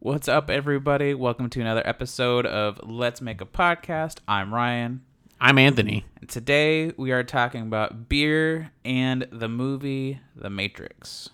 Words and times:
What's 0.00 0.28
up, 0.28 0.48
everybody? 0.48 1.12
Welcome 1.14 1.50
to 1.50 1.60
another 1.60 1.82
episode 1.86 2.46
of 2.46 2.80
Let's 2.88 3.20
Make 3.20 3.40
a 3.40 3.46
Podcast. 3.46 4.18
I'm 4.28 4.54
Ryan, 4.54 5.02
I'm 5.40 5.58
Anthony. 5.58 6.04
and 6.20 6.28
today 6.28 6.92
we 6.96 7.10
are 7.12 7.24
talking 7.24 7.62
about 7.62 8.08
beer 8.08 8.70
and 8.84 9.26
the 9.32 9.48
movie 9.48 10.20
The 10.36 10.50
Matrix. 10.50 11.30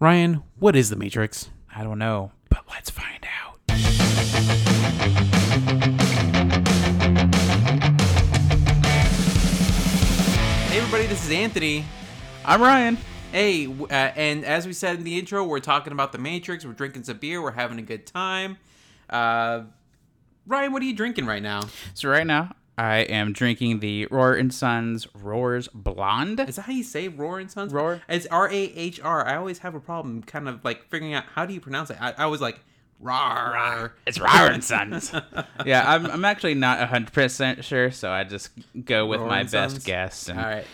Ryan, 0.00 0.42
what 0.58 0.74
is 0.74 0.90
the 0.90 0.96
Matrix? 0.96 1.50
I 1.74 1.84
don't 1.84 1.98
know, 1.98 2.32
but 2.48 2.64
let's 2.68 2.90
find 2.90 3.24
out. 3.40 3.60
Hey, 10.68 10.78
everybody, 10.78 11.06
this 11.06 11.24
is 11.24 11.30
Anthony. 11.30 11.84
I'm 12.44 12.62
Ryan. 12.62 12.96
Hey, 13.32 13.66
uh, 13.66 13.86
and 13.90 14.44
as 14.44 14.66
we 14.66 14.74
said 14.74 14.96
in 14.96 15.04
the 15.04 15.18
intro, 15.18 15.42
we're 15.42 15.58
talking 15.58 15.94
about 15.94 16.12
the 16.12 16.18
Matrix. 16.18 16.66
We're 16.66 16.74
drinking 16.74 17.04
some 17.04 17.16
beer. 17.16 17.40
We're 17.40 17.52
having 17.52 17.78
a 17.78 17.82
good 17.82 18.04
time. 18.04 18.58
Uh, 19.08 19.62
Ryan, 20.46 20.70
what 20.74 20.82
are 20.82 20.84
you 20.84 20.94
drinking 20.94 21.24
right 21.24 21.42
now? 21.42 21.62
So 21.94 22.10
right 22.10 22.26
now, 22.26 22.54
I 22.76 22.98
am 22.98 23.32
drinking 23.32 23.80
the 23.80 24.06
Rahr 24.08 24.38
and 24.38 24.52
Sons 24.52 25.06
Rahr's 25.16 25.66
Blonde. 25.68 26.40
Is 26.40 26.56
that 26.56 26.62
how 26.62 26.74
you 26.74 26.84
say 26.84 27.08
Rahr 27.08 27.40
and 27.40 27.50
Sons? 27.50 27.72
Roar. 27.72 28.02
It's 28.06 28.26
R 28.26 28.50
A 28.50 28.54
H 28.54 29.00
R. 29.00 29.26
I 29.26 29.36
always 29.36 29.60
have 29.60 29.74
a 29.74 29.80
problem 29.80 30.22
kind 30.24 30.46
of 30.46 30.62
like 30.62 30.90
figuring 30.90 31.14
out 31.14 31.24
how 31.34 31.46
do 31.46 31.54
you 31.54 31.60
pronounce 31.60 31.88
it. 31.88 31.96
I, 32.02 32.12
I 32.18 32.26
was 32.26 32.42
like, 32.42 32.60
Rar. 33.00 33.94
It's 34.06 34.18
Rahr 34.18 34.52
and 34.52 34.62
Sons. 34.62 35.10
yeah, 35.64 35.90
I'm, 35.90 36.04
I'm 36.04 36.24
actually 36.26 36.54
not 36.54 36.86
100% 36.86 37.62
sure, 37.64 37.90
so 37.90 38.10
I 38.12 38.24
just 38.24 38.50
go 38.84 39.06
with 39.06 39.20
Roar 39.20 39.28
my 39.28 39.42
best 39.44 39.86
guess 39.86 40.28
and 40.28 40.38
All 40.38 40.44
right. 40.44 40.66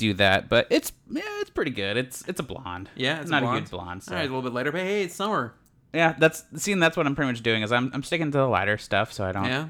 Do 0.00 0.14
that. 0.14 0.48
But 0.48 0.66
it's 0.70 0.92
yeah, 1.10 1.22
it's 1.40 1.50
pretty 1.50 1.70
good. 1.70 1.96
It's 1.96 2.26
it's 2.28 2.40
a 2.40 2.42
blonde. 2.42 2.90
Yeah, 2.96 3.20
it's 3.20 3.30
not 3.30 3.42
a, 3.42 3.46
a, 3.46 3.48
blonde. 3.50 3.64
good 3.66 3.70
blonde. 3.70 4.02
So. 4.02 4.12
All 4.12 4.18
right, 4.18 4.22
a 4.24 4.34
little 4.34 4.42
bit 4.42 4.52
later, 4.52 4.72
but 4.72 4.80
hey, 4.80 5.02
it's 5.04 5.14
summer. 5.14 5.54
Yeah, 5.92 6.14
that's 6.18 6.44
seeing 6.56 6.78
that's 6.80 6.96
what 6.96 7.06
I'm 7.06 7.14
pretty 7.14 7.30
much 7.32 7.42
doing 7.42 7.62
is 7.62 7.70
I'm 7.72 7.90
I'm 7.94 8.02
sticking 8.02 8.30
to 8.32 8.38
the 8.38 8.46
lighter 8.48 8.78
stuff, 8.78 9.12
so 9.12 9.24
I 9.24 9.32
don't 9.32 9.44
Yeah. 9.44 9.68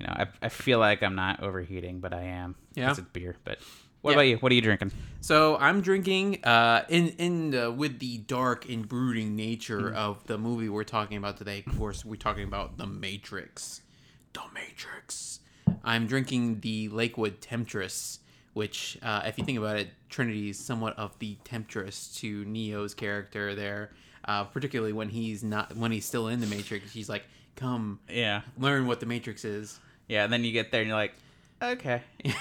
you 0.00 0.06
know 0.06 0.12
I, 0.16 0.26
I 0.42 0.48
feel 0.48 0.78
like 0.78 1.02
I'm 1.02 1.14
not 1.14 1.42
overheating, 1.42 2.00
but 2.00 2.12
I 2.12 2.22
am. 2.22 2.54
Yeah. 2.74 2.88
'cause 2.88 2.98
it's 2.98 3.08
beer. 3.12 3.36
But 3.44 3.58
what 4.00 4.12
Yeah. 4.12 4.16
about 4.16 4.22
you? 4.22 4.36
What 4.38 4.52
are 4.52 4.54
you 4.54 4.62
drinking? 4.62 4.92
So 5.20 5.56
I'm 5.56 5.80
drinking 5.82 6.42
uh, 6.44 6.84
in 6.88 7.08
in 7.18 7.54
uh, 7.54 7.70
with 7.70 7.98
the 7.98 8.18
dark 8.18 8.68
and 8.68 8.88
brooding 8.88 9.36
nature 9.36 9.90
Hmm. 9.90 9.96
of 9.96 10.26
the 10.26 10.38
movie 10.38 10.68
we're 10.68 10.84
talking 10.84 11.16
about 11.18 11.36
today. 11.36 11.64
Of 11.66 11.76
course, 11.78 12.04
we're 12.04 12.16
talking 12.16 12.44
about 12.44 12.78
the 12.78 12.86
Matrix. 12.86 13.82
The 14.32 14.42
Matrix. 14.54 15.40
I'm 15.84 16.06
drinking 16.06 16.60
the 16.60 16.88
Lakewood 16.88 17.40
Temptress, 17.40 18.20
which, 18.58 18.98
uh, 19.02 19.22
if 19.24 19.38
you 19.38 19.44
think 19.44 19.56
about 19.56 19.76
it, 19.78 19.88
Trinity 20.10 20.50
is 20.50 20.58
somewhat 20.58 20.98
of 20.98 21.18
the 21.20 21.36
Temptress 21.44 22.08
to 22.16 22.44
Neo's 22.44 22.92
character 22.92 23.54
there. 23.54 23.90
Uh, 24.24 24.44
particularly 24.44 24.92
when 24.92 25.08
he's 25.08 25.42
not 25.42 25.74
when 25.76 25.90
he's 25.92 26.04
still 26.04 26.28
in 26.28 26.40
the 26.40 26.46
Matrix, 26.46 26.92
he's 26.92 27.08
like, 27.08 27.24
"Come 27.56 27.98
Yeah, 28.10 28.42
learn 28.58 28.86
what 28.86 29.00
the 29.00 29.06
Matrix 29.06 29.44
is." 29.44 29.78
yeah. 30.08 30.24
And 30.24 30.32
then 30.32 30.44
you 30.44 30.52
get 30.52 30.70
there 30.70 30.80
and 30.82 30.88
you're 30.88 30.96
like, 30.98 31.14
okay, 31.62 32.02
all 32.26 32.32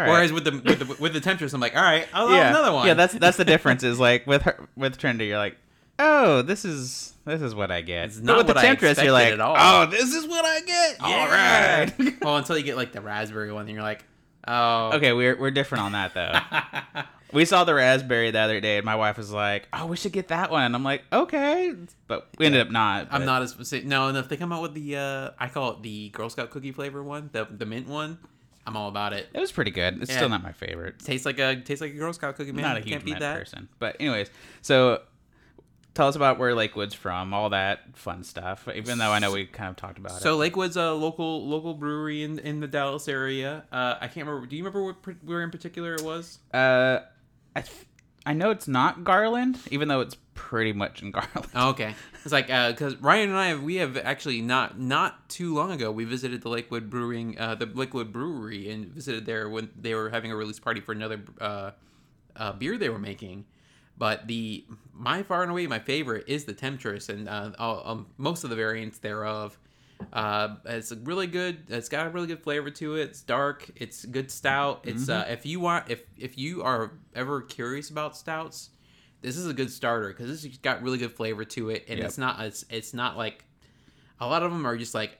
right. 0.00 0.08
Whereas 0.08 0.32
with 0.32 0.44
the 0.44 0.52
with 0.64 0.78
the, 0.78 0.96
with 1.02 1.12
the 1.12 1.20
Temptress, 1.20 1.52
I'm 1.52 1.60
like, 1.60 1.76
"All 1.76 1.82
right, 1.82 2.06
I'll 2.14 2.30
yeah, 2.30 2.48
another 2.50 2.72
one." 2.72 2.86
Yeah, 2.86 2.94
that's 2.94 3.12
that's 3.14 3.36
the 3.36 3.44
difference. 3.52 3.82
Is 3.82 3.98
like 4.00 4.26
with 4.26 4.42
her 4.42 4.66
with 4.76 4.96
Trinity, 4.96 5.26
you're 5.26 5.38
like, 5.38 5.56
oh, 5.98 6.40
this 6.42 6.64
is 6.64 7.12
this 7.26 7.42
is 7.42 7.54
what 7.54 7.70
I 7.70 7.80
get. 7.82 8.06
It's 8.06 8.16
But 8.16 8.24
not 8.24 8.36
with 8.38 8.46
the 8.46 8.50
what 8.54 8.58
I 8.58 8.66
Temptress, 8.66 9.02
you're 9.02 9.12
like, 9.12 9.32
at 9.32 9.40
all. 9.40 9.56
oh, 9.58 9.86
this 9.90 10.14
is 10.14 10.26
what 10.26 10.44
I 10.44 10.60
get. 10.60 11.00
All 11.00 11.10
Yeah. 11.10 11.80
right. 11.98 12.14
well, 12.22 12.36
until 12.38 12.56
you 12.56 12.64
get 12.64 12.76
like 12.76 12.92
the 12.92 13.00
raspberry 13.02 13.52
one, 13.52 13.66
then 13.66 13.74
you're 13.74 13.84
like, 13.84 14.04
oh, 14.46 14.92
Okay, 14.94 15.12
we're 15.12 15.36
we're 15.38 15.50
different 15.50 15.84
on 15.84 15.92
that 15.92 16.14
though. 16.14 17.02
we 17.32 17.44
saw 17.44 17.64
the 17.64 17.74
raspberry 17.74 18.30
the 18.30 18.38
other 18.40 18.60
day, 18.60 18.76
and 18.76 18.84
my 18.84 18.96
wife 18.96 19.16
was 19.16 19.30
like, 19.32 19.68
"Oh, 19.72 19.86
we 19.86 19.96
should 19.96 20.12
get 20.12 20.28
that 20.28 20.50
one." 20.50 20.62
And 20.64 20.74
I'm 20.74 20.84
like, 20.84 21.02
"Okay," 21.12 21.74
but 22.06 22.28
we 22.38 22.46
ended 22.46 22.60
up 22.60 22.70
not. 22.70 23.08
I'm 23.10 23.24
not 23.24 23.42
as 23.42 23.50
specific. 23.50 23.86
No, 23.86 24.08
and 24.08 24.16
if 24.16 24.28
they 24.28 24.36
come 24.36 24.52
out 24.52 24.62
with 24.62 24.74
the, 24.74 24.96
uh, 24.96 25.30
I 25.38 25.48
call 25.48 25.72
it 25.72 25.82
the 25.82 26.10
Girl 26.10 26.30
Scout 26.30 26.50
cookie 26.50 26.72
flavor 26.72 27.02
one, 27.02 27.30
the 27.32 27.44
the 27.50 27.66
mint 27.66 27.88
one, 27.88 28.18
I'm 28.66 28.76
all 28.76 28.88
about 28.88 29.12
it. 29.12 29.28
It 29.34 29.40
was 29.40 29.52
pretty 29.52 29.70
good. 29.72 30.00
It's 30.00 30.10
Yeah. 30.10 30.16
still 30.18 30.28
not 30.28 30.42
my 30.42 30.52
favorite. 30.52 30.98
Tastes 31.00 31.26
like 31.26 31.38
a 31.38 31.56
tastes 31.56 31.80
like 31.80 31.92
a 31.92 31.96
Girl 31.96 32.12
Scout 32.12 32.36
cookie, 32.36 32.52
man. 32.52 32.62
not 32.62 32.76
a 32.76 32.80
huge 32.80 32.90
Can't 32.92 33.04
beat 33.04 33.18
that. 33.18 33.38
person. 33.38 33.68
But 33.78 33.96
anyways, 34.00 34.30
so 34.62 35.02
tell 35.94 36.08
us 36.08 36.16
about 36.16 36.38
where 36.38 36.54
Lakewood's 36.54 36.94
from, 36.94 37.32
all 37.32 37.50
that 37.50 37.96
fun 37.96 38.24
stuff. 38.24 38.68
Even 38.74 38.98
though 38.98 39.10
I 39.10 39.18
know 39.20 39.32
we 39.32 39.46
kind 39.46 39.70
of 39.70 39.76
talked 39.76 39.98
about 39.98 40.12
So 40.12 40.16
it. 40.16 40.20
So 40.22 40.36
Lakewood's 40.36 40.76
a 40.76 40.92
local 40.92 41.46
local 41.46 41.74
brewery 41.74 42.22
in 42.22 42.38
in 42.38 42.60
the 42.60 42.68
Dallas 42.68 43.08
area. 43.08 43.64
Uh, 43.72 43.96
I 44.00 44.08
can't 44.08 44.26
remember. 44.26 44.46
Do 44.46 44.56
you 44.56 44.64
remember 44.64 44.84
what 44.84 44.96
where 45.24 45.42
in 45.42 45.50
particular 45.50 45.94
it 45.94 46.02
was? 46.02 46.38
Uh, 46.52 47.00
I 47.56 47.60
th- 47.62 47.86
I 48.26 48.32
know 48.32 48.50
it's 48.50 48.66
not 48.68 49.04
Garland, 49.04 49.58
even 49.70 49.88
though 49.88 50.00
it's 50.00 50.16
pretty 50.34 50.72
much 50.72 51.02
in 51.02 51.10
Garland. 51.12 51.46
Oh, 51.54 51.70
okay. 51.70 51.94
It's 52.24 52.32
like 52.32 52.46
because 52.46 52.96
Ryan 52.96 53.30
and 53.30 53.38
I 53.38 53.46
have, 53.48 53.62
we 53.62 53.76
have 53.76 53.96
actually 53.96 54.40
not 54.40 54.78
not 54.78 55.28
too 55.28 55.54
long 55.54 55.70
ago 55.70 55.90
we 55.92 56.04
visited 56.04 56.42
the 56.42 56.48
Lakewood 56.48 56.88
Brewing 56.90 57.38
uh, 57.38 57.54
the 57.54 57.66
Lakewood 57.66 58.12
Brewery 58.12 58.70
and 58.70 58.86
visited 58.86 59.26
there 59.26 59.48
when 59.48 59.70
they 59.78 59.94
were 59.94 60.10
having 60.10 60.32
a 60.32 60.36
release 60.36 60.58
party 60.58 60.80
for 60.80 60.92
another 60.92 61.20
uh, 61.40 61.70
uh, 62.36 62.52
beer 62.52 62.78
they 62.78 62.88
were 62.88 62.98
making. 62.98 63.44
But 63.96 64.26
the 64.26 64.64
my 64.92 65.22
far 65.22 65.42
and 65.42 65.50
away 65.50 65.66
my 65.66 65.78
favorite 65.78 66.24
is 66.28 66.44
the 66.44 66.52
Temptress 66.52 67.08
and 67.08 67.28
uh, 67.28 67.50
all, 67.58 67.82
um, 67.84 68.06
most 68.16 68.44
of 68.44 68.50
the 68.50 68.56
variants 68.56 68.98
thereof. 68.98 69.56
Uh, 70.12 70.56
it's 70.64 70.90
a 70.90 70.96
really 70.96 71.28
good. 71.28 71.64
It's 71.68 71.88
got 71.88 72.06
a 72.08 72.10
really 72.10 72.26
good 72.26 72.42
flavor 72.42 72.70
to 72.70 72.96
it. 72.96 73.02
It's 73.10 73.22
dark. 73.22 73.70
It's 73.76 74.04
good 74.04 74.30
stout. 74.30 74.80
It's 74.84 75.08
uh, 75.08 75.26
if 75.28 75.46
you 75.46 75.60
want 75.60 75.90
if 75.90 76.02
if 76.18 76.36
you 76.36 76.62
are 76.64 76.92
ever 77.14 77.40
curious 77.42 77.90
about 77.90 78.16
stouts, 78.16 78.70
this 79.22 79.36
is 79.36 79.46
a 79.46 79.54
good 79.54 79.70
starter 79.70 80.08
because 80.08 80.28
this 80.28 80.42
has 80.42 80.58
got 80.58 80.82
really 80.82 80.98
good 80.98 81.12
flavor 81.12 81.44
to 81.44 81.70
it, 81.70 81.84
and 81.88 81.98
Yep. 81.98 82.06
it's 82.08 82.18
not 82.18 82.40
it's 82.40 82.64
it's 82.68 82.92
not 82.94 83.16
like 83.16 83.44
a 84.20 84.26
lot 84.26 84.42
of 84.42 84.50
them 84.50 84.66
are 84.66 84.76
just 84.76 84.94
like 84.94 85.18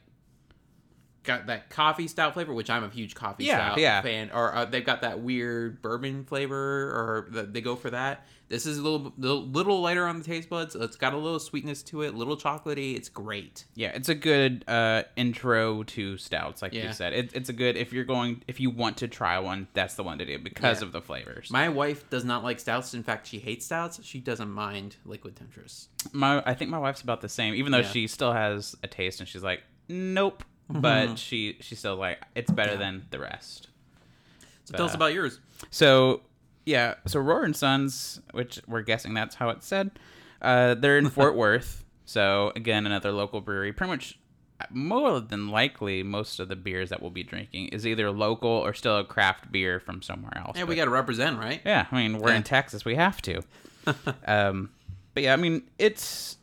got 1.22 1.46
that 1.46 1.70
coffee 1.70 2.06
stout 2.08 2.34
flavor, 2.34 2.52
which 2.52 2.68
I'm 2.68 2.84
a 2.84 2.88
huge 2.90 3.14
coffee 3.14 3.44
Yeah, 3.44 3.66
stout 3.68 3.78
yeah. 3.78 4.02
fan, 4.02 4.30
or 4.34 4.54
uh, 4.54 4.64
they've 4.66 4.84
got 4.84 5.00
that 5.02 5.20
weird 5.20 5.80
bourbon 5.80 6.24
flavor, 6.24 6.56
or 6.58 7.28
the, 7.30 7.44
they 7.44 7.60
go 7.62 7.76
for 7.76 7.90
that. 7.90 8.26
This 8.48 8.66
is 8.66 8.76
a 8.78 8.82
little 8.82 9.12
little, 9.16 9.42
little 9.46 9.80
lighter 9.80 10.06
on 10.06 10.18
the 10.18 10.24
taste 10.24 10.50
buds. 10.50 10.74
It's 10.74 10.96
got 10.96 11.14
a 11.14 11.16
little 11.16 11.40
sweetness 11.40 11.82
to 11.84 12.02
it, 12.02 12.12
a 12.14 12.16
little 12.16 12.36
chocolatey. 12.36 12.94
It's 12.94 13.08
great. 13.08 13.64
Yeah, 13.74 13.88
it's 13.94 14.10
a 14.10 14.14
good 14.14 14.64
uh, 14.68 15.04
intro 15.16 15.82
to 15.82 16.18
stouts, 16.18 16.60
like 16.60 16.74
Yeah. 16.74 16.88
you 16.88 16.92
said. 16.92 17.14
It, 17.14 17.30
it's 17.34 17.48
a 17.48 17.54
good 17.54 17.76
if 17.76 17.92
you're 17.92 18.04
going 18.04 18.42
if 18.46 18.60
you 18.60 18.68
want 18.70 18.98
to 18.98 19.08
try 19.08 19.38
one, 19.38 19.66
that's 19.72 19.94
the 19.94 20.02
one 20.04 20.18
to 20.18 20.26
do 20.26 20.38
because 20.38 20.80
Yeah. 20.80 20.86
of 20.86 20.92
the 20.92 21.00
flavors. 21.00 21.50
My 21.50 21.68
wife 21.70 22.08
does 22.10 22.24
not 22.24 22.44
like 22.44 22.60
stouts. 22.60 22.92
In 22.92 23.02
fact, 23.02 23.26
she 23.26 23.38
hates 23.38 23.64
stouts. 23.64 23.98
She 24.04 24.20
doesn't 24.20 24.50
mind 24.50 24.96
Lakewood 25.06 25.36
Temptress. 25.36 25.88
My 26.12 26.42
I 26.44 26.52
think 26.54 26.70
my 26.70 26.78
wife's 26.78 27.00
about 27.00 27.22
the 27.22 27.28
same, 27.30 27.54
even 27.54 27.72
though 27.72 27.78
Yeah. 27.78 27.90
she 27.90 28.06
still 28.06 28.32
has 28.32 28.76
a 28.82 28.86
taste, 28.86 29.20
and 29.20 29.28
she's 29.28 29.42
like, 29.42 29.62
nope. 29.88 30.44
But 30.68 31.18
she 31.18 31.56
she's 31.60 31.78
still 31.78 31.96
like, 31.96 32.20
it's 32.34 32.50
better 32.50 32.76
than 32.76 33.06
the 33.10 33.18
rest. 33.18 33.68
So 34.64 34.74
tell 34.76 34.86
us 34.86 34.92
Uh, 34.92 34.96
about 34.96 35.12
yours. 35.14 35.40
So 35.70 36.22
yeah, 36.66 36.94
so 37.06 37.20
Rahr 37.20 37.44
and 37.44 37.54
Sons, 37.56 38.20
which 38.32 38.60
we're 38.66 38.82
guessing 38.82 39.14
that's 39.14 39.34
how 39.36 39.50
it's 39.50 39.66
said. 39.66 39.90
Uh, 40.42 40.74
they're 40.74 40.98
in 40.98 41.08
Fort 41.10 41.36
Worth. 41.36 41.84
So 42.04 42.52
again, 42.56 42.86
another 42.86 43.12
local 43.12 43.40
brewery. 43.40 43.72
Pretty 43.72 43.90
much, 43.90 44.18
more 44.70 45.20
than 45.20 45.48
likely, 45.48 46.02
most 46.02 46.38
of 46.40 46.48
the 46.48 46.56
beers 46.56 46.90
that 46.90 47.00
we'll 47.00 47.10
be 47.10 47.22
drinking 47.22 47.68
is 47.68 47.86
either 47.86 48.10
local 48.10 48.50
or 48.50 48.72
still 48.74 48.98
a 48.98 49.04
craft 49.04 49.50
beer 49.50 49.80
from 49.80 50.02
somewhere 50.02 50.36
else. 50.36 50.56
Yeah, 50.56 50.64
we 50.64 50.76
got 50.76 50.84
to 50.84 50.90
represent, 50.90 51.38
right? 51.38 51.60
yeah, 51.64 51.86
I 51.90 51.96
mean, 51.96 52.18
we're 52.18 52.30
Yeah. 52.30 52.36
in 52.36 52.42
Texas, 52.42 52.84
we 52.84 52.94
have 52.94 53.20
to. 53.22 53.42
um, 54.26 54.70
but 55.14 55.22
yeah, 55.22 55.32
I 55.32 55.36
mean, 55.36 55.62
it's 55.78 56.36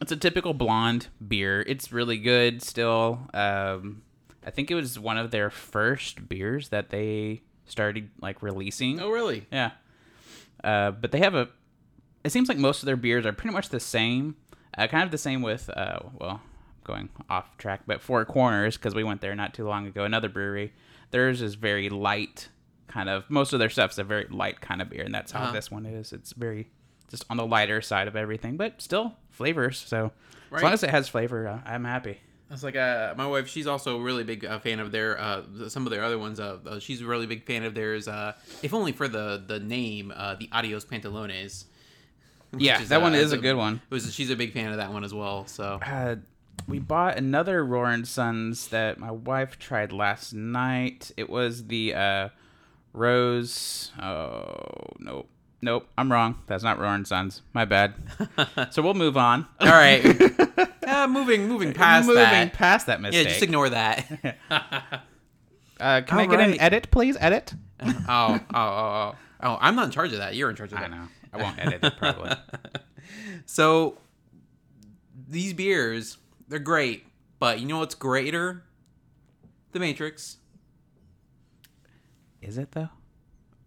it's 0.00 0.12
a 0.12 0.16
typical 0.16 0.54
blonde 0.54 1.08
beer. 1.26 1.62
It's 1.66 1.92
really 1.92 2.18
good 2.18 2.62
still. 2.62 3.28
Um, 3.32 4.02
I 4.46 4.50
think 4.50 4.70
it 4.70 4.74
was 4.74 4.98
one 4.98 5.16
of 5.18 5.30
their 5.30 5.50
first 5.50 6.28
beers 6.28 6.68
that 6.70 6.90
they 6.90 7.42
started 7.66 8.10
like 8.20 8.42
releasing. 8.42 9.00
Oh, 9.00 9.10
really? 9.10 9.46
Yeah. 9.52 9.72
Uh, 10.62 10.90
but 10.92 11.12
they 11.12 11.18
have 11.18 11.34
a. 11.34 11.48
It 12.24 12.30
seems 12.32 12.48
like 12.48 12.58
most 12.58 12.82
of 12.82 12.86
their 12.86 12.96
beers 12.96 13.26
are 13.26 13.32
pretty 13.32 13.52
much 13.54 13.68
the 13.68 13.80
same. 13.80 14.36
Uh, 14.76 14.86
kind 14.86 15.04
of 15.04 15.10
the 15.10 15.18
same 15.18 15.40
with, 15.42 15.68
uh, 15.70 16.00
well, 16.18 16.40
going 16.84 17.08
off 17.30 17.56
track, 17.58 17.82
but 17.86 18.00
Four 18.00 18.24
Corners, 18.24 18.76
because 18.76 18.94
we 18.94 19.04
went 19.04 19.20
there 19.20 19.34
not 19.34 19.54
too 19.54 19.66
long 19.68 19.86
ago, 19.86 20.04
another 20.04 20.28
brewery. 20.28 20.72
Theirs 21.10 21.40
is 21.42 21.54
very 21.54 21.88
light, 21.90 22.48
kind 22.88 23.08
of. 23.08 23.28
Most 23.30 23.52
of 23.52 23.58
their 23.60 23.68
stuff's 23.70 23.98
a 23.98 24.04
very 24.04 24.26
light 24.30 24.60
kind 24.60 24.82
of 24.82 24.88
beer, 24.90 25.02
and 25.04 25.14
that's 25.14 25.30
how 25.32 25.42
Uh-huh. 25.44 25.52
this 25.52 25.70
one 25.70 25.86
is. 25.86 26.12
It's 26.12 26.32
very 26.32 26.70
just 27.08 27.24
on 27.30 27.36
the 27.36 27.46
lighter 27.46 27.80
side 27.82 28.08
of 28.08 28.16
everything, 28.16 28.56
but 28.56 28.80
still 28.82 29.16
flavors. 29.30 29.78
So 29.78 30.10
Right. 30.50 30.58
as 30.58 30.62
long 30.64 30.72
as 30.72 30.82
it 30.82 30.90
has 30.90 31.08
flavor, 31.08 31.46
uh, 31.46 31.60
I'm 31.64 31.84
happy. 31.84 32.20
It's 32.50 32.62
like 32.62 32.76
uh, 32.76 33.14
my 33.16 33.26
wife. 33.26 33.48
She's 33.48 33.66
also 33.66 33.98
a 33.98 34.02
really 34.02 34.22
big 34.22 34.44
uh, 34.44 34.58
fan 34.58 34.78
of 34.78 34.92
their 34.92 35.18
uh, 35.18 35.42
some 35.68 35.86
of 35.86 35.90
their 35.90 36.04
other 36.04 36.18
ones. 36.18 36.38
Uh, 36.38 36.58
uh, 36.66 36.78
she's 36.78 37.00
a 37.00 37.06
really 37.06 37.26
big 37.26 37.46
fan 37.46 37.64
of 37.64 37.74
theirs. 37.74 38.06
Uh, 38.06 38.34
if 38.62 38.74
only 38.74 38.92
for 38.92 39.08
the 39.08 39.42
the 39.44 39.58
name, 39.58 40.12
uh, 40.14 40.34
the 40.34 40.48
Adios 40.52 40.84
Pantalones. 40.84 41.64
Yeah, 42.56 42.80
is, 42.80 42.90
that 42.90 42.98
uh, 42.98 43.00
one 43.00 43.16
is 43.16 43.22
is 43.26 43.32
a 43.32 43.38
good 43.38 43.56
one. 43.56 43.80
Was 43.90 44.14
she's 44.14 44.30
a 44.30 44.36
big 44.36 44.52
fan 44.52 44.70
of 44.70 44.76
that 44.76 44.92
one 44.92 45.02
as 45.02 45.12
well. 45.12 45.44
So 45.48 45.80
uh, 45.84 46.16
we 46.68 46.78
bought 46.78 47.18
another 47.18 47.64
Rahr 47.64 47.92
and 47.92 48.06
Sons 48.06 48.68
that 48.68 48.96
my 48.98 49.10
wife 49.10 49.58
tried 49.58 49.92
last 49.92 50.32
night. 50.32 51.10
It 51.16 51.28
was 51.28 51.66
the 51.66 51.94
uh, 51.94 52.28
rose. 52.92 53.90
Oh 54.00 54.86
no, 55.00 55.26
Nope, 55.64 55.88
I'm 55.96 56.12
wrong. 56.12 56.42
That's 56.46 56.62
not 56.62 56.78
Roaring 56.78 57.06
Sons. 57.06 57.40
My 57.54 57.64
bad. 57.64 57.94
so 58.70 58.82
we'll 58.82 58.92
move 58.92 59.16
on. 59.16 59.46
All 59.60 59.68
right. 59.68 60.04
uh, 60.86 61.06
moving 61.08 61.48
moving 61.48 61.72
past 61.72 62.06
Moving 62.06 62.22
that. 62.22 62.52
past 62.52 62.86
that 62.86 63.00
mistake. 63.00 63.24
yeah, 63.24 63.30
just 63.30 63.42
ignore 63.42 63.70
that. 63.70 64.36
uh, 65.80 66.02
can 66.02 66.18
I 66.18 66.26
get 66.26 66.40
an 66.40 66.60
edit, 66.60 66.90
please? 66.90 67.16
Edit. 67.18 67.54
oh, 67.82 67.94
oh, 68.08 68.38
oh, 68.52 68.54
oh. 68.54 69.14
Oh, 69.42 69.58
I'm 69.58 69.74
not 69.74 69.86
in 69.86 69.90
charge 69.90 70.12
of 70.12 70.18
that. 70.18 70.34
You're 70.34 70.50
in 70.50 70.56
charge 70.56 70.70
of 70.72 70.80
that. 70.80 70.92
I 70.92 70.94
know. 70.94 71.08
I 71.32 71.42
won't 71.42 71.58
edit 71.58 71.82
it 71.82 71.96
probably. 71.96 72.32
So 73.46 73.96
these 75.26 75.54
beers, 75.54 76.18
they're 76.46 76.58
great, 76.58 77.06
but 77.38 77.58
you 77.58 77.66
know 77.66 77.78
what's 77.78 77.94
greater? 77.94 78.64
The 79.72 79.80
Matrix. 79.80 80.36
Is 82.42 82.58
it 82.58 82.72
though? 82.72 82.90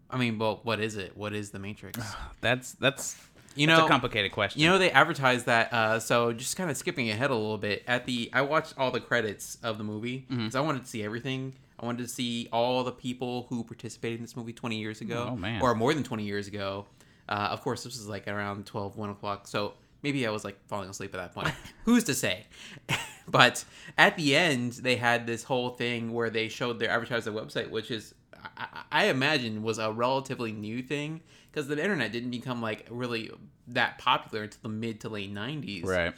I 0.10 0.18
mean, 0.18 0.40
well, 0.40 0.60
what 0.64 0.80
is 0.80 0.96
it? 0.96 1.18
What 1.18 1.34
is 1.34 1.52
the 1.52 1.60
Matrix? 1.60 2.00
That's 2.42 2.74
that's 2.74 3.18
You 3.56 3.68
that's 3.68 3.80
know, 3.80 3.86
a 3.86 3.90
complicated 3.90 4.32
question. 4.32 4.62
you 4.62 4.68
know 4.68 4.78
they 4.78 4.92
advertised 4.92 5.46
that. 5.48 5.74
Uh, 5.74 6.00
so 6.00 6.32
just 6.34 6.56
kind 6.58 6.70
of 6.70 6.78
skipping 6.78 7.10
ahead 7.10 7.30
a 7.32 7.36
little 7.36 7.58
bit. 7.58 7.84
At 7.88 8.06
the, 8.06 8.30
I 8.34 8.42
watched 8.42 8.74
all 8.78 8.92
the 8.92 9.00
credits 9.02 9.58
of 9.64 9.78
the 9.78 9.84
movie 9.84 10.26
because 10.30 10.56
I 10.56 10.62
wanted 10.62 10.84
to 10.84 10.88
see 10.90 11.04
everything. 11.04 11.54
I 11.80 11.86
wanted 11.86 12.04
to 12.04 12.08
see 12.08 12.48
all 12.52 12.84
the 12.84 12.92
people 12.92 13.46
who 13.50 13.64
participated 13.64 14.18
in 14.20 14.24
this 14.24 14.36
movie 14.36 14.54
20 14.54 14.78
years 14.80 15.02
ago, 15.02 15.30
Oh, 15.32 15.36
man. 15.36 15.62
or 15.62 15.76
more 15.76 15.94
than 15.94 16.04
20 16.04 16.24
years 16.24 16.48
ago. 16.48 16.88
Uh, 17.30 17.50
of 17.52 17.62
course, 17.62 17.84
this 17.84 17.98
was 17.98 18.08
like 18.08 18.28
around 18.28 18.66
12, 18.66 18.98
1 18.98 19.10
o'clock. 19.12 19.48
So 19.48 19.74
maybe 20.02 20.26
I 20.26 20.32
was 20.32 20.44
like 20.46 20.58
falling 20.68 20.90
asleep 20.90 21.14
at 21.14 21.18
that 21.18 21.34
point. 21.36 21.54
Who's 21.86 22.04
to 22.06 22.16
say? 22.16 22.46
but 23.28 23.64
at 23.98 24.16
the 24.18 24.36
end, 24.36 24.74
they 24.74 24.96
had 24.96 25.28
this 25.28 25.44
whole 25.44 25.70
thing 25.72 26.14
where 26.14 26.30
they 26.32 26.48
showed 26.48 26.80
their 26.80 26.90
advertising 26.90 27.34
website, 27.34 27.70
which 27.70 27.92
is, 27.92 28.14
I, 28.58 28.84
I 28.92 29.06
imagine, 29.08 29.64
was 29.64 29.80
a 29.80 29.92
relatively 29.92 30.52
new 30.52 30.82
thing 30.84 31.22
because 31.52 31.68
the 31.68 31.82
internet 31.82 32.12
didn't 32.12 32.32
become 32.32 32.62
like 32.62 32.86
really 32.90 33.32
that 33.70 33.98
popular 33.98 34.44
until 34.44 34.60
the 34.64 34.70
mid 34.70 35.02
to 35.02 35.10
late 35.10 35.34
90s. 35.34 35.86
right. 35.86 36.14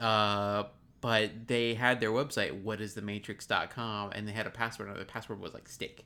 Uh, 0.00 0.64
but 1.00 1.46
they 1.46 1.74
had 1.74 2.00
their 2.00 2.10
website, 2.10 2.62
whatisthematrix.com, 2.64 4.10
and 4.12 4.26
they 4.26 4.32
had 4.32 4.46
a 4.46 4.50
password. 4.50 4.88
And 4.88 4.98
the 4.98 5.04
password 5.04 5.40
was 5.40 5.54
like 5.54 5.68
steak, 5.68 6.04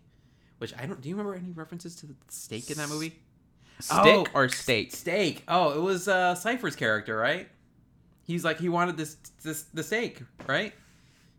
which 0.58 0.74
I 0.78 0.86
don't. 0.86 1.00
Do 1.00 1.08
you 1.08 1.16
remember 1.16 1.34
any 1.36 1.52
references 1.52 1.96
to 1.96 2.06
the 2.06 2.14
steak 2.28 2.70
in 2.70 2.76
that 2.78 2.88
movie? 2.88 3.18
Stick 3.80 3.96
Oh, 4.04 4.26
or 4.34 4.48
steak? 4.48 4.92
Steak. 4.94 5.42
Oh, 5.48 5.72
it 5.72 5.80
was 5.80 6.06
uh, 6.08 6.34
Cypher's 6.34 6.76
character, 6.76 7.16
right? 7.16 7.48
He's 8.26 8.44
like 8.44 8.58
he 8.60 8.68
wanted 8.68 8.96
this 8.96 9.16
this 9.42 9.62
the 9.74 9.82
steak, 9.82 10.22
right? 10.46 10.72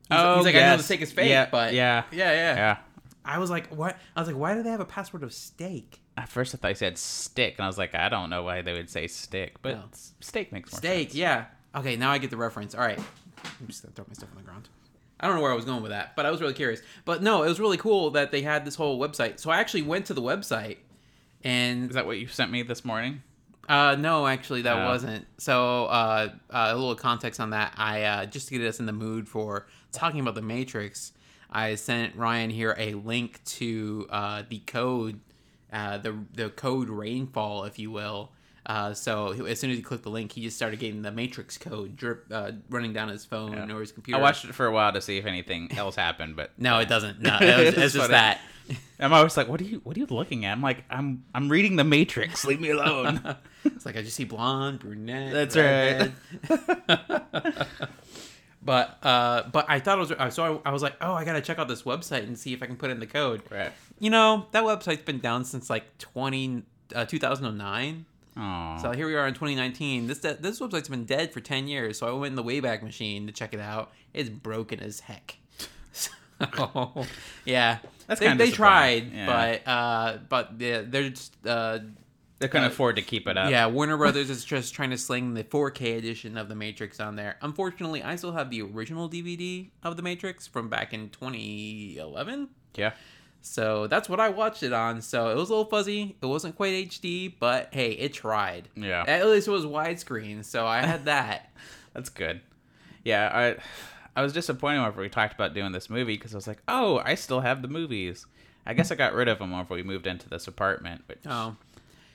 He's, 0.09 0.17
Oh, 0.19 0.37
he's 0.37 0.45
like 0.45 0.55
I 0.55 0.59
know 0.59 0.65
the 0.71 0.75
yes. 0.77 0.85
steak 0.85 1.01
is 1.01 1.11
fake, 1.11 1.29
Yeah, 1.29 1.47
but 1.51 1.73
yeah. 1.73 2.03
yeah, 2.11 2.31
yeah, 2.33 2.55
Yeah. 2.55 2.77
I 3.23 3.37
was 3.37 3.49
like, 3.49 3.67
what? 3.67 3.97
I 4.15 4.19
was 4.19 4.27
like, 4.27 4.37
why 4.37 4.55
do 4.55 4.63
they 4.63 4.69
have 4.71 4.79
a 4.79 4.85
password 4.85 5.23
of 5.23 5.33
steak? 5.33 6.01
At 6.17 6.27
first, 6.27 6.53
I 6.55 6.57
thought 6.57 6.69
you 6.69 6.75
said 6.75 6.97
stick, 6.97 7.55
and 7.57 7.63
I 7.63 7.67
was 7.67 7.77
like, 7.77 7.93
I 7.95 8.09
don't 8.09 8.29
know 8.29 8.43
why 8.43 8.61
they 8.61 8.73
would 8.73 8.89
say 8.89 9.07
stick, 9.07 9.55
but 9.61 9.75
No. 9.75 9.83
steak 10.19 10.51
makes 10.51 10.71
more 10.71 10.77
Steak, 10.79 11.09
sense. 11.09 11.15
yeah. 11.15 11.45
Okay, 11.75 11.95
now 11.95 12.11
I 12.11 12.17
get 12.17 12.29
the 12.31 12.37
reference. 12.37 12.75
All 12.75 12.81
right. 12.81 12.99
I'm 12.99 13.67
just 13.67 13.83
gonna 13.83 13.93
throw 13.93 14.05
my 14.07 14.13
stuff 14.13 14.29
on 14.31 14.37
the 14.37 14.43
ground. 14.43 14.69
I 15.19 15.27
don't 15.27 15.35
know 15.35 15.41
where 15.43 15.51
I 15.51 15.55
was 15.55 15.65
going 15.65 15.83
with 15.83 15.91
that, 15.91 16.15
but 16.15 16.25
I 16.25 16.31
was 16.31 16.41
really 16.41 16.53
curious. 16.55 16.81
But 17.05 17.21
no, 17.21 17.43
it 17.43 17.47
was 17.49 17.59
really 17.59 17.77
cool 17.77 18.09
that 18.11 18.31
they 18.31 18.41
had 18.41 18.65
this 18.65 18.75
whole 18.75 18.99
website. 18.99 19.39
So 19.39 19.51
I 19.51 19.59
actually 19.59 19.83
went 19.83 20.07
to 20.07 20.13
the 20.15 20.21
website, 20.21 20.77
and 21.43 21.89
Is 21.89 21.95
that 21.95 22.05
what 22.05 22.17
you 22.17 22.27
sent 22.27 22.51
me 22.51 22.63
this 22.63 22.83
morning? 22.83 23.21
uh, 23.69 23.95
no, 23.97 24.27
actually 24.27 24.63
that 24.63 24.77
Oh. 24.77 24.85
wasn't. 24.87 25.25
So 25.37 25.85
uh, 25.85 26.29
uh, 26.49 26.69
a 26.71 26.75
little 26.75 26.95
context 26.95 27.39
on 27.39 27.51
that. 27.51 27.73
I 27.77 28.03
uh, 28.03 28.25
just 28.25 28.47
to 28.49 28.57
get 28.57 28.67
us 28.67 28.79
in 28.79 28.85
the 28.85 28.91
mood 28.91 29.29
for 29.29 29.67
talking 29.91 30.19
about 30.19 30.35
the 30.35 30.41
Matrix. 30.41 31.13
I 31.51 31.75
sent 31.75 32.15
Ryan 32.15 32.49
here 32.49 32.75
a 32.77 32.93
link 32.93 33.43
to 33.43 34.07
uh, 34.09 34.43
the 34.47 34.59
code, 34.59 35.19
uh, 35.73 35.97
the 35.97 36.17
the 36.33 36.49
code 36.49 36.89
rainfall, 36.89 37.65
if 37.65 37.77
you 37.79 37.91
will. 37.91 38.31
Uh, 38.63 38.93
so 38.93 39.31
as 39.45 39.59
soon 39.59 39.71
as 39.71 39.77
he 39.77 39.81
clicked 39.81 40.03
the 40.03 40.09
link, 40.11 40.31
he 40.31 40.41
just 40.43 40.55
started 40.55 40.79
getting 40.79 41.01
the 41.01 41.11
Matrix 41.11 41.57
code 41.57 41.97
drip 41.97 42.25
uh, 42.31 42.51
running 42.69 42.93
down 42.93 43.09
his 43.09 43.25
phone 43.25 43.53
Yeah. 43.53 43.75
or 43.75 43.79
his 43.81 43.91
computer. 43.91 44.19
I 44.19 44.21
watched 44.21 44.45
it 44.45 44.53
for 44.53 44.67
a 44.67 44.71
while 44.71 44.93
to 44.93 45.01
see 45.01 45.17
if 45.17 45.25
anything 45.25 45.71
else 45.75 45.95
happened, 45.95 46.35
but 46.35 46.51
No, 46.59 46.77
it 46.77 46.87
doesn't. 46.87 47.19
No, 47.21 47.37
it 47.41 47.57
was, 47.57 47.67
it's 47.69 47.75
That's 47.77 47.93
just 47.93 48.09
that. 48.11 48.39
I'm 48.99 49.11
always 49.11 49.35
like, 49.35 49.47
"What 49.49 49.59
are 49.59 49.63
you? 49.65 49.81
What 49.83 49.97
are 49.97 49.99
you 49.99 50.05
looking 50.09 50.45
at?" 50.45 50.51
I'm 50.53 50.61
like, 50.61 50.83
"I'm 50.89 51.25
I'm 51.33 51.49
reading 51.49 51.75
The 51.75 51.83
Matrix. 51.83 52.45
Leave 52.45 52.61
me 52.61 52.69
alone." 52.69 53.35
it's 53.65 53.85
like 53.85 53.97
I 53.97 54.03
just 54.03 54.15
see 54.15 54.23
blonde, 54.23 54.79
brunette. 54.79 55.33
That's 55.33 55.57
redhead. 55.57 56.13
but 58.63 58.97
uh, 59.03 59.43
but 59.51 59.65
I 59.67 59.79
thought 59.79 59.97
it 59.97 60.19
was 60.19 60.33
so 60.35 60.61
I, 60.65 60.69
I 60.69 60.71
was 60.71 60.83
like, 60.83 60.95
oh, 61.01 61.13
I 61.13 61.25
gotta 61.25 61.41
check 61.41 61.59
out 61.59 61.67
this 61.67 61.83
website 61.83 62.23
and 62.23 62.37
see 62.37 62.53
if 62.53 62.61
I 62.61 62.67
can 62.67 62.75
put 62.75 62.91
in 62.91 62.99
the 62.99 63.07
code. 63.07 63.41
right. 63.49 63.71
You 63.99 64.09
know, 64.09 64.47
that 64.51 64.63
website's 64.63 65.03
been 65.03 65.19
down 65.19 65.45
since 65.45 65.69
like 65.69 65.97
20, 65.99 66.63
uh, 66.95 67.05
2009. 67.05 68.05
Oh. 68.37 68.77
So 68.81 68.91
here 68.91 69.05
we 69.05 69.15
are 69.15 69.27
in 69.27 69.33
2019. 69.33 70.07
This 70.07 70.19
this 70.19 70.59
website's 70.59 70.89
been 70.89 71.05
dead 71.05 71.31
for 71.33 71.39
10 71.39 71.67
years. 71.67 71.99
So 71.99 72.07
I 72.07 72.11
went 72.11 72.31
in 72.31 72.35
the 72.35 72.43
Wayback 72.43 72.81
Machine 72.81 73.27
to 73.27 73.33
check 73.33 73.53
it 73.53 73.59
out. 73.59 73.91
It's 74.13 74.29
broken 74.29 74.79
as 74.79 75.01
heck. 75.01 75.37
So, 76.55 77.05
yeah, 77.45 77.77
That's 78.07 78.19
they, 78.19 78.33
they 78.33 78.49
tried. 78.49 79.13
Yeah. 79.13 79.25
but 79.27 79.67
uh, 79.71 80.17
but 80.27 80.57
they're, 80.57 80.81
they're 80.81 81.09
just 81.09 81.35
uh, 81.45 81.77
they 82.41 82.47
couldn't 82.47 82.65
uh, 82.65 82.71
afford 82.71 82.95
to 82.97 83.01
keep 83.01 83.27
it 83.27 83.37
up. 83.37 83.49
yeah, 83.49 83.67
Warner 83.67 83.97
Brothers 83.97 84.29
is 84.29 84.43
just 84.43 84.73
trying 84.73 84.89
to 84.89 84.97
sling 84.97 85.33
the 85.33 85.43
4K 85.43 85.97
edition 85.97 86.37
of 86.37 86.49
The 86.49 86.55
Matrix 86.55 86.99
on 86.99 87.15
there. 87.15 87.37
Unfortunately, 87.41 88.03
I 88.03 88.15
still 88.15 88.33
have 88.33 88.49
the 88.49 88.61
original 88.61 89.09
DVD 89.09 89.69
of 89.83 89.95
The 89.95 90.03
Matrix 90.03 90.47
from 90.47 90.67
back 90.67 90.93
in 90.93 91.09
2011. 91.09 92.49
Yeah. 92.75 92.93
So 93.41 93.87
that's 93.87 94.07
what 94.07 94.19
I 94.19 94.29
watched 94.29 94.63
it 94.63 94.73
on. 94.73 95.01
So 95.01 95.29
it 95.29 95.35
was 95.35 95.49
a 95.49 95.53
little 95.53 95.69
fuzzy. 95.69 96.15
It 96.21 96.25
wasn't 96.25 96.55
quite 96.55 96.89
HD, 96.89 97.33
but 97.39 97.69
hey, 97.71 97.91
it 97.91 98.13
tried. 98.13 98.69
Yeah. 98.75 99.03
At 99.07 99.27
least 99.27 99.47
it 99.47 99.51
was 99.51 99.65
widescreen, 99.65 100.43
so 100.43 100.65
I 100.65 100.81
had 100.81 101.05
that. 101.05 101.51
That's 101.93 102.09
good. 102.09 102.41
Yeah, 103.03 103.29
I 103.33 103.55
I 104.15 104.21
was 104.21 104.33
disappointed 104.33 104.79
whenever 104.79 105.01
we 105.01 105.09
talked 105.09 105.33
about 105.33 105.53
doing 105.53 105.71
this 105.71 105.89
movie 105.89 106.17
because 106.17 106.33
I 106.33 106.37
was 106.37 106.47
like, 106.47 106.61
oh, 106.67 107.01
I 107.03 107.15
still 107.15 107.39
have 107.39 107.61
the 107.61 107.67
movies. 107.67 108.25
I 108.65 108.73
guess 108.73 108.91
I 108.91 108.95
got 108.95 109.13
rid 109.13 109.27
of 109.27 109.39
them 109.39 109.51
whenever 109.51 109.73
we 109.73 109.83
moved 109.83 110.05
into 110.05 110.29
this 110.29 110.47
apartment, 110.47 111.03
but 111.07 111.17
oh, 111.25 111.55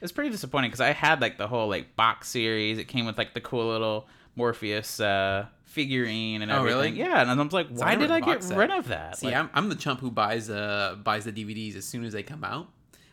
it's 0.07 0.13
pretty 0.13 0.31
disappointing 0.31 0.71
because 0.71 0.81
I 0.81 0.93
had 0.93 1.21
like 1.21 1.37
the 1.37 1.47
whole 1.49 1.69
like 1.69 1.97
box 1.97 2.29
series. 2.29 2.79
It 2.79 2.85
came 2.89 3.05
with 3.07 3.19
like 3.19 3.35
the 3.35 3.41
cool 3.41 3.69
little 3.69 4.07
Morpheus 4.37 5.01
uh, 5.01 5.47
figurine 5.65 6.43
and 6.43 6.51
Oh, 6.51 6.57
everything. 6.59 6.79
really? 6.79 6.99
Yeah, 6.99 7.21
and 7.23 7.31
I 7.31 7.43
was 7.43 7.53
like, 7.53 7.69
So 7.69 7.75
why 7.85 7.93
I 7.93 7.95
did 7.97 8.11
I 8.11 8.21
get 8.21 8.43
set. 8.43 8.57
rid 8.57 8.71
of 8.71 8.89
that? 8.89 9.19
see, 9.19 9.27
Like, 9.27 9.37
I'm, 9.37 9.51
I'm 9.55 9.69
the 9.69 9.75
chump 9.77 10.01
who 10.01 10.11
buys 10.11 10.49
uh 10.51 10.97
buys 11.03 11.25
the 11.25 11.33
DVDs 11.33 11.77
as 11.77 11.85
soon 11.85 12.05
as 12.05 12.13
they 12.13 12.23
come 12.23 12.45
out. 12.45 12.69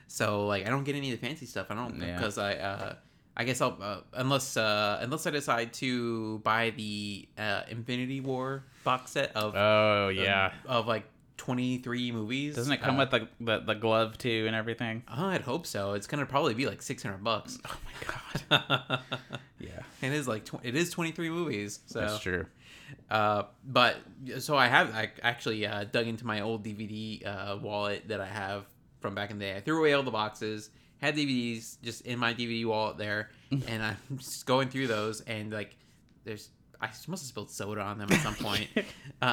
So 0.08 0.46
like, 0.48 0.66
I 0.66 0.70
don't 0.70 0.84
get 0.84 0.96
any 0.96 1.12
of 1.12 1.20
the 1.20 1.26
fancy 1.28 1.46
stuff. 1.46 1.68
I 1.70 1.76
don't 1.76 2.00
Yeah. 2.00 2.16
because 2.16 2.38
I 2.38 2.54
uh 2.56 2.96
I 3.36 3.46
guess 3.46 3.62
I'll 3.62 3.78
uh, 3.82 3.98
unless 4.14 4.58
uh 4.58 5.00
unless 5.02 5.26
I 5.26 5.32
decide 5.32 5.74
to 5.76 6.38
buy 6.40 6.70
the 6.70 7.28
uh, 7.38 7.64
Infinity 7.68 8.20
War 8.22 8.64
box 8.84 9.12
set 9.12 9.36
of 9.36 9.56
oh 9.56 10.10
yeah. 10.10 10.52
of 10.68 10.86
like 10.88 11.06
23 11.38 12.12
movies. 12.12 12.56
Doesn't 12.56 12.74
it 12.74 12.82
come 12.82 12.96
Uh, 12.96 13.00
with 13.00 13.10
the, 13.12 13.28
the 13.40 13.60
the 13.60 13.74
glove 13.76 14.18
too 14.18 14.46
and 14.48 14.56
everything? 14.56 15.04
Oh, 15.08 15.26
I'd 15.28 15.42
hope 15.42 15.66
so. 15.66 15.94
It's 15.94 16.08
gonna 16.08 16.26
probably 16.26 16.54
be 16.54 16.66
like 16.68 16.82
600 16.82 17.24
bucks. 17.24 17.58
Oh 17.70 17.78
my 18.50 18.58
god. 18.70 19.00
Yeah, 19.60 19.80
it 20.02 20.12
is 20.12 20.28
like 20.28 20.44
tw- 20.46 20.60
it 20.64 20.76
is 20.76 20.90
23 20.92 21.30
movies. 21.30 21.80
So 21.86 22.02
that's 22.02 22.20
true. 22.20 22.46
Uh, 23.10 23.44
but 23.66 23.96
so 24.40 24.56
I 24.58 24.68
have 24.68 24.94
I 24.94 25.12
actually 25.22 25.66
uh, 25.66 25.86
dug 25.86 26.08
into 26.08 26.26
my 26.26 26.42
old 26.42 26.64
DVD 26.66 27.26
uh, 27.26 27.58
wallet 27.62 28.08
that 28.10 28.20
I 28.22 28.26
have 28.28 28.66
from 29.00 29.16
back 29.16 29.32
in 29.32 29.40
the 29.40 29.46
day. 29.46 29.56
I 29.56 29.62
threw 29.62 29.80
away 29.80 29.94
all 29.94 30.04
the 30.04 30.12
boxes, 30.12 30.70
had 31.00 31.16
DVDs 31.16 31.78
just 31.82 32.02
in 32.06 32.20
my 32.20 32.34
DVD 32.34 32.66
wallet 32.66 32.98
there, 32.98 33.30
and 33.68 33.82
I'm 33.82 33.98
just 34.18 34.46
going 34.46 34.70
through 34.70 34.88
those 34.88 35.22
and 35.22 35.52
like 35.52 35.76
there's 36.26 36.50
I 36.84 36.88
must 37.08 37.08
have 37.08 37.20
spilled 37.20 37.50
soda 37.52 37.82
on 37.82 37.98
them 37.98 38.12
at 38.12 38.22
some 38.22 38.36
point. 38.36 38.68
uh, 38.76 38.82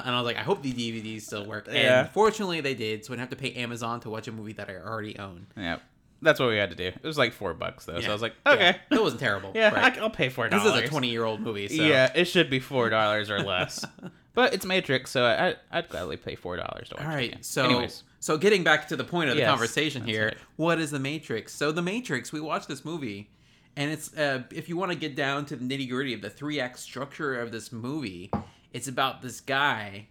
and 0.04 0.14
I 0.14 0.18
was 0.20 0.24
like, 0.26 0.36
I 0.36 0.42
hope 0.42 0.62
the 0.62 0.72
DVDs 0.72 1.22
still 1.22 1.44
work. 1.46 1.66
Yeah. 1.70 2.00
And 2.00 2.10
fortunately, 2.10 2.60
they 2.60 2.74
did. 2.74 3.04
So 3.04 3.12
I 3.12 3.16
didn't 3.16 3.30
have 3.30 3.38
to 3.38 3.42
pay 3.42 3.52
Amazon 3.60 4.00
to 4.00 4.10
watch 4.10 4.28
a 4.28 4.32
movie 4.32 4.52
that 4.54 4.68
I 4.70 4.76
already 4.76 5.18
own. 5.18 5.46
Yeah, 5.56 5.78
that's 6.22 6.38
what 6.40 6.48
we 6.48 6.56
had 6.56 6.70
to 6.70 6.76
do. 6.76 6.86
It 6.86 7.02
was 7.02 7.18
like 7.18 7.32
four 7.32 7.54
bucks 7.54 7.84
though, 7.86 8.00
so 8.00 8.08
I 8.08 8.12
was 8.12 8.22
like, 8.22 8.34
Yeah. 8.46 8.52
okay, 8.52 8.76
it 8.90 9.00
wasn't 9.02 9.20
terrible. 9.20 9.52
yeah, 9.54 9.74
Right. 9.74 9.96
I, 9.96 10.00
will 10.00 10.10
pay 10.10 10.28
four 10.28 10.48
dollars. 10.48 10.64
this 10.64 10.82
is 10.82 10.88
a 10.88 10.90
20 10.90 11.08
year 11.08 11.24
old 11.24 11.40
movie. 11.40 11.68
So. 11.68 11.82
Yeah, 11.82 12.10
it 12.14 12.24
should 12.26 12.50
be 12.50 12.60
four 12.60 12.88
dollars 12.90 13.30
or 13.30 13.40
less. 13.40 13.84
but 14.34 14.54
it's 14.54 14.64
Matrix, 14.64 15.10
so 15.10 15.24
I, 15.24 15.56
I'd 15.70 15.88
gladly 15.88 16.16
pay 16.16 16.34
four 16.36 16.56
dollars 16.56 16.88
to 16.90 16.96
watch 16.96 17.04
All 17.04 17.10
it 17.10 17.14
right, 17.14 17.28
again. 17.30 17.42
so 17.42 17.64
anyways, 17.64 18.02
so 18.20 18.36
getting 18.38 18.62
back 18.64 18.88
to 18.88 18.96
the 18.96 19.04
point 19.04 19.30
of 19.30 19.36
the 19.36 19.42
Yes, 19.42 19.50
conversation 19.50 20.04
here, 20.04 20.26
right. 20.26 20.36
what 20.56 20.78
is 20.78 20.90
the 20.90 20.98
Matrix? 21.00 21.54
So 21.54 21.72
the 21.72 21.82
Matrix, 21.82 22.32
we 22.32 22.40
watched 22.40 22.68
this 22.68 22.84
movie, 22.84 23.30
and 23.76 23.90
it's 23.90 24.16
uh, 24.16 24.42
if 24.52 24.68
you 24.68 24.76
want 24.76 24.92
to 24.92 24.98
get 24.98 25.14
down 25.16 25.46
to 25.46 25.56
the 25.56 25.64
nitty 25.64 25.88
gritty 25.88 26.14
of 26.14 26.20
the 26.22 26.30
three 26.30 26.60
act 26.60 26.78
structure 26.78 27.40
of 27.40 27.52
this 27.52 27.72
movie, 27.72 28.30
it's 28.72 28.88
about 28.88 29.22
this 29.22 29.40
guy, 29.40 30.08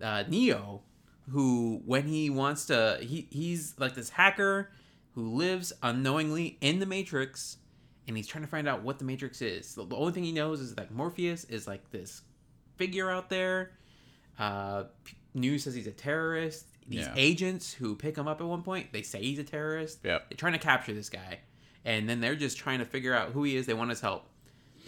uh, 0.00 0.24
Neo, 0.28 0.82
who 1.30 1.82
when 1.84 2.06
he 2.06 2.30
wants 2.30 2.66
to, 2.66 2.98
he 3.00 3.26
he's 3.30 3.74
like 3.78 3.94
this 3.94 4.10
hacker 4.10 4.70
who 5.14 5.34
lives 5.34 5.72
unknowingly 5.82 6.58
in 6.60 6.78
the 6.78 6.86
Matrix. 6.86 7.58
And 8.08 8.16
he's 8.16 8.28
trying 8.28 8.44
to 8.44 8.48
find 8.50 8.68
out 8.68 8.82
what 8.82 9.00
the 9.00 9.04
Matrix 9.04 9.42
is. 9.42 9.74
The 9.74 9.84
the 9.84 9.96
only 9.96 10.12
thing 10.12 10.22
he 10.22 10.30
knows 10.32 10.60
is 10.60 10.74
that 10.76 10.92
Morpheus 10.92 11.42
is 11.44 11.66
like 11.66 11.90
this 11.90 12.22
figure 12.76 13.10
out 13.10 13.28
there 13.30 13.72
uh, 14.38 14.84
News 15.34 15.64
says 15.64 15.74
he's 15.74 15.86
a 15.86 15.90
terrorist. 15.92 16.66
These 16.88 17.00
Yeah. 17.06 17.14
agents 17.16 17.72
who 17.72 17.96
pick 17.96 18.16
him 18.16 18.28
up 18.28 18.40
at 18.40 18.46
one 18.46 18.62
point, 18.62 18.92
they 18.92 19.02
say 19.02 19.20
he's 19.20 19.38
a 19.38 19.44
terrorist. 19.44 19.98
Yep. 20.04 20.30
They're 20.30 20.36
trying 20.36 20.52
to 20.52 20.58
capture 20.58 20.92
this 20.92 21.08
guy, 21.08 21.40
and 21.86 22.06
then 22.06 22.20
they're 22.20 22.36
just 22.36 22.58
trying 22.58 22.80
to 22.80 22.84
figure 22.84 23.14
out 23.14 23.30
who 23.30 23.44
he 23.44 23.56
is. 23.56 23.64
They 23.64 23.72
want 23.74 23.88
his 23.88 24.02
help. 24.02 24.26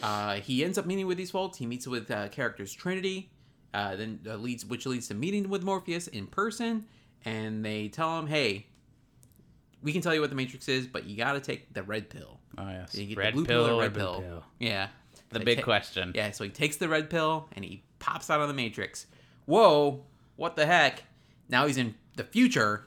Uh, 0.02 0.34
he 0.34 0.62
ends 0.62 0.76
up 0.76 0.84
meeting 0.84 1.06
with 1.06 1.16
these 1.16 1.30
folks. 1.30 1.56
He 1.56 1.64
meets 1.64 1.86
with 1.86 2.10
uh, 2.10 2.28
characters 2.28 2.72
Trinity, 2.74 3.30
uh, 3.72 3.96
then 3.96 4.20
uh, 4.28 4.36
leads 4.36 4.64
which 4.66 4.84
leads 4.84 5.08
to 5.08 5.14
meeting 5.14 5.48
with 5.48 5.62
Morpheus 5.62 6.08
in 6.08 6.26
person, 6.26 6.84
and 7.24 7.64
they 7.64 7.88
tell 7.88 8.18
him, 8.18 8.26
"Hey, 8.26 8.66
we 9.82 9.92
can 9.92 10.00
tell 10.02 10.14
you 10.14 10.20
what 10.20 10.30
the 10.30 10.36
Matrix 10.36 10.68
is, 10.68 10.86
but 10.86 11.04
you 11.04 11.16
got 11.16 11.32
to 11.32 11.40
take 11.40 11.72
the 11.72 11.82
red 11.82 12.10
pill." 12.10 12.40
Oh 12.56 12.68
yes. 12.68 12.94
You 12.94 13.06
get 13.06 13.18
Red 13.18 13.28
the 13.32 13.36
blue 13.36 13.44
pill, 13.46 13.66
pill, 13.66 13.80
red 13.80 13.92
blue 13.92 14.02
pill. 14.02 14.20
pill? 14.20 14.44
Yeah, 14.58 14.88
The 15.30 15.38
They 15.38 15.44
big 15.44 15.58
ta- 15.58 15.64
question. 15.64 16.12
yeah, 16.14 16.32
so 16.32 16.42
he 16.44 16.50
takes 16.50 16.76
the 16.76 16.88
red 16.88 17.08
pill 17.08 17.48
and 17.54 17.64
he 17.64 17.84
pops 18.00 18.30
out 18.30 18.40
of 18.40 18.48
the 18.48 18.54
Matrix. 18.54 19.06
Whoa, 19.46 20.04
what 20.36 20.56
the 20.56 20.66
heck? 20.66 21.04
Now 21.48 21.66
he's 21.66 21.76
in 21.76 21.94
the 22.16 22.24
future 22.24 22.86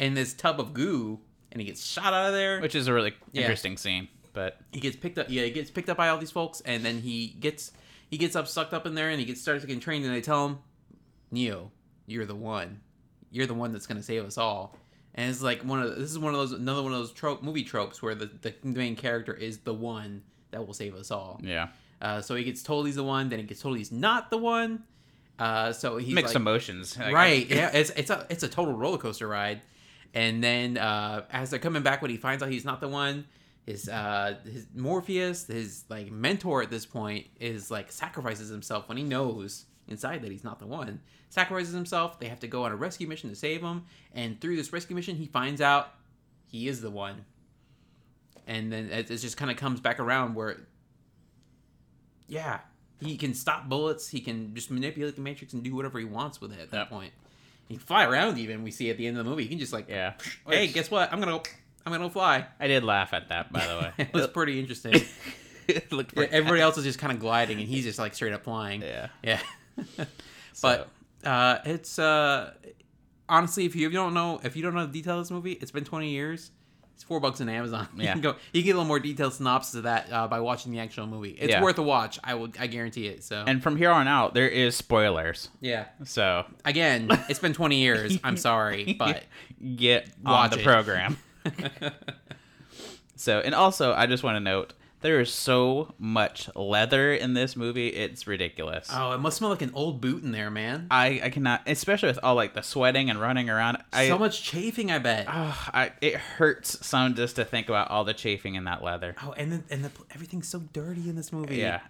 in 0.00 0.14
this 0.14 0.34
tub 0.34 0.58
of 0.60 0.74
goo 0.74 1.20
and 1.56 1.62
he 1.62 1.66
gets 1.66 1.82
shot 1.82 2.12
out 2.12 2.26
of 2.26 2.32
there. 2.34 2.60
Which 2.60 2.74
is 2.74 2.86
a 2.86 2.92
really 2.92 3.14
Yeah. 3.32 3.42
interesting 3.42 3.78
scene. 3.78 4.08
But 4.34 4.60
he 4.72 4.80
gets 4.80 4.94
picked 4.96 5.16
up 5.16 5.28
yeah, 5.30 5.44
he 5.44 5.50
gets 5.50 5.70
picked 5.70 5.88
up 5.88 5.96
by 5.96 6.10
all 6.10 6.18
these 6.18 6.30
folks 6.30 6.60
and 6.66 6.84
then 6.84 7.00
he 7.00 7.28
gets 7.40 7.72
he 8.10 8.18
gets 8.18 8.36
up 8.36 8.46
sucked 8.46 8.74
up 8.74 8.84
in 8.84 8.94
there 8.94 9.08
and 9.08 9.18
he 9.18 9.24
gets 9.24 9.40
started 9.40 9.62
getting 9.66 9.80
trained 9.80 10.04
and 10.04 10.14
they 10.14 10.20
tell 10.20 10.46
him, 10.46 10.58
Neo, 11.30 11.70
you're 12.06 12.26
the 12.26 12.34
one. 12.34 12.80
You're 13.30 13.46
the 13.46 13.54
one 13.54 13.72
that's 13.72 13.86
gonna 13.86 14.02
save 14.02 14.24
us 14.26 14.36
all. 14.36 14.76
And 15.14 15.30
it's 15.30 15.42
like 15.42 15.62
one 15.62 15.82
of 15.82 15.96
this 15.96 16.10
is 16.10 16.18
one 16.18 16.34
of 16.34 16.38
those 16.40 16.52
another 16.52 16.82
one 16.82 16.92
of 16.92 16.98
those 16.98 17.12
trope 17.12 17.42
movie 17.42 17.64
tropes 17.64 18.02
where 18.02 18.14
the, 18.14 18.26
the 18.42 18.54
main 18.62 18.96
character 18.96 19.32
is 19.32 19.58
the 19.60 19.72
one 19.72 20.22
that 20.50 20.66
will 20.66 20.74
save 20.74 20.94
us 20.94 21.10
all. 21.10 21.40
yeah. 21.42 21.68
Uh, 22.02 22.20
so 22.20 22.34
he 22.34 22.44
gets 22.44 22.62
told 22.62 22.84
he's 22.84 22.96
the 22.96 23.02
one, 23.02 23.30
then 23.30 23.38
he 23.38 23.44
gets 23.46 23.62
told 23.62 23.78
he's 23.78 23.90
not 23.90 24.28
the 24.28 24.36
one. 24.36 24.84
Uh, 25.38 25.72
so 25.72 25.96
he's 25.96 26.14
Mixed 26.14 26.34
like, 26.34 26.40
emotions. 26.40 26.98
Like, 26.98 27.14
right? 27.14 27.48
Yeah, 27.48 27.70
it's 27.72 27.88
it's 27.90 28.10
a 28.10 28.26
it's 28.28 28.42
a 28.42 28.48
total 28.48 28.74
roller 28.74 28.98
coaster 28.98 29.26
ride. 29.26 29.62
And 30.14 30.42
then 30.42 30.78
uh, 30.78 31.24
as 31.30 31.50
they're 31.50 31.58
coming 31.58 31.82
back, 31.82 32.02
when 32.02 32.10
he 32.10 32.16
finds 32.16 32.42
out 32.42 32.50
he's 32.50 32.64
not 32.64 32.80
the 32.80 32.88
one, 32.88 33.26
his 33.64 33.88
uh, 33.88 34.36
his 34.44 34.66
Morpheus, 34.74 35.46
his 35.46 35.84
like 35.88 36.10
mentor 36.10 36.62
at 36.62 36.70
this 36.70 36.86
point, 36.86 37.26
is 37.40 37.70
like 37.70 37.90
sacrifices 37.90 38.48
himself 38.48 38.88
when 38.88 38.96
he 38.96 39.04
knows 39.04 39.66
inside 39.88 40.22
that 40.22 40.30
he's 40.30 40.44
not 40.44 40.58
the 40.58 40.66
one. 40.66 41.00
Sacrifices 41.28 41.74
himself. 41.74 42.18
They 42.18 42.28
have 42.28 42.40
to 42.40 42.48
go 42.48 42.64
on 42.64 42.72
a 42.72 42.76
rescue 42.76 43.08
mission 43.08 43.28
to 43.30 43.36
save 43.36 43.62
him, 43.62 43.84
and 44.14 44.40
through 44.40 44.56
this 44.56 44.72
rescue 44.72 44.94
mission, 44.94 45.16
he 45.16 45.26
finds 45.26 45.60
out 45.60 45.90
he 46.46 46.68
is 46.68 46.80
the 46.80 46.90
one. 46.90 47.24
And 48.46 48.72
then 48.72 48.90
it, 48.90 49.10
it 49.10 49.18
just 49.18 49.36
kind 49.36 49.50
of 49.50 49.56
comes 49.56 49.80
back 49.80 49.98
around 49.98 50.34
where 50.36 50.58
yeah, 52.28 52.60
he 53.00 53.16
can 53.16 53.34
stop 53.34 53.68
bullets. 53.68 54.08
He 54.08 54.20
can 54.20 54.54
just 54.54 54.70
manipulate 54.70 55.16
the 55.16 55.20
Matrix 55.20 55.52
and 55.52 55.62
do 55.62 55.74
whatever 55.74 55.98
he 55.98 56.04
wants 56.04 56.40
with 56.40 56.52
it 56.52 56.60
at 56.60 56.70
that 56.70 56.88
point. 56.88 57.12
He 57.68 57.74
can 57.74 57.84
fly 57.84 58.04
around. 58.04 58.38
Even 58.38 58.62
we 58.62 58.70
see 58.70 58.90
at 58.90 58.96
the 58.96 59.06
end 59.06 59.18
of 59.18 59.24
the 59.24 59.30
movie, 59.30 59.44
he 59.44 59.48
can 59.48 59.58
just 59.58 59.72
like, 59.72 59.88
Yeah. 59.88 60.14
hey, 60.48 60.68
guess 60.68 60.90
what? 60.90 61.12
I'm 61.12 61.20
gonna 61.20 61.32
go. 61.32 61.42
I'm 61.84 61.92
gonna 61.92 62.04
go 62.04 62.10
fly. 62.10 62.46
I 62.58 62.66
did 62.66 62.84
laugh 62.84 63.12
at 63.12 63.28
that, 63.28 63.52
by 63.52 63.66
the 63.66 63.74
way. 63.74 63.92
it 63.98 64.12
was 64.12 64.26
pretty 64.28 64.58
interesting. 64.58 64.94
it 65.68 65.90
looked 65.92 66.14
pretty 66.14 66.32
Everybody 66.32 66.60
else 66.60 66.76
is 66.78 66.84
just 66.84 66.98
kind 66.98 67.12
of 67.12 67.20
gliding, 67.20 67.58
and 67.58 67.68
he's 67.68 67.84
just 67.84 67.98
like 67.98 68.14
straight 68.14 68.32
up 68.32 68.44
flying. 68.44 68.82
Yeah. 68.82 69.08
Yeah. 69.22 69.40
but 70.62 70.88
uh, 71.24 71.58
it's 71.64 71.98
uh, 71.98 72.52
honestly, 73.28 73.64
if 73.66 73.74
you 73.76 73.88
don't 73.90 74.14
know, 74.14 74.40
if 74.42 74.56
you 74.56 74.62
don't 74.62 74.74
know 74.74 74.86
the 74.86 74.92
detail 74.92 75.18
of 75.18 75.24
this 75.24 75.30
movie, 75.30 75.52
it's 75.52 75.70
been 75.70 75.84
20 75.84 76.10
years. 76.10 76.50
It's 76.96 77.04
four 77.04 77.20
bucks 77.20 77.40
on 77.42 77.48
Amazon. 77.48 77.86
You 77.96 78.04
Yeah. 78.04 78.12
can 78.12 78.22
go. 78.22 78.30
You 78.52 78.62
can 78.62 78.66
get 78.66 78.70
a 78.72 78.78
little 78.78 78.88
more 78.88 78.98
detailed 78.98 79.34
synopsis 79.34 79.74
of 79.76 79.82
that 79.84 80.10
uh, 80.10 80.26
by 80.28 80.40
watching 80.40 80.72
the 80.72 80.80
actual 80.80 81.06
movie. 81.06 81.30
It's 81.38 81.50
Yeah. 81.52 81.62
worth 81.62 81.78
a 81.78 81.82
watch. 81.82 82.18
I 82.24 82.34
will. 82.34 82.48
I 82.58 82.66
guarantee 82.66 83.06
it. 83.06 83.22
So 83.22 83.44
And 83.46 83.62
from 83.62 83.76
here 83.76 83.90
on 83.90 84.08
out, 84.08 84.32
there 84.32 84.48
is 84.48 84.74
spoilers. 84.76 85.50
yeah. 85.60 85.86
So 86.04 86.46
Again, 86.64 87.08
it's 87.28 87.38
been 87.38 87.52
20 87.52 87.76
years. 87.80 88.18
I'm 88.24 88.38
sorry, 88.38 88.94
but 88.98 89.24
get 89.76 90.08
on 90.24 90.32
Watch 90.32 90.52
the 90.52 90.60
it. 90.60 90.64
program. 90.64 91.18
so, 93.16 93.40
and 93.40 93.54
also, 93.54 93.92
I 93.92 94.06
just 94.06 94.22
want 94.22 94.36
to 94.36 94.40
note 94.40 94.72
there 95.00 95.20
is 95.20 95.32
so 95.32 95.94
much 95.98 96.48
leather 96.56 97.12
in 97.12 97.34
this 97.34 97.56
movie; 97.56 97.88
it's 97.88 98.26
ridiculous. 98.26 98.88
oh, 98.92 99.12
it 99.12 99.18
must 99.18 99.38
smell 99.38 99.50
like 99.50 99.62
an 99.62 99.72
old 99.74 100.00
boot 100.00 100.22
in 100.22 100.32
there, 100.32 100.50
man. 100.50 100.86
I 100.90 101.20
I 101.24 101.30
cannot, 101.30 101.62
especially 101.66 102.08
with 102.08 102.18
all 102.22 102.34
like 102.34 102.54
the 102.54 102.62
sweating 102.62 103.10
and 103.10 103.20
running 103.20 103.50
around. 103.50 103.78
I 103.92 104.08
so 104.08 104.18
much 104.18 104.42
chafing, 104.42 104.90
I 104.90 104.98
bet. 104.98 105.26
ah, 105.28 105.70
I 105.72 105.92
it 106.00 106.14
hurts 106.16 106.86
some 106.86 107.14
just 107.14 107.36
to 107.36 107.44
think 107.44 107.68
about 107.68 107.90
all 107.90 108.04
the 108.04 108.14
chafing 108.14 108.54
in 108.54 108.64
that 108.64 108.82
leather. 108.82 109.14
oh, 109.22 109.32
and 109.32 109.52
then 109.52 109.64
and 109.70 109.84
the, 109.84 109.90
everything's 110.14 110.48
so 110.48 110.60
dirty 110.72 111.08
in 111.08 111.16
this 111.16 111.32
movie. 111.32 111.56
Yeah. 111.56 111.80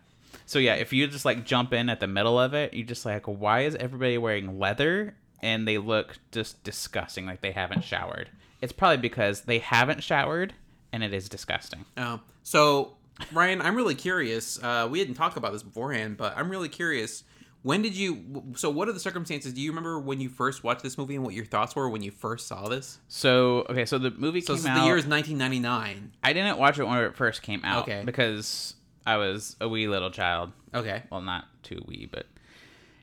So 0.44 0.58
yeah, 0.58 0.74
if 0.74 0.92
you 0.92 1.06
just 1.06 1.24
like 1.24 1.44
jump 1.44 1.72
in 1.72 1.88
at 1.88 2.00
the 2.00 2.06
middle 2.06 2.38
of 2.38 2.54
it, 2.54 2.74
you 2.74 2.84
just 2.84 3.04
like, 3.04 3.26
why 3.26 3.62
is 3.62 3.74
everybody 3.76 4.18
wearing 4.18 4.58
leather 4.58 5.16
and 5.40 5.66
they 5.66 5.78
look 5.78 6.18
just 6.32 6.62
disgusting, 6.62 7.26
like 7.26 7.40
they 7.40 7.52
haven't 7.52 7.82
showered? 7.82 8.30
It's 8.60 8.72
probably 8.72 8.98
because 8.98 9.42
they 9.42 9.58
haven't 9.58 10.02
showered 10.02 10.54
and 10.96 11.04
it 11.04 11.12
is 11.14 11.28
disgusting. 11.28 11.84
Oh, 11.98 12.20
so 12.42 12.96
Ryan, 13.32 13.60
I'm 13.60 13.76
really 13.76 13.94
curious. 13.94 14.58
Uh, 14.62 14.88
we 14.90 14.98
didn't 14.98 15.14
talk 15.16 15.36
about 15.36 15.52
this 15.52 15.62
beforehand, 15.62 16.16
but 16.16 16.36
I'm 16.36 16.50
really 16.50 16.70
curious. 16.70 17.22
When 17.62 17.82
did 17.82 17.94
you? 17.94 18.54
So, 18.56 18.70
what 18.70 18.88
are 18.88 18.92
the 18.92 19.00
circumstances? 19.00 19.52
Do 19.52 19.60
you 19.60 19.70
remember 19.70 19.98
when 19.98 20.20
you 20.20 20.28
first 20.28 20.62
watched 20.64 20.82
this 20.82 20.96
movie 20.96 21.16
and 21.16 21.24
what 21.24 21.34
your 21.34 21.44
thoughts 21.44 21.74
were 21.76 21.88
when 21.88 22.00
you 22.02 22.10
first 22.12 22.46
saw 22.46 22.68
this? 22.68 22.98
So 23.08 23.66
okay, 23.68 23.84
so 23.84 23.98
the 23.98 24.10
movie 24.12 24.40
So, 24.40 24.56
came 24.56 24.66
out. 24.68 24.78
the 24.80 24.84
year 24.86 24.96
is 24.96 25.04
1999. 25.06 26.12
I 26.22 26.32
didn't 26.32 26.58
watch 26.58 26.78
it 26.78 26.84
when 26.84 26.98
it 26.98 27.16
first 27.16 27.42
came 27.42 27.64
out 27.64 27.82
Okay. 27.82 28.02
because 28.04 28.74
I 29.04 29.16
was 29.16 29.56
a 29.60 29.68
wee 29.68 29.88
little 29.88 30.10
child. 30.10 30.52
Okay, 30.74 31.02
Well, 31.10 31.20
not 31.22 31.44
too 31.62 31.82
wee, 31.86 32.08
but 32.10 32.26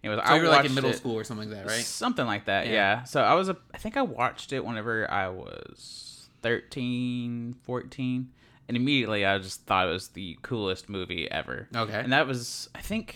it 0.01 0.09
was. 0.09 0.19
so 0.19 0.23
I 0.23 0.35
you 0.37 0.43
were 0.43 0.47
like 0.49 0.65
in 0.65 0.73
middle 0.75 0.91
it- 0.91 0.97
school 0.97 1.15
or 1.15 1.23
something 1.25 1.49
like 1.49 1.57
that, 1.57 1.67
right? 1.69 1.83
Something 1.83 2.25
like 2.25 2.45
that, 2.45 2.67
Yeah. 2.67 2.71
yeah. 2.73 3.03
So 3.03 3.21
I 3.21 3.33
was 3.33 3.49
a 3.49 3.57
I 3.73 3.77
think 3.79 3.97
I 3.97 4.01
watched 4.03 4.53
it 4.53 4.63
whenever 4.63 5.09
I 5.11 5.27
was 5.27 6.12
13, 6.43 7.55
14, 7.63 8.29
and 8.67 8.77
immediately 8.77 9.25
I 9.25 9.37
just 9.39 9.65
thought 9.65 9.87
it 9.87 9.91
was 9.91 10.09
the 10.09 10.37
coolest 10.41 10.89
movie 10.89 11.29
ever. 11.29 11.67
Okay. 11.75 11.99
And 11.99 12.11
that 12.13 12.27
was 12.27 12.69
I 12.75 12.81
think 12.81 13.15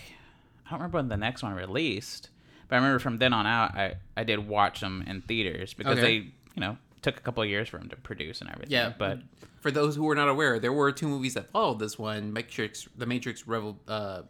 I 0.66 0.70
don't 0.70 0.80
remember 0.80 0.98
when 0.98 1.08
the 1.08 1.16
next 1.16 1.42
one 1.42 1.54
released, 1.54 2.30
but 2.68 2.76
I 2.76 2.78
remember 2.78 2.98
from 2.98 3.18
then 3.18 3.32
on 3.32 3.46
out 3.46 3.74
I 3.76 3.94
I 4.16 4.24
did 4.24 4.46
watch 4.48 4.80
them 4.80 5.04
in 5.06 5.22
theaters 5.22 5.74
because 5.74 5.98
Okay. 5.98 6.02
they, 6.02 6.14
you 6.54 6.60
know, 6.60 6.76
took 7.02 7.16
a 7.16 7.20
couple 7.20 7.42
of 7.42 7.48
years 7.48 7.68
for 7.68 7.78
them 7.78 7.88
to 7.90 7.96
produce 7.96 8.40
and 8.40 8.50
everything. 8.50 8.72
Yeah, 8.72 8.92
but 8.98 9.20
For 9.60 9.70
those 9.70 9.96
who 9.96 10.08
are 10.08 10.14
not 10.14 10.28
aware, 10.28 10.58
there 10.58 10.72
were 10.72 10.92
two 10.92 11.08
movies 11.08 11.34
that 11.34 11.50
followed 11.50 11.78
this 11.78 11.98
one: 11.98 12.32
Matrix, 12.32 12.88
The 12.96 13.06
Matrix 13.06 13.44
Revol- 13.44 13.76
uh, 13.88 14.22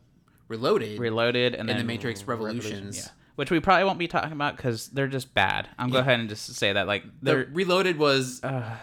Reloaded. 0.49 0.99
Reloaded 0.99 1.53
and 1.55 1.61
And 1.61 1.69
then 1.69 1.79
The 1.79 1.85
Matrix 1.85 2.25
Revolutions. 2.27 2.97
Yeah. 2.99 3.13
Which 3.39 3.53
we 3.53 3.61
probably 3.61 3.85
won't 3.85 4.01
be 4.01 4.09
talking 4.09 4.33
about 4.33 4.57
because 4.57 4.89
they're 4.89 5.07
just 5.07 5.33
bad. 5.33 5.69
I'm 5.79 5.91
go 5.91 5.99
ahead 5.99 6.19
and 6.19 6.29
just 6.29 6.57
say 6.57 6.73
that 6.73 6.89
like 6.89 7.05
the 7.05 7.11
they're 7.23 7.49
Reloaded 7.53 7.97
was 7.97 8.43
uh, 8.43 8.75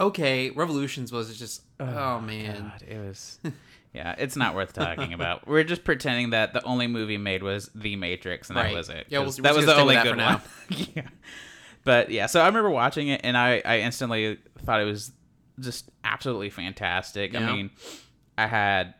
okay. 0.00 0.48
Revolutions 0.48 1.12
was 1.12 1.38
just 1.38 1.60
oh, 1.78 2.18
man. 2.18 2.72
God, 2.72 2.88
it 2.88 2.98
was. 2.98 3.38
Yeah, 3.94 4.14
it's 4.18 4.36
not 4.36 4.54
worth 4.54 4.74
talking 4.74 5.12
about. 5.14 5.48
We're 5.48 5.64
just 5.64 5.82
pretending 5.82 6.30
that 6.30 6.52
the 6.52 6.62
only 6.62 6.86
movie 6.86 7.16
made 7.16 7.42
was 7.42 7.70
The 7.74 7.96
Matrix, 7.96 8.48
and 8.48 8.56
Right. 8.56 8.70
that 8.70 8.74
was 8.74 8.88
it. 8.90 9.06
Yeah, 9.08 9.20
we'll- 9.20 9.32
that 9.32 9.54
was 9.56 9.64
the 9.66 9.74
only 9.74 9.96
good 9.96 10.16
one. 10.16 10.40
yeah. 10.94 11.08
But 11.84 12.10
yeah, 12.10 12.26
so 12.26 12.40
I 12.40 12.46
remember 12.46 12.70
watching 12.70 13.08
it, 13.08 13.22
and 13.24 13.36
I, 13.36 13.62
I 13.64 13.80
instantly 13.80 14.38
thought 14.64 14.82
it 14.82 14.84
was 14.84 15.12
just 15.58 15.90
absolutely 16.04 16.50
fantastic. 16.50 17.32
Yeah. 17.32 17.48
I 17.48 17.52
mean, 17.52 17.70
I 18.36 18.46
had 18.46 18.94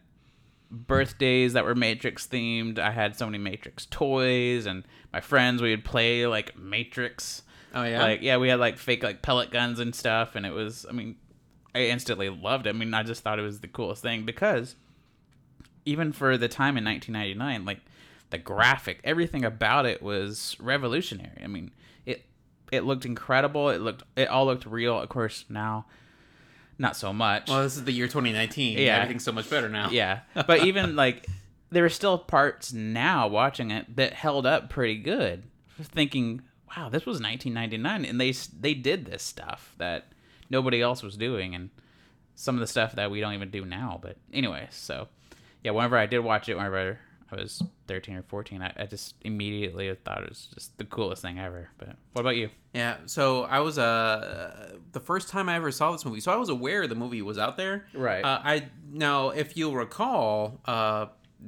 birthdays 0.71 1.55
that 1.55 1.65
were 1.65 1.75
Matrix 1.75 2.27
themed. 2.27 2.79
I 2.79 2.91
had 2.91 3.17
so 3.17 3.27
many 3.27 3.39
Matrix 3.39 3.87
toys, 3.87 4.67
and 4.67 4.85
my 5.13 5.21
friends 5.21 5.63
we 5.63 5.71
would 5.71 5.85
play 5.85 6.27
like 6.27 6.57
Matrix. 6.59 7.43
Oh 7.75 7.85
yeah. 7.85 8.03
Like 8.03 8.23
yeah, 8.23 8.37
we 8.37 8.49
had 8.49 8.61
like 8.61 8.79
fake 8.79 9.03
like 9.03 9.23
pellet 9.23 9.51
guns 9.51 9.81
and 9.81 9.95
stuff, 9.95 10.35
and 10.35 10.45
it 10.45 10.53
was. 10.53 10.87
I 10.89 10.93
mean, 10.93 11.17
I 11.75 11.87
instantly 11.87 12.29
loved 12.29 12.67
it. 12.67 12.71
I 12.71 12.73
mean, 12.73 12.95
I 12.95 13.03
just 13.03 13.23
thought 13.23 13.39
it 13.39 13.43
was 13.43 13.61
the 13.61 13.69
coolest 13.69 14.03
thing 14.03 14.25
because 14.25 14.75
even 15.85 16.13
for 16.13 16.37
the 16.37 16.49
time 16.49 16.77
in 16.77 16.85
1999, 16.85 17.65
like 17.65 17.81
the 18.31 18.39
graphic, 18.39 19.01
everything 19.05 19.45
about 19.45 19.87
it 19.87 20.03
was 20.03 20.57
revolutionary. 20.61 21.41
I 21.43 21.47
mean, 21.47 21.71
it 22.05 22.25
it 22.71 22.85
looked 22.85 23.05
incredible. 23.05 23.71
It 23.71 23.81
looked 23.81 24.03
it 24.17 24.29
all 24.29 24.47
looked 24.47 24.67
real. 24.67 25.01
Of 25.01 25.09
course, 25.09 25.45
now 25.49 25.87
not 26.79 26.97
so 26.97 27.13
much. 27.13 27.49
well, 27.49 27.63
this 27.63 27.77
is 27.77 27.85
the 27.85 27.93
year 27.93 28.07
2019. 28.07 28.79
Yeah. 28.79 28.97
Everything's 28.97 29.25
so 29.25 29.33
much 29.33 29.51
better 29.51 29.69
now. 29.69 29.91
yeah, 29.91 30.21
but 30.47 30.65
even 30.65 30.97
like 31.05 31.27
there 31.71 31.83
were 31.83 31.89
still 31.89 32.19
parts 32.19 32.73
now 32.73 33.29
watching 33.29 33.71
it 33.71 33.97
that 33.97 34.15
held 34.15 34.47
up 34.47 34.71
pretty 34.71 34.97
good. 34.97 35.43
Thinking, 35.81 36.43
wow, 36.77 36.89
this 36.89 37.07
was 37.07 37.21
1999, 37.21 38.05
and 38.05 38.21
they 38.21 38.33
they 38.59 38.75
did 38.75 39.05
this 39.05 39.23
stuff 39.23 39.75
that 39.79 40.13
nobody 40.51 40.81
else 40.81 41.03
was 41.03 41.17
doing, 41.17 41.55
and 41.55 41.71
some 42.35 42.57
of 42.57 42.61
the 42.61 42.67
stuff 42.67 42.95
that 42.95 43.11
we 43.11 43.21
don't 43.21 43.35
even 43.35 43.51
do 43.51 43.65
now. 43.65 43.99
But 44.01 44.17
anyway, 44.33 44.69
so 44.71 45.09
yeah, 45.63 45.71
whenever 45.73 45.97
I 45.97 46.07
did 46.07 46.21
watch 46.21 46.49
it, 46.49 46.57
whenever 46.57 46.99
I 47.33 47.37
was 47.37 47.63
13 47.87 48.17
or 48.17 48.23
14, 48.23 48.63
I, 48.63 48.73
I 48.77 48.87
just 48.87 49.15
immediately 49.23 49.95
thought 50.05 50.23
it 50.23 50.29
was 50.29 50.49
just 50.55 50.77
the 50.79 50.85
coolest 50.85 51.23
thing 51.23 51.39
ever. 51.39 51.71
But 51.79 51.97
what 52.13 52.23
about 52.23 52.37
you? 52.37 52.51
Yeah, 52.75 52.97
so 53.07 53.45
I 53.45 53.61
was 53.61 53.79
uh 53.79 54.79
the 54.93 55.01
first 55.01 55.29
time 55.29 55.49
I 55.49 55.57
ever 55.57 55.71
saw 55.71 55.93
this 55.93 56.05
movie, 56.05 56.21
so 56.21 56.33
I 56.33 56.37
was 56.37 56.49
aware 56.49 56.87
the 56.87 56.95
movie 56.95 57.23
was 57.23 57.39
out 57.39 57.57
there. 57.57 57.87
Right. 57.95 58.25
Uh, 58.25 58.41
I 58.43 58.69
now, 58.91 59.31
if 59.31 59.57
you'll 59.57 59.75
recall, 59.75 60.61
uh, 60.67 61.07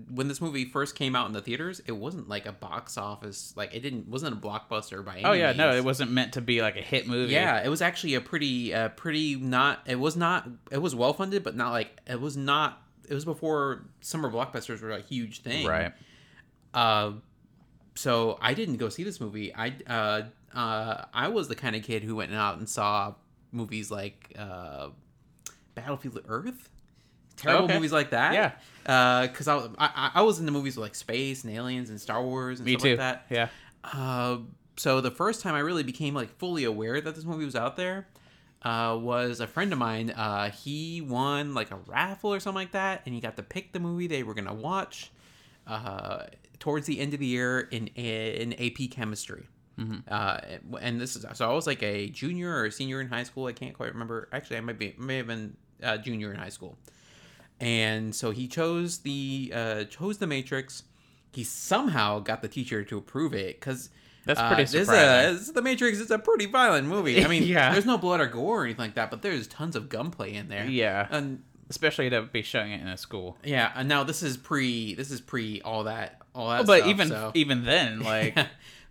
when 0.08 0.28
this 0.28 0.40
movie 0.40 0.64
first 0.66 0.94
came 0.94 1.16
out 1.16 1.26
in 1.26 1.32
the 1.32 1.40
theaters, 1.40 1.80
it 1.86 1.92
wasn't 1.92 2.28
like 2.28 2.46
a 2.46 2.52
box 2.52 2.96
office 2.96 3.52
like 3.56 3.74
it 3.74 3.80
didn't 3.80 4.08
wasn't 4.08 4.32
a 4.32 4.36
blockbuster 4.36 5.04
by 5.04 5.14
any 5.14 5.24
Oh 5.24 5.32
yeah, 5.32 5.52
no, 5.52 5.74
it 5.74 5.84
wasn't 5.84 6.12
meant 6.12 6.34
to 6.34 6.40
be 6.40 6.62
like 6.62 6.76
a 6.76 6.80
hit 6.82 7.08
movie. 7.08 7.32
Yeah, 7.32 7.64
it 7.64 7.68
was 7.68 7.82
actually 7.82 8.14
a 8.14 8.20
pretty, 8.20 8.72
uh, 8.72 8.90
pretty 8.90 9.34
not. 9.36 9.80
It 9.86 9.98
was 9.98 10.16
not. 10.16 10.48
It 10.70 10.78
was 10.78 10.94
well 10.94 11.12
funded, 11.12 11.42
but 11.42 11.56
not 11.56 11.70
like 11.70 11.98
it 12.06 12.20
was 12.20 12.36
not. 12.36 12.82
It 13.10 13.14
was 13.14 13.24
before 13.26 13.84
summer 14.00 14.30
blockbusters 14.30 14.80
were 14.80 14.92
a 14.92 15.00
huge 15.02 15.42
thing, 15.42 15.66
right. 15.66 15.92
Uh, 16.72 17.12
so 17.96 18.38
I 18.40 18.54
didn't 18.54 18.76
go 18.76 18.88
see 18.88 19.02
this 19.04 19.20
movie. 19.20 19.52
I 19.54 19.74
uh, 19.86 20.22
uh, 20.56 21.04
I 21.12 21.28
was 21.28 21.48
the 21.48 21.56
kind 21.56 21.74
of 21.76 21.82
kid 21.82 22.02
who 22.04 22.16
went 22.16 22.32
out 22.32 22.58
and 22.58 22.68
saw 22.68 23.14
movies 23.52 23.90
like 23.90 24.32
uh, 24.38 24.88
Battlefield 25.74 26.20
Earth, 26.28 26.68
terrible 27.36 27.64
Okay. 27.64 27.74
movies 27.74 27.92
like 27.92 28.10
that. 28.10 28.32
Yeah. 28.32 29.26
because 29.26 29.48
I, 29.48 29.58
I 29.78 30.10
I 30.14 30.22
was 30.22 30.38
into 30.38 30.52
movies 30.52 30.76
with 30.76 30.82
like 30.84 30.94
space 30.94 31.44
and 31.44 31.52
aliens 31.52 31.90
and 31.90 32.00
Star 32.00 32.22
Wars 32.22 32.60
and 32.60 32.66
Me 32.66 32.72
stuff 32.74 32.82
too. 32.82 32.88
like 32.90 32.98
that. 32.98 33.26
Yeah. 33.28 33.48
Uh, 33.82 34.38
so 34.76 35.00
the 35.00 35.10
first 35.10 35.42
time 35.42 35.54
I 35.54 35.60
really 35.60 35.82
became 35.82 36.14
like 36.14 36.30
fully 36.38 36.64
aware 36.64 37.00
that 37.00 37.14
this 37.14 37.24
movie 37.24 37.44
was 37.44 37.56
out 37.56 37.76
there 37.76 38.06
uh, 38.62 38.98
was 39.00 39.40
a 39.40 39.46
friend 39.46 39.72
of 39.72 39.78
mine. 39.78 40.10
Uh, 40.10 40.50
he 40.50 41.00
won 41.00 41.54
like 41.54 41.70
a 41.70 41.78
raffle 41.86 42.32
or 42.32 42.40
something 42.40 42.56
like 42.56 42.72
that, 42.72 43.02
and 43.06 43.14
he 43.14 43.20
got 43.20 43.36
to 43.36 43.42
pick 43.42 43.72
the 43.72 43.80
movie 43.80 44.06
they 44.06 44.22
were 44.22 44.34
gonna 44.34 44.54
watch 44.54 45.10
uh, 45.66 46.24
towards 46.58 46.86
the 46.86 47.00
end 47.00 47.14
of 47.14 47.20
the 47.20 47.26
year 47.26 47.60
in 47.60 47.86
in 47.88 48.52
AP 48.54 48.90
chemistry. 48.90 49.46
Uh, 50.08 50.40
and 50.80 51.00
this 51.00 51.16
is 51.16 51.24
so 51.32 51.50
I 51.50 51.54
was 51.54 51.66
like 51.66 51.82
a 51.82 52.08
junior 52.08 52.54
or 52.54 52.66
a 52.66 52.72
senior 52.72 53.00
in 53.00 53.08
high 53.08 53.22
school. 53.22 53.46
I 53.46 53.52
can't 53.52 53.74
quite 53.74 53.92
remember. 53.92 54.28
Actually, 54.32 54.58
I 54.58 54.60
might 54.60 54.78
be 54.78 54.94
may 54.98 55.16
have 55.16 55.26
been 55.26 55.56
uh, 55.82 55.96
junior 55.96 56.32
in 56.32 56.38
high 56.38 56.50
school. 56.50 56.76
And 57.60 58.14
so 58.14 58.30
he 58.30 58.48
chose 58.48 58.98
the 58.98 59.52
uh, 59.54 59.84
chose 59.84 60.18
the 60.18 60.26
Matrix. 60.26 60.82
He 61.32 61.44
somehow 61.44 62.18
got 62.18 62.42
the 62.42 62.48
teacher 62.48 62.82
to 62.84 62.98
approve 62.98 63.32
it 63.32 63.60
because 63.60 63.90
That's 64.24 64.40
pretty 64.40 64.62
this 64.64 64.74
is 64.74 64.80
a, 64.88 64.92
surprising. 64.92 65.32
this 65.34 65.42
is- 65.48 65.52
the 65.54 65.62
Matrix 65.62 65.98
is 65.98 66.10
a 66.10 66.18
pretty 66.18 66.46
violent 66.46 66.86
movie. 66.86 67.24
I 67.24 67.28
mean, 67.34 67.42
Yeah. 67.44 67.72
there's 67.72 67.86
no 67.86 67.98
blood 67.98 68.20
or 68.20 68.26
gore 68.26 68.62
or 68.62 68.64
anything 68.64 68.84
like 68.86 68.94
that, 68.96 69.10
but 69.10 69.22
there's 69.22 69.46
tons 69.46 69.76
of 69.76 69.88
gunplay 69.88 70.34
in 70.34 70.48
there. 70.48 70.66
Yeah. 70.66 71.06
and 71.10 71.42
Especially 71.68 72.10
to 72.10 72.22
be 72.22 72.42
showing 72.42 72.72
it 72.72 72.80
in 72.80 72.88
a 72.88 72.96
school. 72.96 73.38
yeah, 73.44 73.70
and 73.76 73.88
now 73.88 74.02
this 74.02 74.24
is 74.24 74.36
pre 74.36 74.94
this 74.94 75.12
is 75.12 75.20
pre 75.20 75.60
all 75.62 75.84
that 75.84 76.20
all 76.34 76.50
that. 76.50 76.66
but 76.66 76.78
stuff, 76.78 76.88
even 76.90 77.08
so. 77.08 77.30
even 77.34 77.64
then, 77.64 78.00
like, 78.12 78.36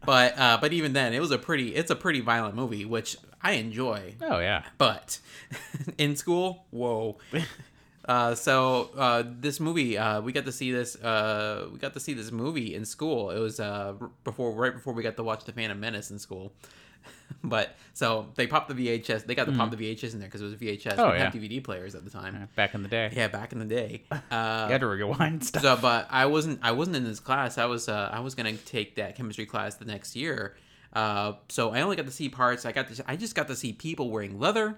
but 0.06 0.40
uh, 0.40 0.58
but 0.62 0.72
even 0.72 0.94
then, 0.94 1.14
it 1.14 1.20
was 1.20 1.32
a 1.32 1.38
pretty 1.38 1.76
it's 1.76 1.92
a 1.92 1.96
pretty 1.98 2.22
violent 2.22 2.56
movie, 2.56 2.86
which 2.86 3.18
I 3.42 3.54
enjoy. 3.54 4.16
oh 4.22 4.40
yeah, 4.40 4.64
But 4.78 5.20
in 5.98 6.16
school, 6.16 6.68
whoa. 6.72 7.18
Uh, 8.10 8.34
so 8.34 8.90
uh, 8.98 9.24
this 9.40 9.60
movie, 9.60 9.96
uh, 9.96 10.20
we 10.20 10.32
got 10.32 10.46
to 10.46 10.52
see 10.52 10.72
this. 10.72 10.96
Uh, 10.96 11.68
we 11.72 11.78
got 11.78 11.94
to 11.94 12.00
see 12.00 12.16
this 12.16 12.32
movie 12.32 12.74
in 12.74 12.84
school. 12.84 13.30
It 13.30 13.38
was 13.38 13.60
uh, 13.60 13.94
before, 14.24 14.52
right 14.52 14.74
before 14.74 14.94
we 14.94 15.04
got 15.04 15.16
to 15.18 15.24
watch 15.24 15.44
the 15.44 15.52
Phantom 15.52 15.80
Menace 15.80 16.10
in 16.10 16.18
school. 16.18 16.52
but 17.44 17.76
so 17.94 18.26
they 18.34 18.48
popped 18.48 18.68
the 18.68 18.74
VHS. 18.74 19.28
They 19.28 19.36
got 19.36 19.46
to 19.46 19.52
pop 19.52 19.70
the 19.70 19.78
VHS 19.78 20.14
in 20.14 20.20
there 20.20 20.28
because 20.28 20.42
it 20.42 20.46
was 20.46 20.56
VHS. 20.56 20.96
Oh, 20.98 21.14
yeah. 21.14 21.30
DVD 21.30 21.64
players 21.64 21.94
at 21.94 22.04
the 22.04 22.10
time. 22.10 22.50
back 22.56 22.74
in 22.74 22.82
the 22.82 22.90
day, 22.90 23.12
Yeah, 23.16 23.28
back 23.28 23.54
in 23.54 23.60
the 23.60 23.66
day. 23.66 24.02
you 24.12 24.18
had 24.32 24.82
to 24.82 24.88
rewind 24.88 25.46
stuff. 25.46 25.62
so, 25.62 25.78
but 25.80 26.08
I 26.10 26.26
wasn't. 26.26 26.62
I 26.64 26.72
wasn't 26.72 26.98
in 26.98 27.04
this 27.04 27.20
class. 27.20 27.60
I 27.60 27.66
was. 27.66 27.88
Uh, 27.88 28.10
I 28.12 28.22
was 28.22 28.34
gonna 28.34 28.58
take 28.58 28.96
that 28.96 29.18
chemistry 29.18 29.46
class 29.46 29.76
the 29.76 29.86
next 29.86 30.16
year. 30.16 30.56
Uh, 30.94 31.34
so 31.50 31.70
I 31.70 31.82
only 31.82 31.96
got 31.96 32.08
to 32.08 32.12
see 32.12 32.28
parts. 32.28 32.66
I 32.66 32.72
got 32.72 32.92
to. 32.92 33.04
I 33.08 33.16
just 33.16 33.36
got 33.36 33.48
to 33.50 33.56
see 33.56 33.72
people 33.72 34.10
wearing 34.10 34.40
leather, 34.40 34.78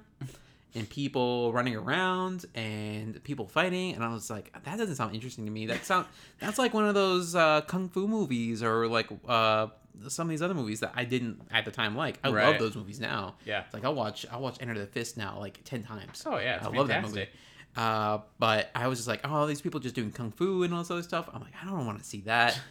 and 0.74 0.90
people 0.90 1.52
running 1.54 1.76
around, 1.76 2.46
and 2.56 3.22
people 3.24 3.48
fighting. 3.48 3.94
And 3.94 4.04
I 4.04 4.14
was 4.14 4.30
like, 4.30 4.52
that 4.64 4.78
doesn't 4.78 4.96
sound 4.96 5.16
interesting 5.16 5.46
to 5.46 5.52
me. 5.52 5.66
That 5.66 5.86
sound. 5.86 6.06
That's 6.40 6.58
like 6.58 6.74
one 6.74 6.86
of 6.88 6.96
those 6.96 7.36
uh, 7.36 7.62
kung 7.62 7.90
fu 7.90 8.08
movies, 8.08 8.64
or 8.64 8.88
like 8.88 9.08
uh, 9.28 9.68
some 10.08 10.28
of 10.28 10.30
these 10.32 10.42
other 10.42 10.54
movies 10.54 10.80
that 10.80 10.94
I 10.96 11.04
didn't 11.06 11.42
at 11.52 11.66
the 11.66 11.72
time 11.72 11.96
like. 11.96 12.20
I 12.24 12.30
love 12.30 12.60
those 12.60 12.76
movies 12.76 13.00
now. 13.00 13.36
Yeah. 13.46 13.64
It's 13.66 13.74
like 13.74 13.84
I'll 13.84 13.96
watch. 13.96 14.26
I'll 14.32 14.42
watch 14.42 14.58
Enter 14.60 14.78
the 14.78 14.88
Fist 14.88 15.18
now 15.18 15.38
like 15.40 15.60
ten 15.64 15.84
times. 15.84 16.24
Oh, 16.26 16.38
yeah, 16.38 16.58
it's 16.58 16.66
I 16.66 16.70
love 16.70 16.88
that 16.88 17.04
movie. 17.04 17.28
Uh, 17.76 18.20
but 18.38 18.70
I 18.76 18.88
was 18.88 19.00
just 19.00 19.08
like, 19.08 19.22
oh, 19.24 19.48
these 19.48 19.62
people 19.62 19.80
just 19.80 19.96
doing 19.96 20.12
kung 20.12 20.32
fu 20.32 20.64
and 20.64 20.74
all 20.74 20.80
this 20.80 20.92
other 20.92 21.04
stuff. 21.04 21.30
I'm 21.34 21.42
like, 21.42 21.54
I 21.62 21.66
don't 21.66 21.86
want 21.86 22.00
to 22.00 22.06
see 22.06 22.22
that. 22.22 22.60